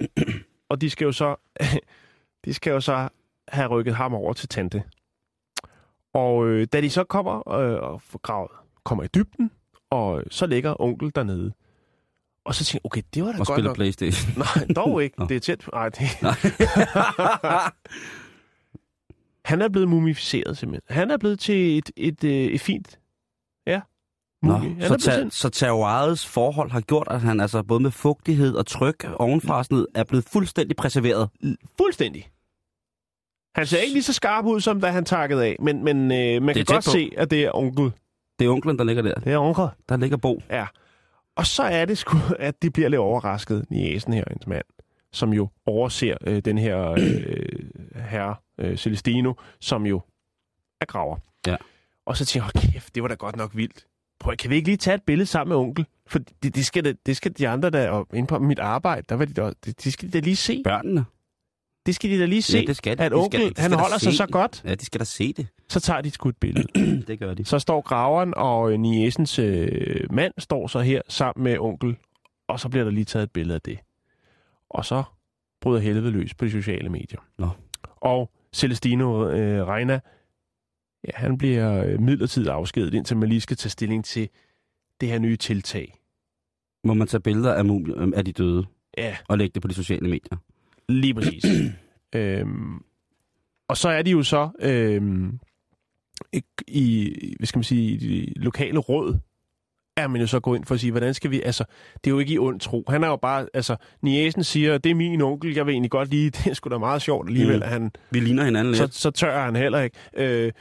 og 0.70 0.80
de 0.80 0.90
skal 0.90 1.04
jo 1.04 1.12
så, 1.12 1.36
de 2.44 2.54
skal 2.54 2.70
jo 2.70 2.80
så 2.80 3.08
have 3.48 3.68
rykket 3.68 3.94
ham 3.94 4.14
over 4.14 4.32
til 4.32 4.48
tante. 4.48 4.82
Og 6.12 6.46
øh, 6.46 6.66
da 6.72 6.80
de 6.80 6.90
så 6.90 7.04
kommer 7.04 7.48
øh, 7.48 7.90
og 7.90 8.02
får 8.02 8.18
gravet, 8.18 8.50
kommer 8.84 9.04
i 9.04 9.08
dybden, 9.14 9.50
og 9.90 10.22
så 10.30 10.46
ligger 10.46 10.80
onkel 10.80 11.12
dernede. 11.14 11.52
Og 12.44 12.54
så 12.54 12.64
tænker 12.64 12.76
jeg, 12.84 12.86
okay, 12.86 13.02
det 13.14 13.24
var 13.24 13.32
da 13.32 13.38
Og 13.40 13.46
godt 13.46 13.56
spiller 13.56 13.68
nok. 13.68 13.74
Playstation. 13.76 14.32
Nej, 14.56 14.66
dog 14.76 15.02
ikke. 15.02 15.18
Nå. 15.20 15.26
det 15.26 15.36
er 15.36 15.40
tæt. 15.40 15.64
Nej, 15.72 15.88
det... 15.88 16.02
Nej. 16.22 16.34
Han 19.44 19.62
er 19.62 19.68
blevet 19.68 19.88
mumificeret 19.88 20.58
simpelthen. 20.58 20.96
Han 20.96 21.10
er 21.10 21.16
blevet 21.16 21.40
til 21.40 21.78
et, 21.78 21.90
et, 21.96 22.24
et, 22.24 22.54
et 22.54 22.60
fint... 22.60 22.98
Ja. 23.66 23.80
Nå, 24.42 24.58
mumie. 24.58 24.76
Er 24.84 24.88
så, 24.88 24.96
ta- 24.96 25.28
så 25.30 25.48
terroirets 25.48 26.26
forhold 26.26 26.70
har 26.70 26.80
gjort, 26.80 27.06
at 27.10 27.20
han 27.20 27.40
altså 27.40 27.62
både 27.62 27.80
med 27.80 27.90
fugtighed 27.90 28.54
og 28.54 28.66
tryk 28.66 29.04
ovenfra 29.16 29.56
og 29.58 29.64
sådan 29.64 29.74
noget, 29.74 29.86
er 29.94 30.04
blevet 30.04 30.24
fuldstændig 30.24 30.76
preserveret. 30.76 31.28
Fuldstændig. 31.80 32.30
Han 33.54 33.66
ser 33.66 33.78
ikke 33.78 33.92
lige 33.92 34.02
så 34.02 34.12
skarp 34.12 34.44
ud, 34.44 34.60
som 34.60 34.80
da 34.80 34.90
han 34.90 35.04
takkede 35.04 35.44
af, 35.44 35.56
men, 35.60 35.84
men 35.84 35.96
øh, 36.12 36.42
man 36.42 36.54
kan 36.54 36.64
godt 36.64 36.84
på. 36.84 36.90
se, 36.90 37.10
at 37.16 37.30
det 37.30 37.44
er 37.44 37.50
onkel. 37.54 37.92
Det 38.38 38.44
er 38.46 38.50
onklen, 38.50 38.78
der 38.78 38.84
ligger 38.84 39.02
der. 39.02 39.14
Det 39.14 39.32
er 39.32 39.38
onkel. 39.38 39.64
Der 39.88 39.96
ligger 39.96 40.16
Bo. 40.16 40.42
Ja. 40.50 40.66
Og 41.36 41.46
så 41.46 41.62
er 41.62 41.84
det 41.84 41.98
sgu, 41.98 42.18
at 42.38 42.62
de 42.62 42.70
bliver 42.70 42.88
lidt 42.88 42.98
overrasket, 42.98 43.64
Niesen 43.70 44.12
her, 44.12 44.24
hendes 44.28 44.46
mand, 44.46 44.64
som 45.12 45.32
jo 45.32 45.48
overser 45.66 46.16
øh, 46.26 46.42
den 46.44 46.58
her 46.58 46.90
øh, 46.90 47.46
herre 47.94 48.34
øh, 48.58 48.76
Celestino, 48.76 49.32
som 49.60 49.86
jo 49.86 50.00
er 50.80 50.84
graver. 50.86 51.16
Ja. 51.46 51.56
Og 52.06 52.16
så 52.16 52.24
tænker 52.24 52.46
jeg, 52.54 52.60
"Hold 52.62 52.72
kæft, 52.72 52.94
det 52.94 53.02
var 53.02 53.08
da 53.08 53.14
godt 53.14 53.36
nok 53.36 53.56
vildt. 53.56 53.86
Prøv, 54.20 54.36
kan 54.36 54.50
vi 54.50 54.54
ikke 54.56 54.68
lige 54.68 54.76
tage 54.76 54.94
et 54.94 55.02
billede 55.02 55.26
sammen 55.26 55.48
med 55.48 55.56
onkel? 55.56 55.86
For 56.06 56.18
det, 56.42 56.54
det, 56.54 56.66
skal, 56.66 56.84
da, 56.84 56.92
det 57.06 57.16
skal 57.16 57.38
de 57.38 57.48
andre, 57.48 57.70
der 57.70 57.78
er 57.78 58.04
inde 58.14 58.26
på 58.26 58.38
mit 58.38 58.58
arbejde, 58.58 59.06
der 59.08 59.14
var 59.14 59.24
de 59.24 59.54
det, 59.64 59.84
det 59.84 59.92
skal 59.92 60.08
de 60.08 60.12
da 60.12 60.24
lige 60.24 60.36
se. 60.36 60.62
Børnene. 60.64 61.04
Det 61.90 61.94
skal 61.96 62.10
de 62.10 62.18
da 62.20 62.24
lige 62.26 62.42
se, 62.42 62.58
Ja, 62.58 62.64
det 62.66 62.76
skal 62.76 62.98
de. 62.98 63.02
at 63.02 63.10
De 63.10 63.16
skal- 63.16 63.22
onkel, 63.22 63.40
de 63.40 63.46
skal 63.50 63.62
han 63.62 63.72
holder 63.72 63.98
sig 63.98 64.12
se 64.12 64.16
så 64.16 64.26
det. 64.26 64.32
godt. 64.32 64.62
Ja, 64.64 64.74
de 64.74 64.84
skal 64.84 64.98
da 65.00 65.04
se 65.04 65.32
det. 65.32 65.46
Så 65.68 65.80
tager 65.80 66.00
de 66.00 66.08
et 66.28 66.36
billede. 66.40 66.68
det 67.08 67.18
gør 67.18 67.34
de. 67.34 67.44
Så 67.44 67.58
står 67.58 67.80
graveren, 67.80 68.34
og 68.36 68.72
øh, 68.72 68.78
Niesens 68.80 69.38
øh, 69.38 70.06
mand 70.12 70.32
står 70.38 70.66
så 70.66 70.80
her 70.80 71.02
sammen 71.08 71.44
med 71.44 71.58
onkel, 71.58 71.96
og 72.48 72.60
så 72.60 72.68
bliver 72.68 72.84
der 72.84 72.90
lige 72.90 73.04
taget 73.04 73.22
et 73.24 73.30
billede 73.30 73.54
af 73.54 73.60
det. 73.60 73.78
Og 74.70 74.84
så 74.84 75.02
bryder 75.60 75.80
helvede 75.80 76.10
løs 76.10 76.34
på 76.34 76.44
de 76.44 76.50
sociale 76.50 76.88
medier. 76.88 77.20
Nå. 77.38 77.48
Og 77.96 78.30
Celestino 78.52 79.28
øh, 79.30 79.66
Reina, 79.68 80.00
ja, 81.04 81.10
han 81.14 81.38
bliver 81.38 81.84
øh, 81.84 82.00
midlertidigt 82.00 82.50
afskedet, 82.50 82.94
indtil 82.94 83.16
man 83.16 83.28
lige 83.28 83.40
skal 83.40 83.56
tage 83.56 83.70
stilling 83.70 84.04
til 84.04 84.28
det 85.00 85.08
her 85.08 85.18
nye 85.18 85.36
tiltag. 85.36 85.94
Må 86.84 86.94
man 86.94 87.06
tage 87.08 87.20
billeder 87.20 87.54
af, 87.54 87.64
mumie, 87.64 88.16
af 88.16 88.24
de 88.24 88.32
døde 88.32 88.66
Ja, 88.98 89.16
og 89.28 89.38
lægge 89.38 89.52
det 89.54 89.62
på 89.62 89.68
de 89.68 89.74
sociale 89.74 90.08
medier? 90.10 90.38
Lige 90.90 91.14
præcis. 91.14 91.44
øhm, 92.14 92.78
og 93.68 93.76
så 93.76 93.88
er 93.88 94.02
de 94.02 94.10
jo 94.10 94.22
så 94.22 94.48
øhm, 94.60 95.38
i, 96.68 97.34
hvad 97.38 97.46
skal 97.46 97.58
man 97.58 97.64
sige, 97.64 97.90
i 97.92 97.96
de 97.96 98.32
lokale 98.36 98.78
råd, 98.78 99.18
er 99.96 100.08
man 100.08 100.20
jo 100.20 100.26
så 100.26 100.40
gået 100.40 100.58
ind 100.58 100.64
for 100.64 100.74
at 100.74 100.80
sige, 100.80 100.90
hvordan 100.90 101.14
skal 101.14 101.30
vi, 101.30 101.42
altså, 101.42 101.64
det 101.94 102.06
er 102.06 102.14
jo 102.14 102.18
ikke 102.18 102.32
i 102.34 102.38
ond 102.38 102.60
tro. 102.60 102.84
Han 102.88 103.04
er 103.04 103.08
jo 103.08 103.16
bare, 103.16 103.46
altså, 103.54 103.76
Niesen 104.02 104.44
siger, 104.44 104.78
det 104.78 104.90
er 104.90 104.94
min 104.94 105.20
onkel, 105.20 105.54
jeg 105.54 105.66
vil 105.66 105.72
egentlig 105.72 105.90
godt 105.90 106.10
lide, 106.10 106.30
det 106.38 106.46
er 106.46 106.54
sgu 106.54 106.70
da 106.70 106.78
meget 106.78 107.02
sjovt 107.02 107.28
alligevel, 107.28 107.56
Mm. 107.56 107.62
at 107.62 107.68
han, 107.68 107.90
Vi 108.10 108.20
ligner 108.20 108.44
hinanden 108.44 108.74
så, 108.74 108.82
lidt. 108.82 108.94
så 108.94 109.10
tør 109.10 109.44
han 109.44 109.56
heller 109.56 109.80
ikke. 109.80 109.96
Øh, 110.16 110.52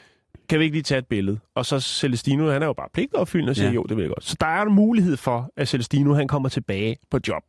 kan 0.50 0.60
vi 0.60 0.64
ikke 0.64 0.76
lige 0.76 0.84
tage 0.84 1.00
et 1.00 1.08
billede? 1.08 1.40
Og 1.56 1.66
så 1.66 1.80
Celestino, 1.80 2.50
han 2.52 2.62
er 2.62 2.66
jo 2.66 2.74
bare 2.74 2.88
pligtopfyldende 2.94 3.52
og 3.52 3.56
siger, 3.56 3.68
ja. 3.70 3.74
jo, 3.76 3.84
det 3.84 3.98
vil 3.98 4.04
jeg 4.04 4.10
godt. 4.10 4.24
Så 4.24 4.36
der 4.40 4.48
er 4.48 4.62
en 4.62 4.74
mulighed 4.74 5.18
for, 5.18 5.52
at 5.58 5.68
Celestino, 5.68 6.14
han 6.14 6.28
kommer 6.28 6.50
tilbage 6.50 6.96
på 7.12 7.20
job 7.28 7.44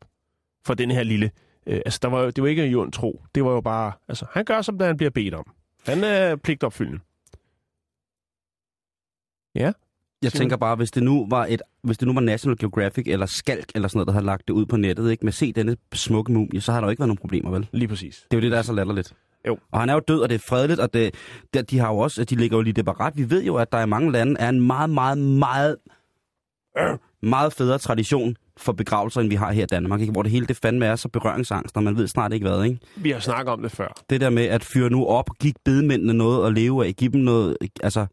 for 0.67 0.75
den 0.75 0.91
her 0.91 1.03
lille... 1.03 1.31
Øh, 1.67 1.81
altså, 1.85 1.99
der 2.03 2.09
var, 2.09 2.31
det 2.31 2.43
var 2.43 2.49
ikke 2.49 2.69
i 2.69 2.75
ond 2.75 2.93
tro. 2.93 3.23
Det 3.35 3.45
var 3.45 3.51
jo 3.51 3.61
bare... 3.61 3.93
Altså, 4.09 4.27
han 4.33 4.45
gør, 4.45 4.63
som 4.63 4.81
han 4.81 4.97
bliver 4.97 5.11
bedt 5.11 5.35
om. 5.35 5.45
Han 5.87 6.05
er 6.05 6.37
pligtopfyldende. 6.37 7.01
Ja. 9.55 9.73
Jeg 10.23 10.33
tænker 10.33 10.57
bare, 10.57 10.77
hvis 10.77 10.91
det 10.91 11.03
nu 11.03 11.27
var 11.31 11.47
et, 11.47 11.63
hvis 11.83 11.99
det 11.99 12.09
nu 12.09 12.15
var 12.15 12.21
National 12.21 12.59
Geographic 12.59 13.09
eller 13.09 13.27
Skalk 13.27 13.71
eller 13.75 13.89
sådan 13.89 13.99
noget, 13.99 14.07
der 14.07 14.13
havde 14.13 14.27
lagt 14.27 14.49
det 14.49 14.55
ud 14.55 14.67
på 14.67 14.77
nettet, 14.77 15.11
ikke, 15.11 15.25
med 15.25 15.33
se 15.33 15.53
denne 15.53 15.77
smukke 15.93 16.33
mumie, 16.33 16.61
så 16.61 16.73
har 16.73 16.81
der 16.81 16.87
jo 16.87 16.91
ikke 16.91 17.01
været 17.01 17.09
nogen 17.09 17.19
problemer, 17.19 17.51
vel? 17.51 17.69
Lige 17.73 17.89
præcis. 17.89 18.27
Det 18.31 18.37
er 18.37 18.41
jo 18.41 18.43
det, 18.43 18.53
der 18.53 18.59
er 18.59 18.63
så 18.63 18.73
latterligt. 18.73 19.15
Jo. 19.47 19.59
Og 19.71 19.81
han 19.81 19.89
er 19.89 19.95
jo 19.95 20.01
død, 20.09 20.21
og 20.21 20.29
det 20.29 20.35
er 20.35 20.39
fredeligt, 20.39 20.81
og 20.81 20.95
det, 20.95 21.15
det, 21.55 21.71
de 21.71 21.79
har 21.79 21.89
jo 21.89 21.99
også, 21.99 22.25
de 22.25 22.37
ligger 22.37 22.57
jo 22.57 22.63
lige 22.63 22.73
det 22.73 22.85
barat. 22.85 23.17
Vi 23.17 23.31
ved 23.31 23.45
jo, 23.45 23.57
at 23.57 23.73
der 23.73 23.81
i 23.81 23.87
mange 23.87 24.13
lande 24.13 24.41
er 24.41 24.49
en 24.49 24.61
meget, 24.61 24.91
meget, 24.91 25.19
meget, 25.19 25.77
øh, 26.79 26.99
meget 27.23 27.53
federe 27.53 27.79
tradition 27.79 28.37
for 28.57 28.73
begravelser, 28.73 29.21
end 29.21 29.29
vi 29.29 29.35
har 29.35 29.53
her 29.53 29.63
i 29.63 29.67
Danmark, 29.67 30.01
ikke? 30.01 30.13
hvor 30.13 30.23
det 30.23 30.33
hele 30.33 30.47
det 30.47 30.57
fandme 30.57 30.87
er 30.87 30.97
så 30.97 31.09
berøringsangst, 31.09 31.77
og 31.77 31.83
man 31.83 31.97
ved 31.97 32.09
snart 32.09 32.33
ikke 32.33 32.47
hvad, 32.49 32.65
ikke? 32.65 32.79
Vi 32.97 33.11
har 33.11 33.21
snakket 33.21 33.53
om 33.53 33.63
det 33.63 33.71
før. 33.73 34.03
Det 34.11 34.21
der 34.21 34.31
med 34.31 34.45
at 34.45 34.65
fyre 34.65 34.91
nu 34.91 35.07
op, 35.07 35.31
give 35.41 35.53
bedemændene 35.65 36.13
noget 36.15 36.47
at 36.47 36.55
leve 36.55 36.87
af, 36.87 36.95
give 36.95 37.13
dem 37.13 37.21
noget, 37.21 37.57
altså, 37.83 38.07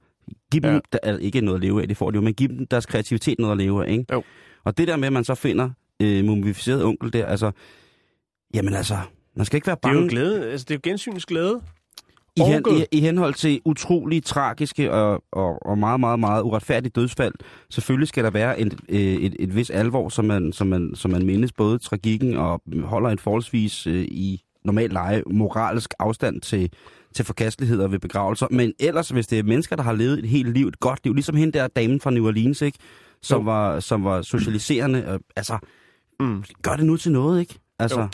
give 0.52 0.62
dem, 0.62 0.74
Ja. 0.74 0.80
der, 0.94 1.00
altså, 1.04 1.22
ikke 1.26 1.42
noget 1.42 1.58
at 1.58 1.62
leve 1.64 1.82
af, 1.82 1.88
det 1.88 1.98
får 1.98 2.12
de 2.12 2.16
jo, 2.16 2.22
men 2.22 2.34
give 2.34 2.50
dem 2.50 2.68
deres 2.68 2.86
kreativitet 2.86 3.40
noget 3.40 3.52
at 3.52 3.58
leve 3.58 3.86
af, 3.88 3.92
ikke? 3.92 4.06
Jo. 4.14 4.24
Og 4.64 4.78
det 4.78 4.88
der 4.88 4.96
med, 4.96 5.08
at 5.08 5.14
man 5.14 5.24
så 5.24 5.36
finder 5.36 5.70
øh, 6.02 6.26
mumificeret 6.26 6.84
onkel 6.84 7.14
der, 7.14 7.26
altså, 7.26 7.52
jamen 8.54 8.74
altså, 8.74 8.98
man 9.36 9.46
skal 9.46 9.58
ikke 9.58 9.68
være 9.68 9.76
Det 9.84 9.90
er 9.90 9.94
bange. 9.94 10.02
jo 10.04 10.08
glæde. 10.10 10.52
Altså, 10.52 10.66
det 10.70 10.72
er 10.74 10.76
jo 10.86 10.90
gensynens 10.92 11.26
glæde. 11.26 11.62
I, 12.38 12.52
hen, 12.52 12.64
i, 12.92 12.98
I 12.98 13.00
henhold 13.02 13.34
til 13.34 13.62
utrolig 13.66 14.24
tragiske 14.24 14.92
og, 14.94 15.24
og, 15.32 15.66
og 15.66 15.78
meget, 15.78 16.00
meget, 16.00 16.20
meget 16.20 16.42
uretfærdige 16.44 16.92
dødsfald, 16.96 17.34
selvfølgelig 17.70 18.08
skal 18.08 18.24
der 18.24 18.30
være 18.30 18.60
en, 18.60 18.72
øh, 18.90 19.00
et, 19.00 19.36
et 19.40 19.56
vis 19.56 19.70
alvor, 19.70 20.10
som 20.10 20.26
man, 20.26 20.54
som, 20.54 20.68
man, 20.68 20.92
som 20.96 21.12
man 21.12 21.26
mindes 21.26 21.52
både 21.54 21.78
tragikken 21.80 22.38
og 22.38 22.62
holder 22.84 23.10
en 23.10 23.20
forholdsvis 23.20 23.88
øh, 23.88 24.02
i 24.04 24.42
normal 24.66 24.90
leje 24.90 25.24
moralsk 25.32 25.94
afstand 26.00 26.42
til, 26.42 26.72
til 27.14 27.26
forkasteligheder 27.26 27.88
ved 27.88 28.00
begravelser. 28.00 28.48
Men 28.52 28.74
ellers, 28.80 29.10
hvis 29.10 29.28
det 29.28 29.40
er 29.40 29.44
mennesker, 29.44 29.76
der 29.76 29.84
har 29.84 29.94
levet 29.94 30.20
et 30.20 30.30
helt 30.30 30.54
liv, 30.54 30.68
et 30.68 30.80
godt 30.80 31.00
liv, 31.04 31.14
ligesom 31.14 31.36
hende 31.36 31.60
der 31.60 31.68
damen 31.68 32.02
fra 32.02 32.12
New 32.12 32.28
Orleans, 32.28 32.62
ikke? 32.62 32.78
Som, 33.22 33.42
Jo. 33.42 33.46
var, 33.46 33.80
som 33.80 34.04
var 34.04 34.22
socialiserende, 34.22 35.06
øh, 35.10 35.20
altså, 35.36 35.58
Mm. 36.20 36.44
gør 36.62 36.76
det 36.76 36.86
nu 36.86 36.98
til 36.98 37.12
noget, 37.12 37.40
ikke? 37.42 37.60
Altså, 37.80 38.00
Jo. 38.02 38.08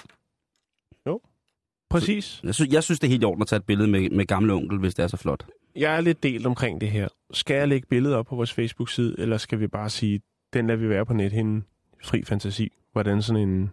Præcis. 1.94 2.42
jeg, 2.44 2.56
synes, 2.56 2.74
jeg 2.74 2.84
synes, 2.84 3.00
det 3.00 3.08
er 3.08 3.12
helt 3.12 3.24
i 3.24 3.26
orden 3.26 3.42
at 3.42 3.48
tage 3.48 3.58
et 3.58 3.66
billede 3.66 3.90
med, 3.90 4.10
med 4.10 4.26
gamle 4.26 4.54
onkel, 4.54 4.80
hvis 4.80 4.96
det 4.96 5.04
er 5.04 5.08
så 5.08 5.18
flot. 5.18 5.46
Jeg 5.76 5.96
er 5.96 6.02
lidt 6.02 6.24
delt 6.24 6.46
omkring 6.46 6.82
det 6.82 6.92
her. 6.92 7.08
Skal 7.34 7.56
jeg 7.56 7.68
lægge 7.68 7.88
billeder 7.88 8.18
op 8.18 8.26
på 8.26 8.36
vores 8.36 8.54
Facebook-side, 8.54 9.16
eller 9.20 9.38
skal 9.38 9.60
vi 9.60 9.68
bare 9.68 9.90
sige, 9.90 10.22
den 10.54 10.68
lader 10.68 10.80
vi 10.80 10.90
være 10.90 11.06
på 11.06 11.14
nethinden? 11.14 11.66
Fri 12.04 12.24
fantasi. 12.24 12.72
Hvordan 12.92 13.22
sådan 13.22 13.50
en... 13.50 13.72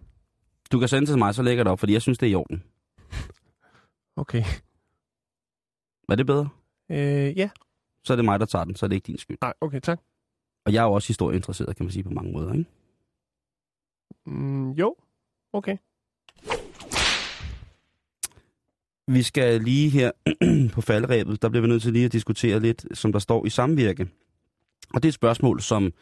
Du 0.73 0.79
kan 0.79 0.89
sende 0.89 1.07
til 1.07 1.19
mig, 1.19 1.35
så 1.35 1.43
lægger 1.43 1.65
det 1.65 1.71
op, 1.73 1.79
fordi 1.79 1.93
jeg 1.93 2.03
synes, 2.03 2.19
det 2.19 2.27
er 2.27 2.31
i 2.31 2.35
orden. 2.35 2.63
Okay. 4.17 4.43
Er 6.09 6.15
det 6.15 6.27
bedre? 6.27 6.49
Øh, 6.91 7.39
ja. 7.39 7.51
Så 8.05 8.13
er 8.13 8.17
det 8.17 8.25
mig, 8.25 8.41
der 8.41 8.47
tager 8.47 8.65
den, 8.65 8.77
så 8.77 8.87
er 8.87 8.89
det 8.89 8.97
ikke 8.97 9.07
din 9.07 9.19
skyld. 9.19 9.39
Nej, 9.41 9.53
okay, 9.61 9.81
tak. 9.81 10.01
Og 10.67 10.73
jeg 10.73 10.81
er 10.81 10.87
jo 10.87 10.93
også 10.93 11.09
historieinteresseret, 11.09 11.77
kan 11.77 11.85
man 11.87 11.93
sige 11.93 12.03
på 12.03 12.11
mange 12.11 12.33
måder, 12.33 12.53
ikke? 12.53 12.71
Mm, 14.27 14.71
jo. 14.71 14.97
Okay. 15.53 15.77
Vi 19.13 19.23
skal 19.23 19.61
lige 19.61 19.91
her 19.91 20.11
på 20.75 20.81
falderæbet, 20.81 21.43
der 21.43 21.49
bliver 21.49 21.63
vi 21.63 21.69
nødt 21.69 21.83
til 21.83 21.93
lige 21.93 22.05
at 22.05 22.13
diskutere 22.13 22.61
lidt, 22.61 22.87
som 22.95 23.13
der 23.13 23.19
står 23.19 23.47
i 23.47 23.51
samvirke. 23.51 24.09
Og 24.95 25.03
det 25.03 25.09
er 25.09 25.11
et 25.11 25.15
spørgsmål, 25.15 25.61
som 25.61 25.93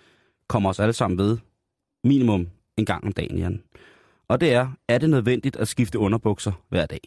kommer 0.49 0.71
os 0.71 0.81
alle 0.81 0.93
sammen 0.93 1.19
ved 1.19 1.39
minimum 2.05 2.47
en 2.77 2.85
gang 2.85 3.05
om 3.05 3.13
dagen, 3.13 3.39
Jan. 3.39 3.63
Og 4.29 4.41
det 4.41 4.53
er, 4.53 4.69
er 4.89 4.99
det 4.99 5.11
nødvendigt 5.11 5.57
at 5.57 5.69
skifte 5.69 5.99
underbukser 5.99 6.53
hver 6.69 6.87
dag? 6.87 7.01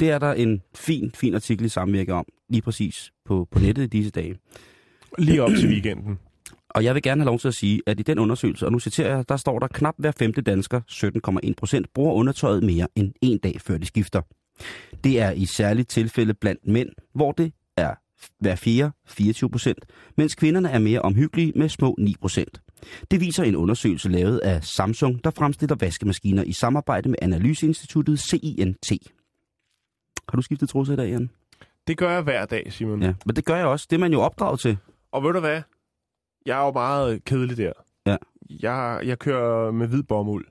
Det 0.00 0.10
er 0.10 0.18
der 0.18 0.32
en 0.32 0.62
fin, 0.74 1.10
fin 1.14 1.34
artikel 1.34 1.64
i 1.64 1.68
samvirke 1.68 2.14
om, 2.14 2.26
lige 2.48 2.62
præcis 2.62 3.12
på, 3.24 3.48
på 3.50 3.58
nettet 3.58 3.82
i 3.82 3.86
disse 3.86 4.10
dage. 4.10 4.38
Lige 5.18 5.42
op 5.42 5.50
til 5.50 5.68
weekenden. 5.68 6.18
Og 6.74 6.84
jeg 6.84 6.94
vil 6.94 7.02
gerne 7.02 7.20
have 7.20 7.26
lov 7.26 7.38
til 7.38 7.48
at 7.48 7.54
sige, 7.54 7.82
at 7.86 8.00
i 8.00 8.02
den 8.02 8.18
undersøgelse, 8.18 8.66
og 8.66 8.72
nu 8.72 8.78
citerer 8.78 9.16
jeg, 9.16 9.28
der 9.28 9.36
står 9.36 9.58
der 9.58 9.68
knap 9.68 9.94
hver 9.98 10.12
femte 10.18 10.42
dansker, 10.42 10.80
17,1 11.46 11.52
procent, 11.56 11.92
bruger 11.94 12.14
undertøjet 12.14 12.62
mere 12.62 12.88
end 12.94 13.12
en 13.22 13.38
dag 13.38 13.60
før 13.60 13.78
de 13.78 13.86
skifter. 13.86 14.20
Det 15.04 15.20
er 15.20 15.30
i 15.30 15.46
særligt 15.46 15.88
tilfælde 15.88 16.34
blandt 16.34 16.66
mænd, 16.66 16.88
hvor 17.14 17.32
det 17.32 17.52
er 17.76 17.94
hver 18.38 18.56
fjerde, 18.56 18.92
24 19.06 19.50
procent, 19.50 19.86
mens 20.16 20.34
kvinderne 20.34 20.70
er 20.70 20.78
mere 20.78 21.02
omhyggelige 21.02 21.52
med 21.56 21.68
små 21.68 21.96
9 21.98 22.14
procent. 22.20 22.60
Det 23.10 23.20
viser 23.20 23.42
en 23.42 23.56
undersøgelse 23.56 24.08
lavet 24.08 24.38
af 24.38 24.64
Samsung, 24.64 25.24
der 25.24 25.30
fremstiller 25.30 25.76
vaskemaskiner 25.80 26.42
i 26.42 26.52
samarbejde 26.52 27.08
med 27.08 27.18
analyseinstituttet 27.22 28.20
CINT. 28.20 28.92
Har 30.28 30.36
du 30.36 30.42
skiftet 30.42 30.68
trusser 30.68 30.94
i 30.94 30.96
dag, 30.96 31.08
Jan? 31.08 31.30
Det 31.86 31.98
gør 31.98 32.10
jeg 32.10 32.22
hver 32.22 32.46
dag, 32.46 32.72
Simon. 32.72 33.02
Ja, 33.02 33.14
men 33.26 33.36
det 33.36 33.44
gør 33.44 33.56
jeg 33.56 33.66
også. 33.66 33.86
Det 33.90 33.96
er 33.96 34.00
man 34.00 34.12
jo 34.12 34.20
opdraget 34.20 34.60
til. 34.60 34.78
Og 35.12 35.24
ved 35.24 35.32
du 35.32 35.40
hvad? 35.40 35.62
Jeg 36.46 36.60
er 36.60 36.64
jo 36.64 36.72
meget 36.72 37.24
kedelig 37.24 37.56
der. 37.56 37.72
Ja. 38.06 38.16
Jeg, 38.50 39.00
jeg 39.04 39.18
kører 39.18 39.70
med 39.70 39.88
hvid 39.88 40.02
bomuld. 40.02 40.46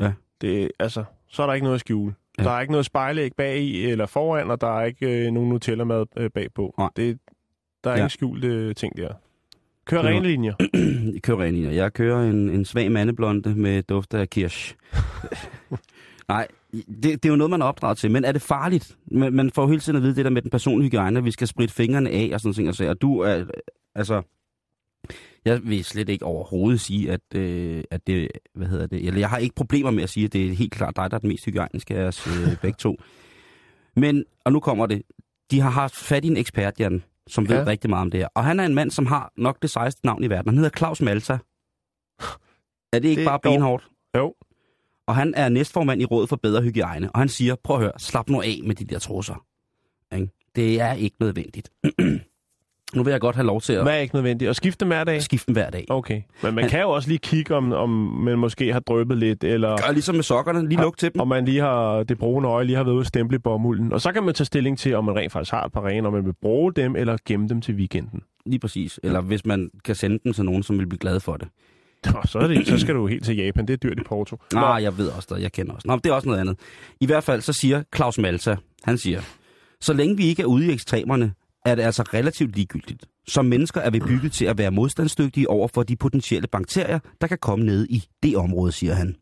Ja. 0.00 0.12
Det, 0.40 0.70
altså, 0.78 1.04
så 1.28 1.42
er 1.42 1.46
der 1.46 1.54
ikke 1.54 1.64
noget 1.64 1.74
at 1.74 1.80
skjule. 1.80 2.14
Ja. 2.40 2.44
Der 2.44 2.50
er 2.50 2.60
ikke 2.60 2.70
noget 2.72 2.86
spejlæg 2.86 3.30
bag 3.36 3.58
i 3.60 3.86
eller 3.86 4.06
foran, 4.06 4.50
og 4.50 4.60
der 4.60 4.78
er 4.80 4.84
ikke 4.84 5.26
øh, 5.26 5.32
nogen 5.32 5.48
Nutella-mad 5.48 6.06
øh, 6.16 6.30
bagpå. 6.34 6.74
Nej. 6.78 6.88
Det, 6.96 7.18
der 7.84 7.90
er 7.90 7.96
Ja. 7.96 8.04
ikke 8.04 8.12
skjulte 8.12 8.48
øh, 8.48 8.74
ting 8.74 8.96
der. 8.96 9.12
Kør 9.86 9.98
Kører- 10.02 10.08
rene 10.16 10.26
linjer. 10.28 10.54
Jeg 11.14 11.22
kører 11.22 11.40
ren 11.42 11.54
i 11.56 11.64
det. 11.64 11.74
Jeg 11.76 11.92
kører 11.92 12.22
en, 12.30 12.50
en 12.50 12.64
svag 12.64 12.92
mandeblonde 12.92 13.54
med 13.54 13.82
duft 13.82 14.14
af 14.14 14.30
kirsch. 14.30 14.74
Nej, 16.28 16.46
det, 16.72 17.02
det 17.02 17.24
er 17.24 17.28
jo 17.28 17.36
noget, 17.36 17.50
man 17.50 17.62
er 17.62 17.66
opdraget 17.66 17.98
til. 17.98 18.10
Men 18.10 18.24
er 18.24 18.32
det 18.32 18.42
farligt? 18.42 18.96
Man, 19.10 19.32
man 19.32 19.50
får 19.50 19.62
jo 19.62 19.68
hele 19.68 19.80
tiden 19.80 19.96
at 19.96 20.02
vide 20.02 20.14
det 20.16 20.24
der 20.24 20.30
med 20.30 20.42
den 20.42 20.50
personlige 20.50 20.88
hygiejne, 20.90 21.18
at 21.18 21.24
vi 21.24 21.30
skal 21.30 21.46
spritte 21.46 21.74
fingrene 21.74 22.10
af 22.10 22.30
og 22.32 22.40
sådan 22.40 22.54
ting. 22.54 22.68
Og, 22.68 22.74
så. 22.74 22.88
og 22.88 23.00
du 23.02 23.18
er, 23.18 23.44
altså, 23.94 24.22
jeg 25.44 25.60
vil 25.64 25.84
slet 25.84 26.08
ikke 26.08 26.24
overhovedet 26.24 26.80
sige, 26.80 27.12
at, 27.12 27.20
øh, 27.34 27.84
at 27.90 28.06
det, 28.06 28.28
hvad 28.54 28.66
hedder 28.66 28.86
det, 28.86 29.06
eller 29.06 29.20
jeg 29.20 29.30
har 29.30 29.38
ikke 29.38 29.54
problemer 29.54 29.90
med 29.90 30.02
at 30.02 30.10
sige, 30.10 30.24
at 30.26 30.32
det 30.32 30.46
er 30.50 30.52
helt 30.54 30.72
klart 30.72 30.96
dig, 30.96 31.10
der 31.10 31.14
er 31.16 31.20
den 31.20 31.28
mest 31.28 31.44
hygiejniske 31.44 31.96
af 31.96 32.04
os 32.04 32.26
øh, 32.26 32.56
begge 32.62 32.76
to. 32.76 32.96
Men, 33.96 34.24
og 34.44 34.52
nu 34.52 34.60
kommer 34.60 34.86
det, 34.86 35.02
de 35.50 35.60
har 35.60 35.70
haft 35.70 35.96
fat 35.96 36.24
i 36.24 36.28
en 36.28 36.36
ekspert, 36.36 36.80
Jan, 36.80 37.02
som 37.26 37.48
ved 37.48 37.56
Ja. 37.56 37.66
rigtig 37.66 37.90
meget 37.90 38.00
om 38.02 38.10
det 38.10 38.20
her. 38.20 38.28
Og 38.34 38.44
han 38.44 38.60
er 38.60 38.64
en 38.66 38.74
mand, 38.74 38.90
som 38.90 39.06
har 39.06 39.32
nok 39.36 39.62
det 39.62 39.70
sejeste 39.70 40.06
navn 40.06 40.24
i 40.24 40.30
verden. 40.30 40.48
Han 40.48 40.58
hedder 40.58 40.78
Claus 40.78 41.00
Malta. 41.02 41.38
Er 42.92 42.98
det 42.98 43.08
ikke 43.08 43.20
Det- 43.20 43.26
bare 43.28 43.40
benhårdt? 43.42 43.88
Jo. 44.16 44.34
Og 45.06 45.16
han 45.16 45.34
er 45.36 45.48
næstformand 45.48 46.02
i 46.02 46.04
Rådet 46.04 46.28
for 46.28 46.36
Bedre 46.36 46.62
Hygiejne. 46.62 47.10
Og 47.12 47.18
han 47.18 47.28
siger, 47.28 47.54
prøv 47.64 47.76
at 47.76 47.82
høre, 47.82 47.92
slap 47.98 48.28
nu 48.28 48.40
af 48.42 48.60
med 48.66 48.74
de 48.74 48.84
der 48.84 48.98
trusser. 48.98 49.44
Det 50.56 50.80
er 50.80 50.92
ikke 50.92 51.16
nødvendigt. 51.20 51.70
nu 52.94 53.02
vil 53.02 53.10
jeg 53.10 53.20
godt 53.20 53.36
have 53.36 53.46
lov 53.46 53.60
til 53.60 53.72
at 53.72 53.82
Hvad 53.82 53.92
er 53.94 53.98
ikke 53.98 54.14
nødvendigt? 54.14 54.48
At 54.48 54.56
skifte 54.56 54.80
dem 54.80 54.88
hver 54.88 55.04
dag? 55.04 55.22
skifte 55.22 55.46
dem 55.46 55.52
hver 55.52 55.70
dag. 55.70 55.86
Okay. 55.88 56.22
Men 56.42 56.54
man 56.54 56.64
Han- 56.64 56.70
kan 56.70 56.80
jo 56.80 56.90
også 56.90 57.08
lige 57.08 57.18
kigge, 57.18 57.54
om, 57.54 57.72
om 57.72 57.88
man 58.24 58.38
måske 58.38 58.72
har 58.72 58.80
drøbet 58.80 59.18
lidt, 59.18 59.44
eller 59.44 59.68
Gør 59.86 59.92
ligesom 59.92 60.14
med 60.14 60.22
sokkerne. 60.22 60.68
Lige 60.68 60.80
luk 60.80 60.96
til 60.98 61.12
dem. 61.12 61.20
om 61.20 61.28
man 61.28 61.44
lige 61.44 61.60
har 61.60 62.02
det 62.02 62.18
brune 62.18 62.48
øje 62.48 62.64
lige 62.64 62.76
har 62.76 62.84
været 62.84 62.94
ude 62.94 63.00
at 63.00 63.06
stemple 63.06 63.34
i 63.36 63.38
bomulden. 63.38 63.92
Og 63.92 64.00
så 64.00 64.12
kan 64.12 64.22
man 64.24 64.34
tage 64.34 64.44
stilling 64.44 64.78
til, 64.78 64.94
om 64.94 65.04
man 65.04 65.16
rent 65.16 65.32
faktisk 65.32 65.52
har 65.52 65.64
et 65.64 65.72
par 65.72 65.86
rene, 65.86 66.06
om 66.06 66.12
man 66.14 66.24
vil 66.26 66.34
bruge 66.42 66.72
dem, 66.72 66.96
eller 66.96 67.16
gemme 67.26 67.48
dem 67.48 67.60
til 67.60 67.74
weekenden. 67.74 68.22
Lige 68.46 68.58
præcis. 68.60 69.00
Eller 69.02 69.20
hvis 69.20 69.46
man 69.46 69.70
kan 69.84 69.94
sende 69.94 70.18
den 70.24 70.32
til 70.32 70.44
nogen, 70.44 70.62
som 70.62 70.78
vil 70.78 70.86
blive 70.86 70.98
glad 70.98 71.20
for 71.20 71.36
det. 71.36 71.48
Og 72.14 72.28
så, 72.28 72.38
er 72.38 72.46
det, 72.46 72.66
så 72.66 72.78
skal 72.78 72.94
du 72.94 73.06
helt 73.06 73.24
til 73.24 73.36
Japan. 73.36 73.66
Det 73.66 73.72
er 73.72 73.76
dyrt 73.76 73.98
i 73.98 74.02
Porto. 74.06 74.36
Nej, 74.54 74.62
jeg 74.64 74.98
ved 74.98 75.08
også 75.08 75.34
det. 75.34 75.42
Jeg 75.42 75.52
kender 75.52 75.72
også. 75.72 75.88
Nå, 75.88 75.96
det 75.96 76.06
er 76.06 76.12
også 76.12 76.28
noget 76.28 76.40
andet. 76.40 76.58
I 77.00 77.06
hvert 77.06 77.24
fald 77.24 77.40
så 77.40 77.52
siger 77.52 77.82
Claus 77.96 78.18
Malta, 78.18 78.56
han 78.84 78.98
siger, 78.98 79.20
så 79.80 79.92
længe 79.92 80.16
vi 80.16 80.26
ikke 80.26 80.42
er 80.42 80.46
ude 80.46 80.66
i 80.66 80.72
ekstremerne, 80.72 81.32
er 81.64 81.74
det 81.74 81.82
altså 81.82 82.02
relativt 82.02 82.56
ligegyldigt. 82.56 83.06
Som 83.26 83.44
mennesker 83.44 83.80
er 83.80 83.90
vi 83.90 84.00
bygget 84.00 84.32
til 84.32 84.44
at 84.44 84.58
være 84.58 84.70
modstandsdygtige 84.70 85.50
over 85.50 85.68
for 85.68 85.82
de 85.82 85.96
potentielle 85.96 86.48
bakterier, 86.48 86.98
der 87.20 87.26
kan 87.26 87.38
komme 87.38 87.64
ned 87.64 87.86
i 87.90 88.04
det 88.22 88.36
område, 88.36 88.72
siger 88.72 88.94
han. 88.94 89.16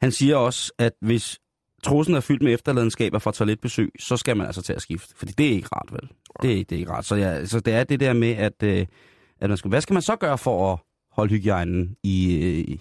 Han 0.00 0.12
siger 0.12 0.36
også, 0.36 0.72
at 0.78 0.92
hvis 1.00 1.38
trussen 1.82 2.14
er 2.14 2.20
fyldt 2.20 2.42
med 2.42 2.54
efterladenskaber 2.54 3.18
fra 3.18 3.32
toiletbesøg, 3.32 3.92
så 4.00 4.16
skal 4.16 4.36
man 4.36 4.46
altså 4.46 4.62
til 4.62 4.72
at 4.72 4.82
skifte. 4.82 5.14
Fordi 5.16 5.32
det 5.32 5.46
er 5.46 5.50
ikke 5.50 5.68
rart, 5.72 5.92
vel? 5.92 6.10
Det 6.42 6.60
er, 6.60 6.64
det 6.64 6.72
er 6.72 6.80
ikke 6.80 6.92
rart. 6.92 7.04
Så, 7.04 7.14
ja, 7.16 7.44
så 7.44 7.60
det 7.60 7.74
er 7.74 7.84
det 7.84 8.00
der 8.00 8.12
med, 8.12 8.30
at, 8.30 8.62
øh, 8.62 8.86
at 9.40 9.48
man 9.48 9.56
skal, 9.56 9.68
hvad 9.68 9.80
skal 9.80 9.94
man 9.94 10.02
så 10.02 10.16
gøre 10.16 10.38
for 10.38 10.72
at 10.72 10.78
holde 11.12 11.34
hygiejnen 11.34 11.96
i, 12.02 12.34
øh, 12.36 12.58
i, 12.58 12.80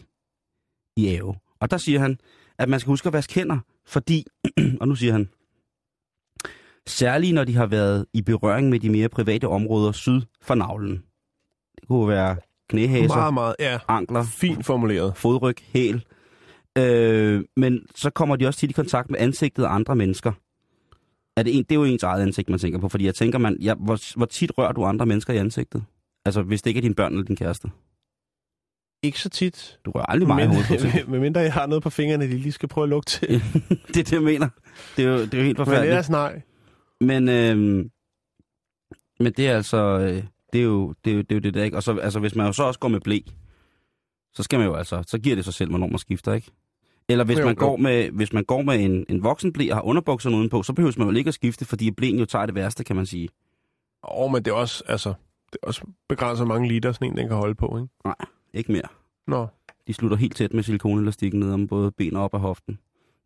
i 0.96 1.08
ave? 1.08 1.36
Og 1.60 1.72
der 1.72 1.78
siger 1.78 2.00
han, 2.00 2.18
at 2.58 2.70
man 2.70 2.80
skal 2.80 2.90
huske 2.90 3.08
at 3.08 3.14
vaske 3.14 3.34
hænder, 3.34 3.60
fordi, 3.86 4.26
og 4.82 4.88
nu 4.88 4.96
siger 4.96 5.12
han, 5.14 5.30
særligt 6.88 7.34
når 7.36 7.44
de 7.44 7.56
har 7.56 7.66
været 7.66 8.06
i 8.14 8.22
berøring 8.22 8.70
med 8.70 8.80
de 8.80 8.90
mere 8.90 9.10
private 9.10 9.48
områder 9.48 9.92
syd 9.92 10.22
for 10.42 10.56
navlen. 10.56 11.04
Det 11.80 11.88
kunne 11.88 12.08
være 12.08 12.36
knæhæser, 12.70 13.16
Meget, 13.16 13.34
meget, 13.34 13.56
ja. 13.60 13.80
ankler, 13.88 14.24
Fint 14.24 14.66
formuleret. 14.66 15.18
fodryg, 15.18 15.56
hæl. 15.74 16.06
Øh, 16.78 17.44
men 17.58 17.80
så 17.96 18.10
kommer 18.10 18.36
de 18.36 18.48
også 18.48 18.60
tit 18.60 18.70
i 18.70 18.74
kontakt 18.74 19.10
med 19.12 19.20
ansigtet 19.20 19.64
af 19.64 19.70
andre 19.70 19.96
mennesker. 19.96 20.32
Er 21.38 21.44
det, 21.44 21.58
en, 21.58 21.64
det 21.64 21.72
er 21.72 21.76
jo 21.76 21.84
ens 21.84 22.04
eget 22.04 22.22
ansigt, 22.22 22.50
man 22.50 22.60
tænker 22.60 22.80
på, 22.80 22.90
fordi 22.90 23.06
jeg 23.06 23.16
tænker, 23.16 23.40
man, 23.40 23.58
ja, 23.62 23.74
hvor, 23.74 24.18
hvor 24.18 24.26
tit 24.26 24.52
rører 24.58 24.72
du 24.72 24.84
andre 24.86 25.06
mennesker 25.06 25.34
i 25.34 25.38
ansigtet? 25.38 25.84
Altså, 26.26 26.42
hvis 26.42 26.62
det 26.62 26.70
ikke 26.70 26.78
er 26.78 26.82
dine 26.82 26.96
børn 26.96 27.12
eller 27.14 27.26
din 27.26 27.36
kæreste. 27.36 27.68
Ikke 29.04 29.20
så 29.20 29.30
tit. 29.30 29.80
Du 29.86 29.92
rører 29.92 30.06
aldrig 30.06 30.28
mig 30.28 30.44
i 30.44 30.48
hovedet 30.48 30.68
på 30.68 30.76
ting. 30.76 31.10
Men 31.12 31.22
mindre 31.22 31.42
jeg 31.42 31.54
har 31.54 31.66
noget 31.68 31.84
på 31.84 31.90
fingrene, 31.90 32.26
de 32.26 32.38
lige 32.38 32.52
skal 32.52 32.70
prøve 32.70 32.84
at 32.86 32.90
lugte 32.90 33.12
til. 33.12 33.30
det 33.88 33.98
er 33.98 34.04
det, 34.04 34.12
jeg 34.12 34.22
mener. 34.22 34.50
Det 34.98 35.06
er 35.06 35.10
jo, 35.10 35.22
det 35.22 35.34
er 35.34 35.38
jo 35.38 35.44
helt 35.44 35.58
Men 35.58 35.66
forfærdeligt. 35.66 35.90
ellers 35.90 36.10
nej. 36.10 36.42
Men, 37.02 37.30
øh, 37.30 37.58
men 39.20 39.34
det 39.34 39.48
er 39.48 39.56
altså, 39.56 39.78
øh, 39.78 40.24
det 40.54 40.60
er 40.60 40.66
jo 40.66 40.93
det, 41.06 41.12
er 41.12 41.16
jo, 41.16 41.22
det, 41.22 41.32
er 41.32 41.36
jo 41.36 41.39
det 41.41 41.54
der, 41.54 41.64
ikke? 41.64 41.78
Og 41.78 41.84
så, 41.84 41.98
altså, 41.98 42.20
hvis 42.20 42.36
man 42.36 42.46
jo 42.46 42.52
så 42.54 42.64
også 42.64 42.80
går 42.80 42.88
med 42.88 43.02
blæ, 43.02 43.20
så 44.34 44.43
skal 44.43 44.60
man 44.60 44.68
jo 44.68 44.76
altså, 44.76 45.04
så 45.08 45.20
giver 45.20 45.36
det 45.36 45.46
sig 45.46 45.54
selv, 45.54 45.70
hvornår 45.70 45.88
man 45.88 45.98
skifter, 45.98 46.34
ikke? 46.34 46.52
Eller 47.10 47.24
hvis, 47.24 47.39
Jo, 47.39 47.46
man, 47.46 47.56
går 47.56 47.78
med, 47.78 48.10
hvis 48.12 48.34
man 48.34 48.43
går 48.43 48.62
med 48.62 48.86
en, 48.86 49.06
en 49.10 49.24
voksen 49.24 49.54
blæ 49.54 49.70
og 49.70 49.76
har 49.76 49.82
underbukserne 49.82 50.38
udenpå, 50.38 50.64
så 50.64 50.74
behøver 50.74 50.93
man 50.98 51.10
jo 51.10 51.18
ikke 51.18 51.28
at 51.28 51.34
skifte, 51.34 51.66
fordi 51.66 51.91
blæen 51.91 52.20
jo 52.20 52.26
tager 52.26 52.46
det 52.46 52.56
værste, 52.56 52.84
kan 52.84 52.96
man 52.96 53.06
sige. 53.06 53.30
Åh, 54.04 54.32
men 54.32 54.46
det 54.46 54.52
er 54.52 54.56
også, 54.56 54.84
altså, 54.88 55.14
det 55.54 55.60
er 55.64 55.68
også 55.68 55.82
begrænset 56.10 56.48
mange 56.48 56.68
liter, 56.68 56.91
sådan 56.91 57.08
en, 57.08 57.18
den 57.18 57.28
kan 57.28 57.38
holde 57.38 57.56
på, 57.56 57.78
ikke? 57.78 58.16
Ikke 58.54 58.72
mere. 58.72 58.88
Nå. 59.28 59.48
De 59.88 59.93
slutter 59.93 60.18
helt 60.18 60.36
tæt 60.36 60.54
med 60.54 60.64
silikonelastikken 60.64 61.39
ned 61.39 61.52
om 61.52 61.68
både 61.68 61.91
ben 61.91 62.16
og 62.16 62.24
op 62.24 62.34
af 62.34 62.39
hoften. 62.39 62.80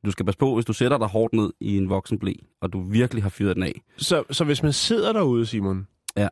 Du 0.05 0.11
skal 0.11 0.25
passe 0.25 0.37
på, 0.37 0.53
hvis 0.55 0.65
du 0.65 0.73
sætter 0.73 0.97
dig 0.97 1.07
hårdt 1.07 1.33
ned 1.33 1.53
i 1.59 1.77
en 1.77 1.89
voksen 1.89 2.19
blæ, 2.19 2.33
og 2.61 2.73
du 2.73 2.81
virkelig 2.81 3.23
har 3.23 3.29
fyret 3.29 3.55
den 3.55 3.63
af, 3.63 3.81
Så, 3.97 4.23
så 4.31 4.43
hvis 4.43 4.63
man 4.63 4.73
sidder 4.73 5.13
derude, 5.13 5.45
Simon, 5.45 5.87
Ja. 6.17 6.27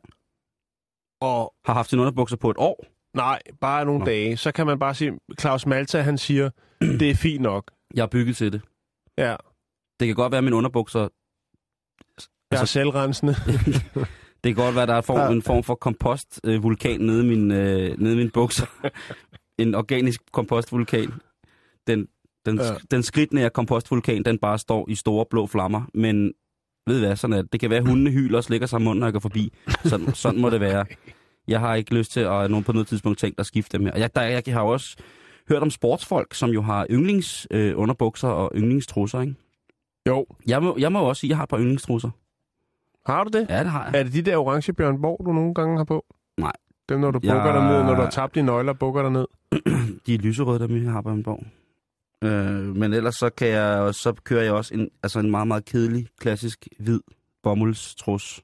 og 1.20 1.54
har 1.64 1.74
haft 1.74 1.90
sine 1.90 2.02
underbukser 2.02 2.36
på 2.36 2.50
et 2.50 2.56
år, 2.58 2.86
nej, 3.16 3.38
bare 3.60 3.84
nogle 3.84 3.98
Nå. 3.98 4.04
dage, 4.04 4.36
så 4.36 4.52
kan 4.52 4.66
man 4.66 4.78
bare 4.78 4.94
sige, 4.94 5.18
Claus 5.40 5.66
Malta, 5.66 6.00
han 6.00 6.18
siger, 6.18 6.50
det 7.00 7.10
er 7.10 7.14
fint 7.14 7.42
nok. 7.42 7.70
jeg 7.94 8.02
er 8.02 8.06
bygget 8.06 8.36
til 8.36 8.52
det. 8.52 8.62
Ja, 9.18 9.36
Det 10.00 10.06
kan 10.08 10.14
godt 10.16 10.30
være, 10.32 10.38
at 10.38 10.44
mine 10.44 10.56
underbukser 10.56 11.00
jeg 11.00 11.08
er 12.50 12.60
Altså- 12.60 12.72
selvrensende. 12.72 13.34
Det 14.44 14.54
kan 14.54 14.64
godt 14.64 14.74
være, 14.74 14.82
at 14.82 14.88
der 14.88 14.94
er 14.94 15.00
form, 15.00 15.18
Ja. 15.18 15.30
en 15.30 15.42
form 15.42 15.62
for 15.62 15.74
kompostvulkan 15.74 17.00
nede, 17.00 17.24
i 17.24 17.28
min, 17.28 17.50
øh, 17.50 17.98
nede 17.98 18.14
i 18.14 18.16
mine 18.16 18.30
bukser. 18.30 18.66
en 19.62 19.74
organisk 19.74 20.20
kompostvulkan. 20.32 21.12
Den, 21.86 22.08
den, 22.48 22.58
Ja. 22.58 22.74
den 22.90 23.02
skridtnære 23.02 23.50
kompostvulkan, 23.50 24.22
den 24.22 24.38
bare 24.38 24.58
står 24.58 24.88
i 24.90 24.94
store 24.94 25.24
blå 25.30 25.46
flammer. 25.46 25.82
Men 25.94 26.32
ved 26.86 27.00
hvad, 27.00 27.16
sådan 27.16 27.36
er 27.38 27.42
det. 27.42 27.60
Kan 27.60 27.70
være, 27.70 27.78
at 27.78 27.88
hundene 27.88 28.10
hyler 28.10 28.38
og 28.38 28.44
slikker 28.44 28.66
sig 28.66 28.82
munden, 28.82 29.00
når 29.00 29.06
jeg 29.06 29.12
går 29.12 29.20
forbi. 29.20 29.52
Sådan, 29.84 30.14
sådan 30.14 30.40
må 30.40 30.50
det 30.50 30.60
være. 30.60 30.84
Jeg 31.48 31.60
har 31.60 31.74
ikke 31.74 31.94
lyst 31.94 32.12
til 32.12 32.20
at 32.20 32.50
nogen 32.50 32.64
på 32.64 32.72
noget 32.72 32.88
tidspunkt 32.88 33.18
tænkt 33.18 33.40
at 33.40 33.46
skifte 33.46 33.78
dem 33.78 33.86
her. 33.86 33.92
Og 33.92 33.98
jeg, 34.00 34.14
der, 34.16 34.22
jeg 34.22 34.42
har 34.48 34.60
også 34.62 34.96
hørt 35.48 35.62
om 35.62 35.70
sportsfolk, 35.70 36.34
som 36.34 36.50
jo 36.50 36.62
har 36.62 36.86
yndlings 36.90 37.46
øh, 37.50 37.72
underbukser 37.78 38.28
og 38.28 38.52
yndlingstrusser, 38.56 39.20
ikke? 39.20 39.34
Jo. 40.08 40.26
Jeg 40.46 40.62
må, 40.62 40.76
jeg 40.78 40.92
må 40.92 41.00
også 41.00 41.20
sige, 41.20 41.28
at 41.28 41.30
jeg 41.30 41.36
har 41.36 41.42
et 41.44 41.48
par 41.48 41.58
yndlingstrusser. 41.58 42.10
Har 43.06 43.24
du 43.24 43.38
det? 43.38 43.46
Ja, 43.50 43.58
det 43.58 43.70
har 43.70 43.84
jeg. 43.90 43.98
Er 44.00 44.02
det 44.02 44.12
de 44.12 44.22
der 44.22 44.36
orange 44.36 44.72
Bjørn 44.72 45.00
Borg, 45.02 45.20
du 45.26 45.32
nogle 45.32 45.54
gange 45.54 45.76
har 45.76 45.84
på? 45.84 46.04
Nej. 46.38 46.52
Dem, 46.88 47.00
når 47.00 47.10
du 47.10 47.20
Jeg- 47.22 47.34
bukker 47.34 47.52
dig 47.52 47.62
ned, 47.62 47.84
når 47.84 47.94
du 47.94 48.00
har 48.02 48.10
tabt 48.10 48.34
dine 48.34 48.46
nøgler, 48.46 48.72
bukker 48.72 49.02
dig 49.02 49.10
ned. 49.12 49.26
De 50.06 50.14
er 50.14 50.18
lyserøde, 50.18 50.58
dem 50.68 50.84
jeg 50.84 50.92
har 50.92 51.02
på 51.02 51.10
en 51.10 51.22
borg. 51.22 51.44
Øh, 52.24 52.76
men 52.76 52.92
ellers 52.92 53.14
så, 53.14 53.30
kan 53.30 53.48
jeg, 53.48 53.94
så 53.94 54.12
kører 54.12 54.42
jeg 54.42 54.52
også 54.52 54.74
en, 54.74 54.90
altså 55.02 55.18
en 55.20 55.30
meget, 55.30 55.48
meget 55.48 55.64
kedelig, 55.64 56.08
klassisk, 56.18 56.68
hvid 56.78 57.00
bomuldstrus. 57.42 58.42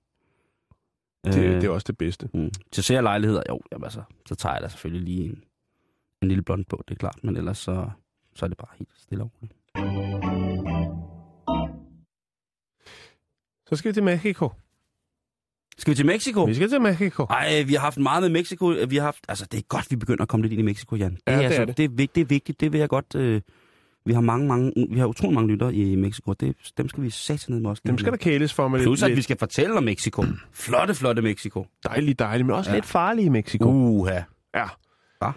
Det, 1.25 1.35
det 1.35 1.65
er 1.65 1.71
også 1.71 1.85
det 1.87 1.99
bedste. 1.99 2.29
mm. 2.35 2.51
Til 2.73 2.85
sære 2.85 3.03
lejligheder, 3.03 3.43
jo, 3.49 3.61
jamen 3.73 3.85
altså, 3.85 4.03
så 4.27 4.35
tager 4.35 4.53
jeg 4.55 4.63
da 4.63 4.69
selvfølgelig 4.69 5.05
lige 5.15 5.25
en, 5.25 5.43
en 6.23 6.29
lille 6.29 6.43
blond 6.43 6.65
på, 6.65 6.83
det 6.89 6.95
er 6.95 6.99
klart. 6.99 7.19
Men 7.23 7.37
ellers 7.37 7.59
så, 7.59 7.91
så 8.35 8.45
er 8.45 8.49
det 8.49 8.59
bare 8.59 8.69
helt 8.79 8.91
stille 8.97 9.25
og 9.25 9.33
roligt. 9.37 9.55
Så 13.67 13.77
skal 13.77 13.89
vi 13.89 13.95
til 13.95 14.03
Mexico. 14.03 14.49
Skal 15.79 15.91
vi 15.91 15.97
til 15.97 16.07
Mexico? 16.07 16.45
Vi 16.45 16.55
skal 16.55 16.69
til 16.69 16.81
Mexico. 16.81 17.23
Ej, 17.25 17.63
vi 17.63 17.75
har 17.75 17.81
haft 17.81 17.99
meget 17.99 18.23
med 18.23 18.31
Mexico. 18.31 18.67
Vi 18.89 18.97
har 18.97 19.03
haft, 19.05 19.25
altså, 19.29 19.47
det 19.53 19.59
er 19.59 19.63
godt, 19.63 19.91
vi 19.91 19.97
begynder 19.97 20.23
at 20.23 20.29
komme 20.29 20.45
lidt 20.45 20.53
ind 20.53 20.61
i 20.61 20.65
Mexico, 20.65 20.97
Jan. 20.97 21.15
Det, 21.15 21.21
Ja, 21.27 21.33
det 21.33 21.41
er 21.45 21.47
altså, 21.49 21.65
det. 21.65 21.77
det. 21.77 21.85
er 21.85 21.89
vigtigt, 21.89 22.15
det 22.15 22.21
er 22.21 22.25
vigtigt. 22.25 22.61
Det 22.61 22.73
vil 22.73 22.79
jeg 22.81 22.89
godt... 22.89 23.15
Øh, 23.15 23.41
vi 24.07 24.13
har 24.13 24.21
mange, 24.21 24.49
mange, 24.49 24.73
vi 24.91 24.99
har 24.99 25.07
utrolig 25.07 25.35
mange 25.35 25.49
lytter 25.51 25.71
i 25.71 25.95
Mexico. 25.97 26.33
Det, 26.33 26.57
dem 26.79 26.89
skal 26.89 27.03
vi 27.03 27.11
sætte 27.11 27.51
ned 27.51 27.61
med 27.61 27.71
os. 27.71 27.81
Dem 27.81 27.99
skal 27.99 28.13
der 28.13 28.19
kæles 28.19 28.53
for 28.53 28.69
med 28.69 28.81
Plus, 28.81 29.01
lidt, 29.01 29.11
at 29.11 29.17
vi 29.17 29.23
skal 29.23 29.39
fortælle 29.39 29.77
om 29.77 29.83
Mexico. 29.85 30.25
Flotte, 30.53 30.95
flotte 30.95 31.23
Mexico. 31.23 31.67
dejligt, 31.85 32.19
dejligt, 32.19 32.47
men 32.47 32.57
også 32.57 32.71
Ja. 32.71 32.77
lidt 32.77 32.87
farligt 32.87 33.27
i 33.27 33.29
Mexico. 33.29 33.65
Uha. 33.69 34.21
Ja. 34.55 34.65
Hva? 35.19 35.31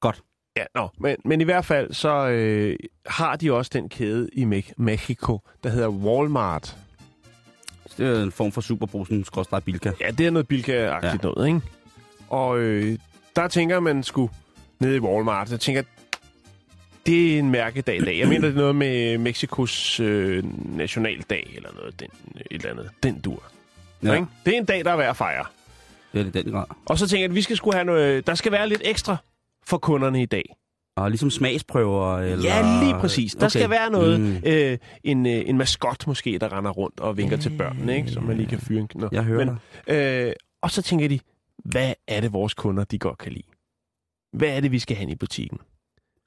Godt. 0.00 0.22
Ja, 0.56 0.64
nå. 0.74 0.88
Men, 1.00 1.16
men 1.24 1.40
i 1.40 1.44
hvert 1.44 1.64
fald, 1.64 1.92
så 1.92 2.28
øh, 2.28 2.76
har 3.06 3.36
de 3.36 3.52
også 3.52 3.70
den 3.74 3.88
kæde 3.88 4.28
i 4.32 4.44
Me- 4.44 4.72
Mexico, 4.76 5.40
der 5.64 5.70
hedder 5.70 5.88
Walmart. 5.88 6.76
Det 7.98 8.06
er 8.18 8.22
en 8.22 8.32
form 8.32 8.52
for 8.52 8.60
superbrusen, 8.60 9.24
skråstrej 9.24 9.60
Bilka. 9.60 9.92
Ja, 10.00 10.10
det 10.10 10.26
er 10.26 10.30
noget 10.30 10.46
Bilka-agtigt 10.52 11.04
Ja. 11.06 11.16
noget, 11.22 11.46
ikke? 11.46 11.60
Og 12.28 12.58
øh, 12.58 12.98
der 13.36 13.48
tænker 13.48 13.80
man 13.80 14.02
skulle 14.02 14.32
ned 14.80 14.94
i 14.94 14.98
Walmart. 14.98 15.50
Jeg 15.50 15.60
tænker, 15.60 15.82
det 17.06 17.34
er 17.34 17.38
en 17.38 17.50
mærkedag 17.50 17.96
i 17.96 18.04
dag. 18.04 18.18
Jeg 18.18 18.28
mener, 18.28 18.40
det 18.40 18.50
er 18.56 18.60
noget 18.60 18.76
med 18.76 19.18
Mexikos 19.18 20.00
øh, 20.00 20.44
nationaldag, 20.76 21.52
eller 21.56 21.68
noget, 21.74 22.00
den, 22.00 22.08
et 22.36 22.44
eller 22.50 22.70
andet. 22.70 22.90
Den 23.02 23.20
dur. 23.20 23.42
Ja. 24.02 24.12
Ikke? 24.14 24.26
Det 24.46 24.54
er 24.54 24.58
en 24.58 24.64
dag, 24.64 24.84
der 24.84 24.92
er 24.92 24.96
værd 24.96 25.10
at 25.10 25.16
fejre. 25.16 25.44
det 26.12 26.20
er 26.20 26.24
det 26.24 26.34
den 26.34 26.52
grad. 26.52 26.64
Og 26.86 26.98
så 26.98 27.08
tænker 27.08 27.22
jeg, 27.22 27.30
at 27.30 27.34
vi 27.34 27.42
skal 27.42 27.56
skulle 27.56 27.74
have 27.74 27.84
noget, 27.84 28.26
der 28.26 28.34
skal 28.34 28.52
være 28.52 28.68
lidt 28.68 28.82
ekstra 28.84 29.16
for 29.66 29.78
kunderne 29.78 30.22
i 30.22 30.26
dag. 30.26 30.54
Og 30.96 31.10
ligesom 31.10 31.30
smagsprøver, 31.30 32.18
eller... 32.18 32.44
Ja, 32.44 32.84
lige 32.84 33.00
præcis. 33.00 33.32
Der 33.32 33.38
okay. 33.46 33.48
skal 33.58 33.70
være 33.70 33.90
noget, 33.90 34.20
Mm. 34.20 34.26
mm. 34.26 34.40
øh, 34.46 34.78
en, 35.04 35.26
øh, 35.26 35.42
en 35.46 35.58
maskot 35.58 36.06
måske, 36.06 36.38
der 36.38 36.52
render 36.58 36.70
rundt 36.70 37.00
og 37.00 37.16
vinker 37.16 37.36
til 37.36 37.50
børnene, 37.58 37.96
ikke? 37.96 38.10
så 38.10 38.20
man 38.20 38.36
lige 38.36 38.48
kan 38.48 38.58
fyre 38.60 38.80
en 38.80 38.88
knop. 38.88 39.12
Jeg 39.12 39.22
hører 39.22 39.44
Men, 39.44 39.58
øh, 39.96 40.32
Og 40.62 40.70
så 40.70 40.82
tænker 40.82 41.08
de, 41.08 41.18
hvad 41.64 41.94
er 42.08 42.20
det, 42.20 42.32
vores 42.32 42.54
kunder 42.54 42.84
de 42.84 42.98
godt 42.98 43.18
kan 43.18 43.32
lide? 43.32 43.46
Hvad 44.32 44.48
er 44.48 44.60
det, 44.60 44.72
vi 44.72 44.78
skal 44.78 44.96
have 44.96 45.10
i 45.10 45.14
butikken? 45.14 45.58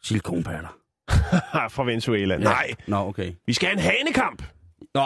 Silikonperler. 0.05 0.75
Fra 1.75 1.83
Venezuela. 1.85 2.33
Ja. 2.35 2.39
Nej, 2.39 2.71
Nå, 2.87 2.97
okay. 2.97 3.31
vi 3.47 3.53
skal 3.53 3.67
have 3.69 3.75
en 3.75 3.79
hanekamp. 3.99 4.43
Nå, 4.93 5.05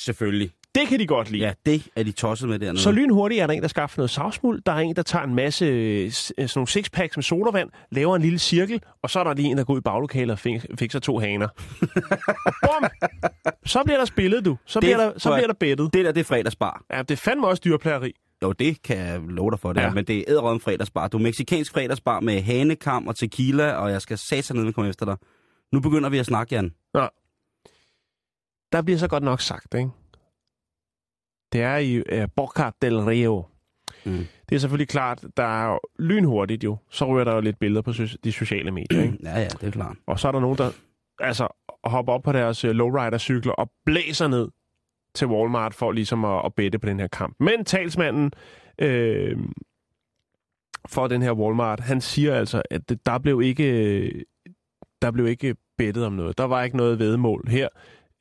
selvfølgelig. 0.00 0.50
Det 0.74 0.88
kan 0.88 0.98
de 0.98 1.06
godt 1.06 1.30
lide. 1.30 1.42
Ja, 1.46 1.52
det 1.66 1.88
er 1.96 2.02
de 2.02 2.12
tosset 2.12 2.48
med 2.48 2.58
dernede. 2.58 2.82
Så 2.82 2.90
lynhurtigt 2.92 3.42
er 3.42 3.46
der 3.46 3.54
en, 3.54 3.62
der 3.62 3.68
skaffer 3.68 3.98
noget 3.98 4.10
savsmuld. 4.10 4.62
Der 4.66 4.72
er 4.72 4.76
en, 4.78 4.96
der 4.96 5.02
tager 5.02 5.24
en 5.24 5.34
masse 5.34 5.64
øh, 5.64 6.10
sådan 6.12 6.48
nogle 6.56 6.68
sixpacks 6.68 7.16
med 7.16 7.22
sodavand, 7.24 7.70
laver 7.92 8.16
en 8.16 8.22
lille 8.22 8.38
cirkel, 8.38 8.82
og 9.02 9.10
så 9.10 9.20
er 9.20 9.24
der 9.24 9.34
lige 9.34 9.48
en, 9.50 9.56
der 9.58 9.64
går 9.64 9.74
ud 9.74 9.78
i 9.78 9.82
baglokalet 9.82 10.30
og 10.30 10.38
fik- 10.38 10.66
fikser 10.78 10.98
to 10.98 11.18
haner. 11.18 11.48
og 11.48 11.88
bum! 12.80 12.90
Så 13.66 13.82
bliver 13.84 13.98
der 13.98 14.04
spillet, 14.04 14.44
du. 14.44 14.56
Så 14.66 14.80
Det 14.80 14.86
bliver 14.86 14.96
der, 14.96 15.12
så 15.18 15.30
bliver 15.34 15.46
der 15.46 15.54
bettet. 15.54 15.92
Det 15.92 16.04
der, 16.04 16.12
det 16.12 16.20
er 16.20 16.24
fredagsbar. 16.24 16.82
Ja, 16.92 16.98
det 17.02 17.10
er 17.10 17.16
fandme 17.16 17.46
også 17.46 17.60
dyrplageri. 17.64 18.12
Jo, 18.42 18.52
det 18.52 18.82
kan 18.82 18.98
jeg 18.98 19.20
love 19.20 19.50
dig 19.50 19.58
for, 19.58 19.72
det 19.72 19.80
ja. 19.80 19.84
Ja. 19.84 19.90
er, 19.90 19.94
men 19.94 20.04
det 20.04 20.18
er 20.18 20.24
æderrøden 20.28 20.60
fredagsbar. 20.60 21.08
Du 21.08 21.16
er 21.18 21.22
meksikansk 21.22 21.72
fredagsbar 21.72 22.20
med 22.20 22.40
hanekam 22.42 23.06
og 23.06 23.16
tequila, 23.16 23.72
og 23.72 23.90
jeg 23.90 24.02
skal 24.02 24.18
satan 24.18 24.56
ned 24.56 24.64
med 24.64 24.72
komme 24.72 24.90
efter 24.90 25.06
dig. 25.06 25.16
Nu 25.72 25.80
begynder 25.80 26.08
vi 26.08 26.18
at 26.18 26.26
snakke, 26.26 26.54
Jan. 26.54 26.74
Der 28.72 28.82
bliver 28.82 28.98
så 28.98 29.08
godt 29.08 29.22
nok 29.22 29.40
sagt, 29.40 29.74
ikke? 29.74 29.90
Det 31.52 31.62
er 31.62 31.76
i 31.76 31.98
uh, 32.22 32.28
Boca 32.36 32.70
del 32.82 32.98
Rio. 33.00 33.44
Mm. 34.04 34.26
Det 34.48 34.54
er 34.54 34.58
selvfølgelig 34.58 34.88
klart, 34.88 35.24
der 35.36 35.42
er 35.42 35.78
lynhurtigt 35.98 36.64
jo. 36.64 36.76
Så 36.90 37.04
ryger 37.04 37.24
der 37.24 37.34
jo 37.34 37.40
lidt 37.40 37.58
billeder 37.58 37.82
på 37.82 37.90
so- 37.90 38.16
de 38.24 38.32
sociale 38.32 38.70
medier, 38.70 39.02
ikke? 39.02 39.18
Ja, 39.28 39.38
ja, 39.38 39.48
det 39.48 39.62
er 39.62 39.70
klart. 39.70 39.96
Og 40.06 40.20
så 40.20 40.28
er 40.28 40.32
der 40.32 40.40
nogen, 40.40 40.58
der 40.58 40.70
altså, 41.18 41.48
hopper 41.84 42.12
op 42.12 42.22
på 42.22 42.32
deres 42.32 42.64
øh, 42.64 42.70
lowrider-cykler 42.70 43.52
og 43.52 43.70
blæser 43.86 44.28
ned 44.28 44.48
til 45.14 45.26
Walmart 45.26 45.74
for 45.74 45.92
ligesom 45.92 46.24
at, 46.24 46.42
at 46.44 46.54
bette 46.54 46.78
på 46.78 46.86
den 46.86 47.00
her 47.00 47.08
kamp. 47.08 47.36
Men 47.40 47.64
talsmanden 47.64 48.32
øh, 48.78 49.38
for 50.88 51.06
den 51.06 51.22
her 51.22 51.32
Walmart, 51.32 51.80
han 51.80 52.00
siger 52.00 52.34
altså, 52.34 52.62
at 52.70 52.88
det, 52.88 53.06
der 53.06 53.18
blev 53.18 53.42
ikke 53.42 54.24
der 55.02 55.10
blev 55.10 55.26
ikke 55.26 55.56
bettet 55.78 56.04
om 56.04 56.12
noget. 56.12 56.38
Der 56.38 56.44
var 56.44 56.62
ikke 56.62 56.76
noget 56.76 56.98
vedmål 56.98 57.48
her, 57.48 57.68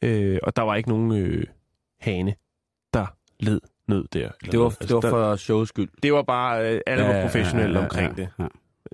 øh, 0.01 0.39
og 0.43 0.55
der 0.55 0.61
var 0.61 0.75
ikke 0.75 0.89
nogen 0.89 1.11
øh, 1.11 1.43
hane, 1.99 2.35
der 2.93 3.05
led 3.39 3.61
nød 3.87 4.07
der. 4.13 4.29
Det 4.41 4.59
var, 4.59 4.65
noget. 4.65 4.79
det 4.79 4.93
var 4.93 5.01
der, 5.01 5.09
for 5.09 5.35
shows 5.35 5.69
skyld. 5.69 5.89
det 6.03 6.13
var 6.13 6.21
bare, 6.21 6.73
øh, 6.73 6.81
alle 6.87 7.03
var 7.03 7.21
professionelle 7.21 7.73
ja, 7.73 7.79
ja, 7.79 7.85
omkring 7.85 8.17
ja, 8.17 8.21
det. 8.21 8.29
Ja. 8.39 8.47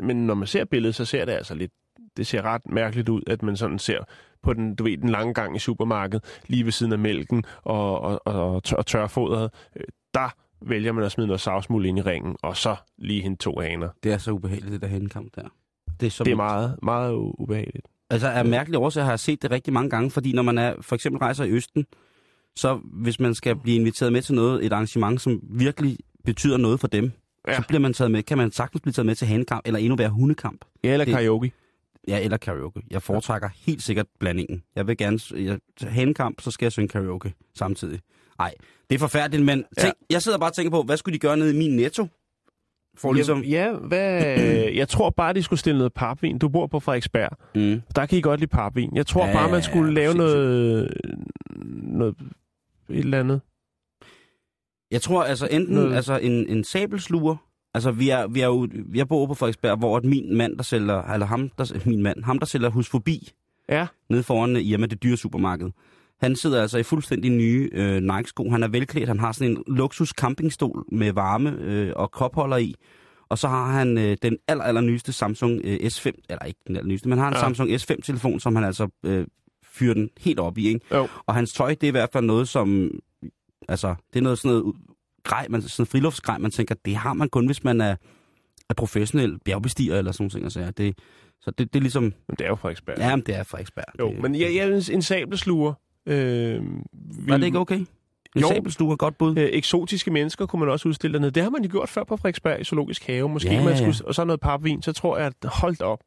Men 0.03 0.27
når 0.27 0.33
man 0.33 0.47
ser 0.47 0.65
billedet, 0.65 0.95
så 0.95 1.05
ser 1.05 1.25
det 1.25 1.31
altså 1.31 1.55
lidt... 1.55 1.71
Det 2.18 2.28
ser 2.28 2.41
ret 2.41 2.61
mærkeligt 2.70 3.09
ud, 3.09 3.22
at 3.28 3.43
man 3.43 3.57
sådan 3.57 3.80
ser 3.80 3.99
på 4.43 4.53
den, 4.53 4.76
du 4.76 4.84
ved, 4.84 4.97
den 4.97 5.09
lange 5.09 5.34
gang 5.34 5.55
i 5.55 5.59
supermarkedet, 5.59 6.26
lige 6.47 6.66
ved 6.66 6.72
siden 6.72 6.91
af 6.93 6.99
mælken 6.99 7.43
og, 7.63 7.99
og, 8.01 8.22
og, 8.28 8.63
tør, 8.63 8.78
og 8.78 8.86
tørfodret. 8.86 9.49
Øh, 9.76 9.84
Der 10.13 10.30
vælger 10.61 10.91
man 10.91 11.03
at 11.03 11.11
smide 11.11 11.28
noget 11.28 11.41
savsmuld 11.41 11.86
ind 11.86 11.99
i 11.99 12.01
ringen, 12.01 12.36
og 12.43 12.57
så 12.57 12.76
lige 12.97 13.22
hente 13.22 13.43
to 13.43 13.59
haner. 13.59 13.89
Det 14.03 14.11
er 14.13 14.18
så 14.18 14.32
ubehageligt, 14.32 14.72
det 14.74 14.82
der 14.82 14.88
handekamp 14.88 15.36
der. 15.36 15.41
Det 15.99 16.05
er, 16.05 16.09
så 16.11 16.24
Det 16.24 16.32
er 16.32 16.36
meget, 16.36 16.76
meget 16.84 17.13
ubehageligt. 17.13 17.88
Altså 18.09 18.28
af 18.28 18.45
mærkelige 18.45 18.80
årsager 18.80 19.05
har 19.05 19.11
jeg 19.11 19.20
set 19.20 19.41
det 19.41 19.51
rigtig 19.51 19.74
mange 19.74 19.89
gange, 19.89 20.11
fordi 20.11 20.32
når 20.34 20.41
man 20.41 20.57
er 20.57 20.74
for 20.82 20.95
eksempel 20.95 21.20
rejser 21.20 21.43
i 21.43 21.49
Østen, 21.51 21.86
så 22.55 22.80
hvis 22.84 23.20
man 23.20 23.36
skal 23.36 23.55
blive 23.55 23.76
inviteret 23.80 24.13
med 24.13 24.22
til 24.22 24.36
noget, 24.36 24.66
et 24.66 24.74
arrangement, 24.74 25.22
som 25.22 25.39
virkelig 25.43 25.97
betyder 26.26 26.57
noget 26.57 26.80
for 26.80 26.88
dem, 26.88 27.11
ja. 27.47 27.55
Så 27.55 27.63
bliver 27.68 27.80
man 27.82 27.93
taget 27.93 28.11
med, 28.11 28.24
kan 28.24 28.38
man 28.38 28.51
sagtens 28.51 28.82
blive 28.82 28.93
taget 28.93 29.05
med 29.05 29.16
til 29.16 29.28
handekamp, 29.28 29.61
eller 29.66 29.80
endnu 29.80 29.95
være 29.95 30.09
hundekamp. 30.09 30.66
Ja, 30.84 30.91
eller 30.93 31.05
Det- 31.05 31.13
karaoke. 31.13 31.51
Ja, 32.07 32.23
eller 32.23 32.37
karaoke. 32.37 32.81
Jeg 32.91 33.01
foretrækker 33.01 33.49
helt 33.55 33.83
sikkert 33.83 34.05
blandingen. 34.19 34.63
Jeg 34.75 34.87
vil 34.87 34.97
gerne, 34.97 35.19
jeg, 35.35 35.59
til 35.77 35.89
handekamp, 35.89 36.41
så 36.41 36.51
skal 36.51 36.65
jeg 36.65 36.71
synge 36.71 36.87
karaoke 36.87 37.33
samtidig. 37.57 37.99
Nej, 38.39 38.53
det 38.89 38.95
er 38.95 38.99
forfærdeligt, 38.99 39.45
men 39.45 39.57
tænk, 39.57 39.93
ja. 40.09 40.13
jeg 40.13 40.21
sidder 40.21 40.37
bare 40.37 40.49
og 40.49 40.53
tænker 40.53 40.71
på, 40.71 40.83
hvad 40.83 40.97
skulle 40.97 41.13
de 41.13 41.19
gøre 41.19 41.37
nede 41.37 41.53
i 41.55 41.57
min 41.57 41.75
netto? 41.75 42.07
For 42.97 43.13
ligesom... 43.13 43.43
Ja, 43.43 43.65
ja 43.65 43.73
hvad, 43.73 44.21
jeg 44.81 44.89
tror 44.89 45.09
bare, 45.09 45.33
de 45.33 45.43
skulle 45.43 45.59
stille 45.59 45.77
noget 45.77 45.93
papvin. 45.93 46.37
Du 46.37 46.49
bor 46.49 46.67
på 46.67 46.79
Frederiksberg. 46.79 47.29
Mm. 47.55 47.81
Der 47.95 48.05
kan 48.05 48.17
I 48.17 48.21
godt 48.21 48.39
lide 48.39 48.49
papvin. 48.49 48.95
Jeg 48.95 49.07
tror 49.07 49.25
Ja, 49.27 49.33
bare, 49.33 49.51
man 49.51 49.63
skulle 49.63 49.93
lave 49.93 50.11
sindssygt. 50.11 50.33
noget, 50.35 50.93
noget... 51.83 52.15
Et 52.89 52.99
eller 52.99 53.19
andet. 53.19 53.41
Jeg 54.91 55.01
tror 55.01 55.23
altså 55.23 55.47
enten 55.51 55.75
Noget- 55.75 55.95
altså 55.95 56.17
en, 56.17 56.47
en 56.49 56.63
sabelsluger. 56.63 57.35
Altså 57.76 57.91
vi 57.91 58.09
er, 58.09 58.28
vi 58.28 58.41
er 58.41 58.45
jo, 58.45 58.67
vi 58.86 58.99
er 58.99 59.05
på 59.05 59.34
Frederiksberg, 59.34 59.78
hvor 59.78 59.97
at 59.97 60.05
min 60.05 60.38
mand, 60.38 60.57
der 60.57 60.63
sælger, 60.63 61.01
eller 61.13 61.26
ham, 61.26 61.49
der, 61.57 61.82
min 61.86 62.01
mand, 62.03 62.23
ham 62.23 62.39
der 62.39 62.45
sælger 62.45 62.69
hus 62.69 62.89
forbi, 62.89 63.32
Ja. 63.69 63.88
nede 64.09 64.23
foran 64.23 64.55
øh, 64.55 64.61
Irma, 64.61 64.86
det 64.86 65.03
dyre 65.03 65.17
supermarked. 65.17 65.69
Han 66.21 66.36
sidder 66.36 66.61
altså 66.61 66.78
i 66.78 66.84
fuldstændig 66.84 67.32
nye 67.32 67.69
øh, 67.73 68.01
Nike-sko. 68.01 68.49
Han 68.49 68.63
er 68.63 68.67
velklædt. 68.67 69.07
Han 69.07 69.19
har 69.19 69.32
sådan 69.32 69.51
en 69.51 69.63
luksus 69.67 70.09
campingstol 70.09 70.86
med 70.91 71.11
varme 71.13 71.57
øh, 71.59 71.93
og 71.95 72.11
kopholder 72.11 72.57
i. 72.57 72.76
Og 73.30 73.38
så 73.38 73.47
har 73.47 73.71
han 73.71 73.97
øh, 73.97 74.17
den 74.21 74.38
aller, 74.47 74.63
aller 74.63 74.82
nyeste 74.82 75.11
Samsung 75.13 75.61
øh, 75.63 75.76
S5, 75.76 76.11
eller 76.30 76.45
ikke 76.45 76.59
den 76.67 76.76
aller 76.76 76.88
nyeste, 76.88 77.09
men 77.09 77.17
han 77.17 77.23
har 77.23 77.30
en. 77.32 77.36
Ja. 77.36 77.39
Samsung 77.39 77.69
S5-telefon, 77.69 78.39
som 78.39 78.55
han 78.55 78.65
altså 78.65 78.88
øh, 79.05 79.28
fyrer 79.63 79.93
den 79.93 80.09
helt 80.19 80.39
op 80.39 80.57
i. 80.57 80.67
Ikke? 80.67 80.80
Jo. 80.91 81.07
Og 81.26 81.34
hans 81.36 81.53
tøj, 81.53 81.69
det 81.69 81.84
er 81.84 81.88
i 81.88 81.91
hvert 81.91 82.09
fald 82.13 82.26
noget, 82.26 82.47
som... 82.47 82.91
Altså, 83.69 83.95
det 84.13 84.19
er 84.19 84.23
noget 84.23 84.39
sådan 84.39 84.57
noget 84.57 84.76
grej, 85.26 85.47
man, 85.49 85.61
sådan 85.61 85.86
friluftsgrej, 85.86 86.38
man 86.38 86.51
tænker, 86.51 86.76
det 86.86 86.95
har 86.95 87.13
man 87.13 87.30
kun, 87.30 87.45
hvis 87.45 87.63
man 87.63 87.82
er, 87.82 87.95
er 88.69 88.73
professionel 88.78 89.39
bjergbestiger 89.45 89.97
eller 89.97 90.11
sådan 90.11 90.30
noget. 90.36 90.53
Så, 90.53 90.71
det, 90.78 90.97
så 91.41 91.51
det, 91.51 91.73
det 91.73 91.80
er 91.80 91.82
ligesom... 91.82 92.03
Men 92.03 92.36
det 92.39 92.41
er 92.41 92.47
jo 92.47 92.55
Frederiksberg. 92.55 92.95
Ja, 92.97 93.15
men 93.15 93.26
det 93.26 93.36
er 93.36 93.43
Frederiksberg. 93.43 93.86
Jo, 93.99 94.09
det, 94.11 94.21
men 94.21 94.36
jeg, 94.36 94.55
jeg 94.55 94.67
en, 94.67 94.84
en 94.91 95.01
sabelsluger. 95.01 95.73
Øh, 96.05 96.61
Var 97.28 97.38
det 97.38 97.45
ikke 97.45 97.59
okay? 97.59 97.80
En 98.36 98.41
Jo. 98.41 98.47
sabelstue, 98.47 98.97
godt 98.97 99.17
bud. 99.17 99.38
Øh, 99.38 99.49
eksotiske 99.51 100.11
mennesker 100.11 100.45
kunne 100.45 100.59
man 100.59 100.69
også 100.69 100.89
udstille 100.89 101.13
dernede. 101.13 101.32
Det 101.32 101.43
har 101.43 101.49
man 101.49 101.63
jo 101.63 101.69
gjort 101.71 101.89
før 101.89 102.03
på 102.03 102.17
Frederiksberg 102.17 102.61
i 102.61 102.63
Zoologisk 102.63 103.07
Have. 103.07 103.30
Måske 103.30 103.49
Ja, 103.49 103.55
ja, 103.55 103.63
man 103.63 103.73
ja. 103.73 103.78
skulle, 103.91 104.07
og 104.07 104.15
så 104.15 104.26
noget 104.26 104.39
papvin, 104.39 104.82
så 104.82 104.93
tror 104.93 105.17
jeg, 105.17 105.28
at 105.28 105.34
holdt 105.49 105.82
op. 105.82 105.99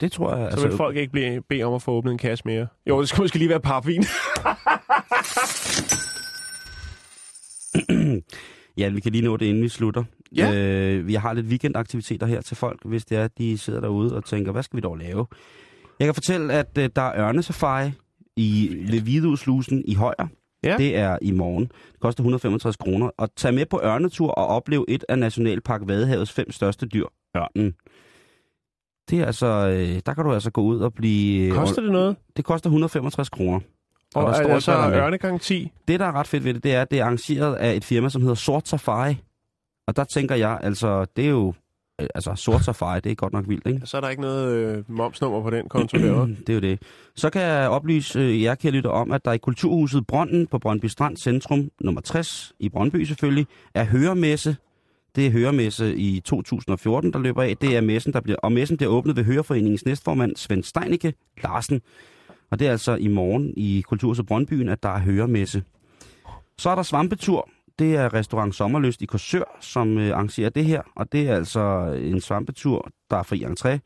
Det 0.00 0.12
tror 0.12 0.36
jeg. 0.36 0.52
Så 0.52 0.68
vil 0.68 0.76
folk 0.76 0.96
ikke 0.96 1.12
blive, 1.12 1.42
bede 1.48 1.62
om 1.62 1.74
at 1.74 1.82
få 1.82 1.92
åbnet 1.92 2.12
en 2.12 2.18
kasse 2.18 2.42
mere. 2.46 2.66
Jo, 2.88 3.00
det 3.00 3.08
skulle 3.08 3.24
måske 3.24 3.38
lige 3.38 3.48
være 3.48 3.60
papvin. 3.60 4.04
Ja, 8.76 8.88
vi 8.88 9.00
kan 9.00 9.12
lige 9.12 9.24
nå 9.24 9.36
det, 9.36 9.46
inden 9.46 9.62
vi 9.62 9.68
slutter. 9.68 10.04
Ja. 10.36 10.54
Øh, 10.54 11.06
vi 11.06 11.14
har 11.14 11.32
lidt 11.32 11.46
weekendaktiviteter 11.46 12.26
her 12.26 12.40
til 12.40 12.56
folk, 12.56 12.78
hvis 12.84 13.04
det 13.04 13.18
er, 13.18 13.24
at 13.24 13.38
de 13.38 13.58
sidder 13.58 13.80
derude 13.80 14.16
og 14.16 14.24
tænker, 14.24 14.52
hvad 14.52 14.62
skal 14.62 14.76
vi 14.76 14.80
dog 14.80 14.96
lave? 14.96 15.26
Jeg 15.98 16.06
kan 16.06 16.14
fortælle, 16.14 16.52
at 16.52 16.78
øh, 16.78 16.90
der 16.96 17.02
er 17.02 17.28
ørnesafari 17.28 17.90
i 18.36 18.68
Leviduslusen 18.86 19.84
i 19.86 19.94
Højer. 19.94 20.26
Ja. 20.64 20.76
Det 20.76 20.96
er 20.96 21.18
i 21.22 21.30
morgen. 21.30 21.64
Det 21.92 22.00
koster 22.00 22.20
165 22.22 22.76
kroner. 22.76 23.10
Og 23.18 23.28
tage 23.36 23.52
med 23.52 23.66
på 23.66 23.80
ørnetur 23.84 24.30
og 24.30 24.46
opleve 24.46 24.84
et 24.88 25.04
af 25.08 25.18
Nationalpark 25.18 25.80
Vadehavets 25.86 26.32
fem 26.32 26.50
største 26.50 26.86
dyr, 26.86 27.06
ørnen. 27.36 27.74
Det 29.10 29.20
er 29.20 29.26
altså, 29.26 29.46
øh, 29.46 30.00
der 30.06 30.14
kan 30.14 30.24
du 30.24 30.32
altså 30.32 30.50
gå 30.50 30.62
ud 30.62 30.78
og 30.78 30.94
blive... 30.94 31.46
øh, 31.46 31.52
Koster 31.52 31.82
det 31.82 31.92
noget? 31.92 32.16
Det 32.36 32.44
koster 32.44 32.68
165 32.70 33.28
kroner. 33.28 33.60
Og, 34.14 34.22
der 34.22 34.28
og 34.28 34.34
står 34.34 34.44
er 34.44 34.52
der 34.52 34.58
så 34.60 34.72
der 34.72 34.90
ørnegaranti? 35.04 35.72
Det, 35.88 36.00
der 36.00 36.06
er 36.06 36.12
ret 36.12 36.26
fedt 36.26 36.44
ved 36.44 36.54
det, 36.54 36.64
det 36.64 36.74
er, 36.74 36.82
at 36.82 36.90
det 36.90 36.98
er 37.00 37.04
arrangeret 37.04 37.54
af 37.54 37.74
et 37.74 37.84
firma, 37.84 38.08
som 38.08 38.22
hedder 38.22 38.34
Sort 38.34 38.68
Safari. 38.68 39.16
Og 39.86 39.96
der 39.96 40.04
tænker 40.04 40.34
jeg, 40.34 40.58
altså, 40.62 41.06
det 41.16 41.24
er 41.24 41.30
jo... 41.30 41.48
øh, 42.00 42.06
Altså, 42.14 42.34
Sort 42.34 42.64
Safari, 42.64 43.00
det 43.00 43.12
er 43.12 43.14
godt 43.14 43.32
nok 43.32 43.48
vildt, 43.48 43.66
ikke? 43.66 43.80
Så 43.84 43.96
er 43.96 44.00
der 44.00 44.08
ikke 44.08 44.22
noget 44.22 44.56
øh, 44.56 44.84
momsnummer 44.88 45.42
på 45.42 45.50
den 45.50 45.68
konto 45.68 45.98
der. 45.98 46.26
det 46.46 46.48
er 46.48 46.54
jo 46.54 46.60
det. 46.60 46.82
Så 47.16 47.30
kan 47.30 47.42
jeg 47.42 47.68
oplyse 47.68 48.18
øh, 48.18 48.42
jer, 48.42 48.54
kære 48.54 48.72
lytter, 48.72 48.90
om, 48.90 49.12
at 49.12 49.24
der 49.24 49.32
i 49.32 49.38
Kulturhuset 49.38 50.06
Brønden 50.06 50.46
på 50.46 50.58
Brøndby 50.58 50.86
Strand 50.86 51.16
Centrum, 51.16 51.70
nummer 51.80 52.00
60, 52.00 52.52
i 52.60 52.68
Brøndby 52.68 53.04
selvfølgelig, 53.04 53.46
er 53.74 53.84
høremesse. 53.84 54.56
Det 55.16 55.26
er 55.26 55.30
høremesse 55.30 55.96
i 55.96 56.20
2014, 56.20 57.12
der 57.12 57.18
løber 57.18 57.42
af. 57.42 57.56
Det 57.56 57.76
er 57.76 57.80
messen, 57.80 58.12
der 58.12 58.20
bliver, 58.20 58.36
og 58.42 58.52
messen 58.52 58.76
bliver 58.76 58.90
åbnet 58.92 59.16
ved 59.16 59.24
Høreforeningens 59.24 59.84
næstformand, 59.84 60.36
Svend 60.36 60.64
Steinicke 60.64 61.14
Larsen. 61.42 61.80
Og 62.52 62.58
det 62.58 62.66
er 62.66 62.70
altså 62.70 62.94
i 62.94 63.08
morgen 63.08 63.54
i 63.56 63.82
Kulturhuset 63.88 64.26
Brøndbyen, 64.26 64.68
at 64.68 64.82
der 64.82 64.88
er 64.88 64.98
høremesse. 64.98 65.62
Så 66.58 66.70
er 66.70 66.74
der 66.74 66.82
svampetur. 66.82 67.48
Det 67.78 67.96
er 67.96 68.14
restaurant 68.14 68.54
Sommerlyst 68.54 69.02
i 69.02 69.06
Korsør, 69.06 69.58
som 69.60 69.98
øh, 69.98 70.10
arrangerer 70.10 70.50
det 70.50 70.64
her. 70.64 70.82
Og 70.96 71.12
det 71.12 71.28
er 71.28 71.36
altså 71.36 71.60
øh, 71.60 72.10
en 72.10 72.20
svampetur, 72.20 72.88
der 73.10 73.16
er 73.16 73.22
fri 73.22 73.44
entré. 73.44 73.78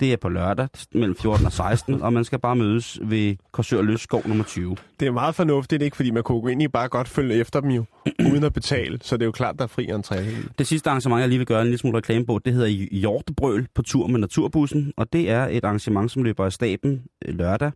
Det 0.00 0.12
er 0.12 0.16
på 0.16 0.28
lørdag 0.28 0.68
mellem 0.94 1.16
14 1.16 1.46
og 1.46 1.52
16, 1.52 2.02
og 2.02 2.12
man 2.12 2.24
skal 2.24 2.38
bare 2.38 2.56
mødes 2.56 2.98
ved 3.02 3.36
Korsør 3.52 3.82
Løsskov 3.82 4.22
nummer 4.26 4.44
20. 4.44 4.76
Det 5.00 5.08
er 5.08 5.12
meget 5.12 5.34
fornuftigt, 5.34 5.82
ikke? 5.82 5.96
Fordi 5.96 6.10
man 6.10 6.22
kunne 6.22 6.64
i 6.64 6.68
bare 6.68 6.88
godt 6.88 7.08
følge 7.08 7.34
efter 7.34 7.60
dem 7.60 7.70
jo, 7.70 7.84
uden 8.32 8.44
at 8.44 8.52
betale. 8.52 8.98
Så 9.02 9.16
det 9.16 9.22
er 9.22 9.26
jo 9.26 9.32
klart, 9.32 9.58
der 9.58 9.64
er 9.64 9.68
fri 9.68 9.86
entré. 9.86 10.48
Det 10.58 10.66
sidste 10.66 10.90
arrangement, 10.90 11.20
jeg 11.20 11.28
lige 11.28 11.38
vil 11.38 11.46
gøre 11.46 11.60
en 11.60 11.66
lille 11.66 11.78
smule 11.78 11.96
reklame 11.96 12.26
på, 12.26 12.40
det 12.44 12.52
hedder 12.52 12.68
Hjortebrøl 12.92 13.66
på 13.74 13.82
tur 13.82 14.06
med 14.06 14.20
Naturbussen, 14.20 14.92
og 14.96 15.12
det 15.12 15.30
er 15.30 15.46
et 15.50 15.64
arrangement, 15.64 16.10
som 16.10 16.22
løber 16.22 16.44
af 16.44 16.52
staben 16.52 17.02
øh, 17.24 17.34
lørdag. 17.34 17.72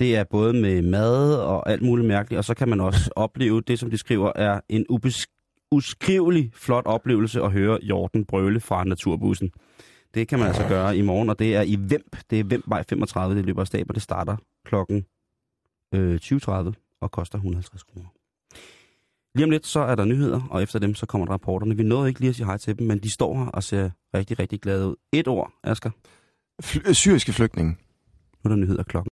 Det 0.00 0.16
er 0.16 0.24
både 0.24 0.52
med 0.52 0.82
mad 0.82 1.34
og 1.34 1.70
alt 1.70 1.82
muligt 1.82 2.08
mærkeligt, 2.08 2.38
og 2.38 2.44
så 2.44 2.54
kan 2.54 2.68
man 2.68 2.80
også 2.80 3.10
opleve 3.16 3.60
det, 3.60 3.78
som 3.78 3.90
de 3.90 3.98
skriver, 3.98 4.32
er 4.36 4.60
en 4.68 4.86
ubes- 4.90 5.68
uskrivelig 5.72 6.50
flot 6.54 6.86
oplevelse 6.86 7.42
at 7.42 7.52
høre 7.52 7.78
hjorten 7.82 8.24
brøle 8.24 8.60
fra 8.60 8.84
Naturbussen. 8.84 9.50
Det 10.14 10.28
kan 10.28 10.38
man 10.38 10.48
altså 10.48 10.68
gøre 10.68 10.96
i 10.96 11.02
morgen, 11.02 11.28
og 11.30 11.38
det 11.38 11.56
er 11.56 11.62
i 11.62 11.76
Vemp. 11.78 12.16
Det 12.30 12.40
er 12.40 12.44
Vempvej 12.44 12.84
35, 12.88 13.36
det 13.36 13.44
løber 13.44 13.60
af 13.60 13.66
stab, 13.66 13.86
og 13.88 13.94
det 13.94 14.02
starter 14.02 14.36
klokken 14.64 15.06
øh, 15.94 16.20
20.30 16.24 16.98
og 17.00 17.10
koster 17.10 17.38
150 17.38 17.82
kroner. 17.82 18.08
Lige 19.34 19.44
om 19.44 19.50
lidt, 19.50 19.66
så 19.66 19.80
er 19.80 19.94
der 19.94 20.04
nyheder, 20.04 20.40
og 20.50 20.62
efter 20.62 20.78
dem, 20.78 20.94
så 20.94 21.06
kommer 21.06 21.24
der 21.26 21.32
rapporterne. 21.32 21.76
Vi 21.76 21.82
nåede 21.82 22.08
ikke 22.08 22.20
lige 22.20 22.30
at 22.30 22.36
sige 22.36 22.46
hej 22.46 22.56
til 22.56 22.78
dem, 22.78 22.86
men 22.86 22.98
de 22.98 23.10
står 23.14 23.38
her 23.38 23.46
og 23.46 23.62
ser 23.62 23.90
rigtig, 24.14 24.38
rigtig 24.38 24.60
glade 24.60 24.88
ud. 24.88 24.94
Et 25.12 25.28
ord, 25.28 25.52
Asger. 25.64 25.90
Fl- 26.64 26.92
syriske 26.92 27.32
flygtninge. 27.32 27.70
Nu 28.44 28.48
er 28.48 28.48
der 28.48 28.56
nyheder 28.56 28.82
klokken. 28.82 29.00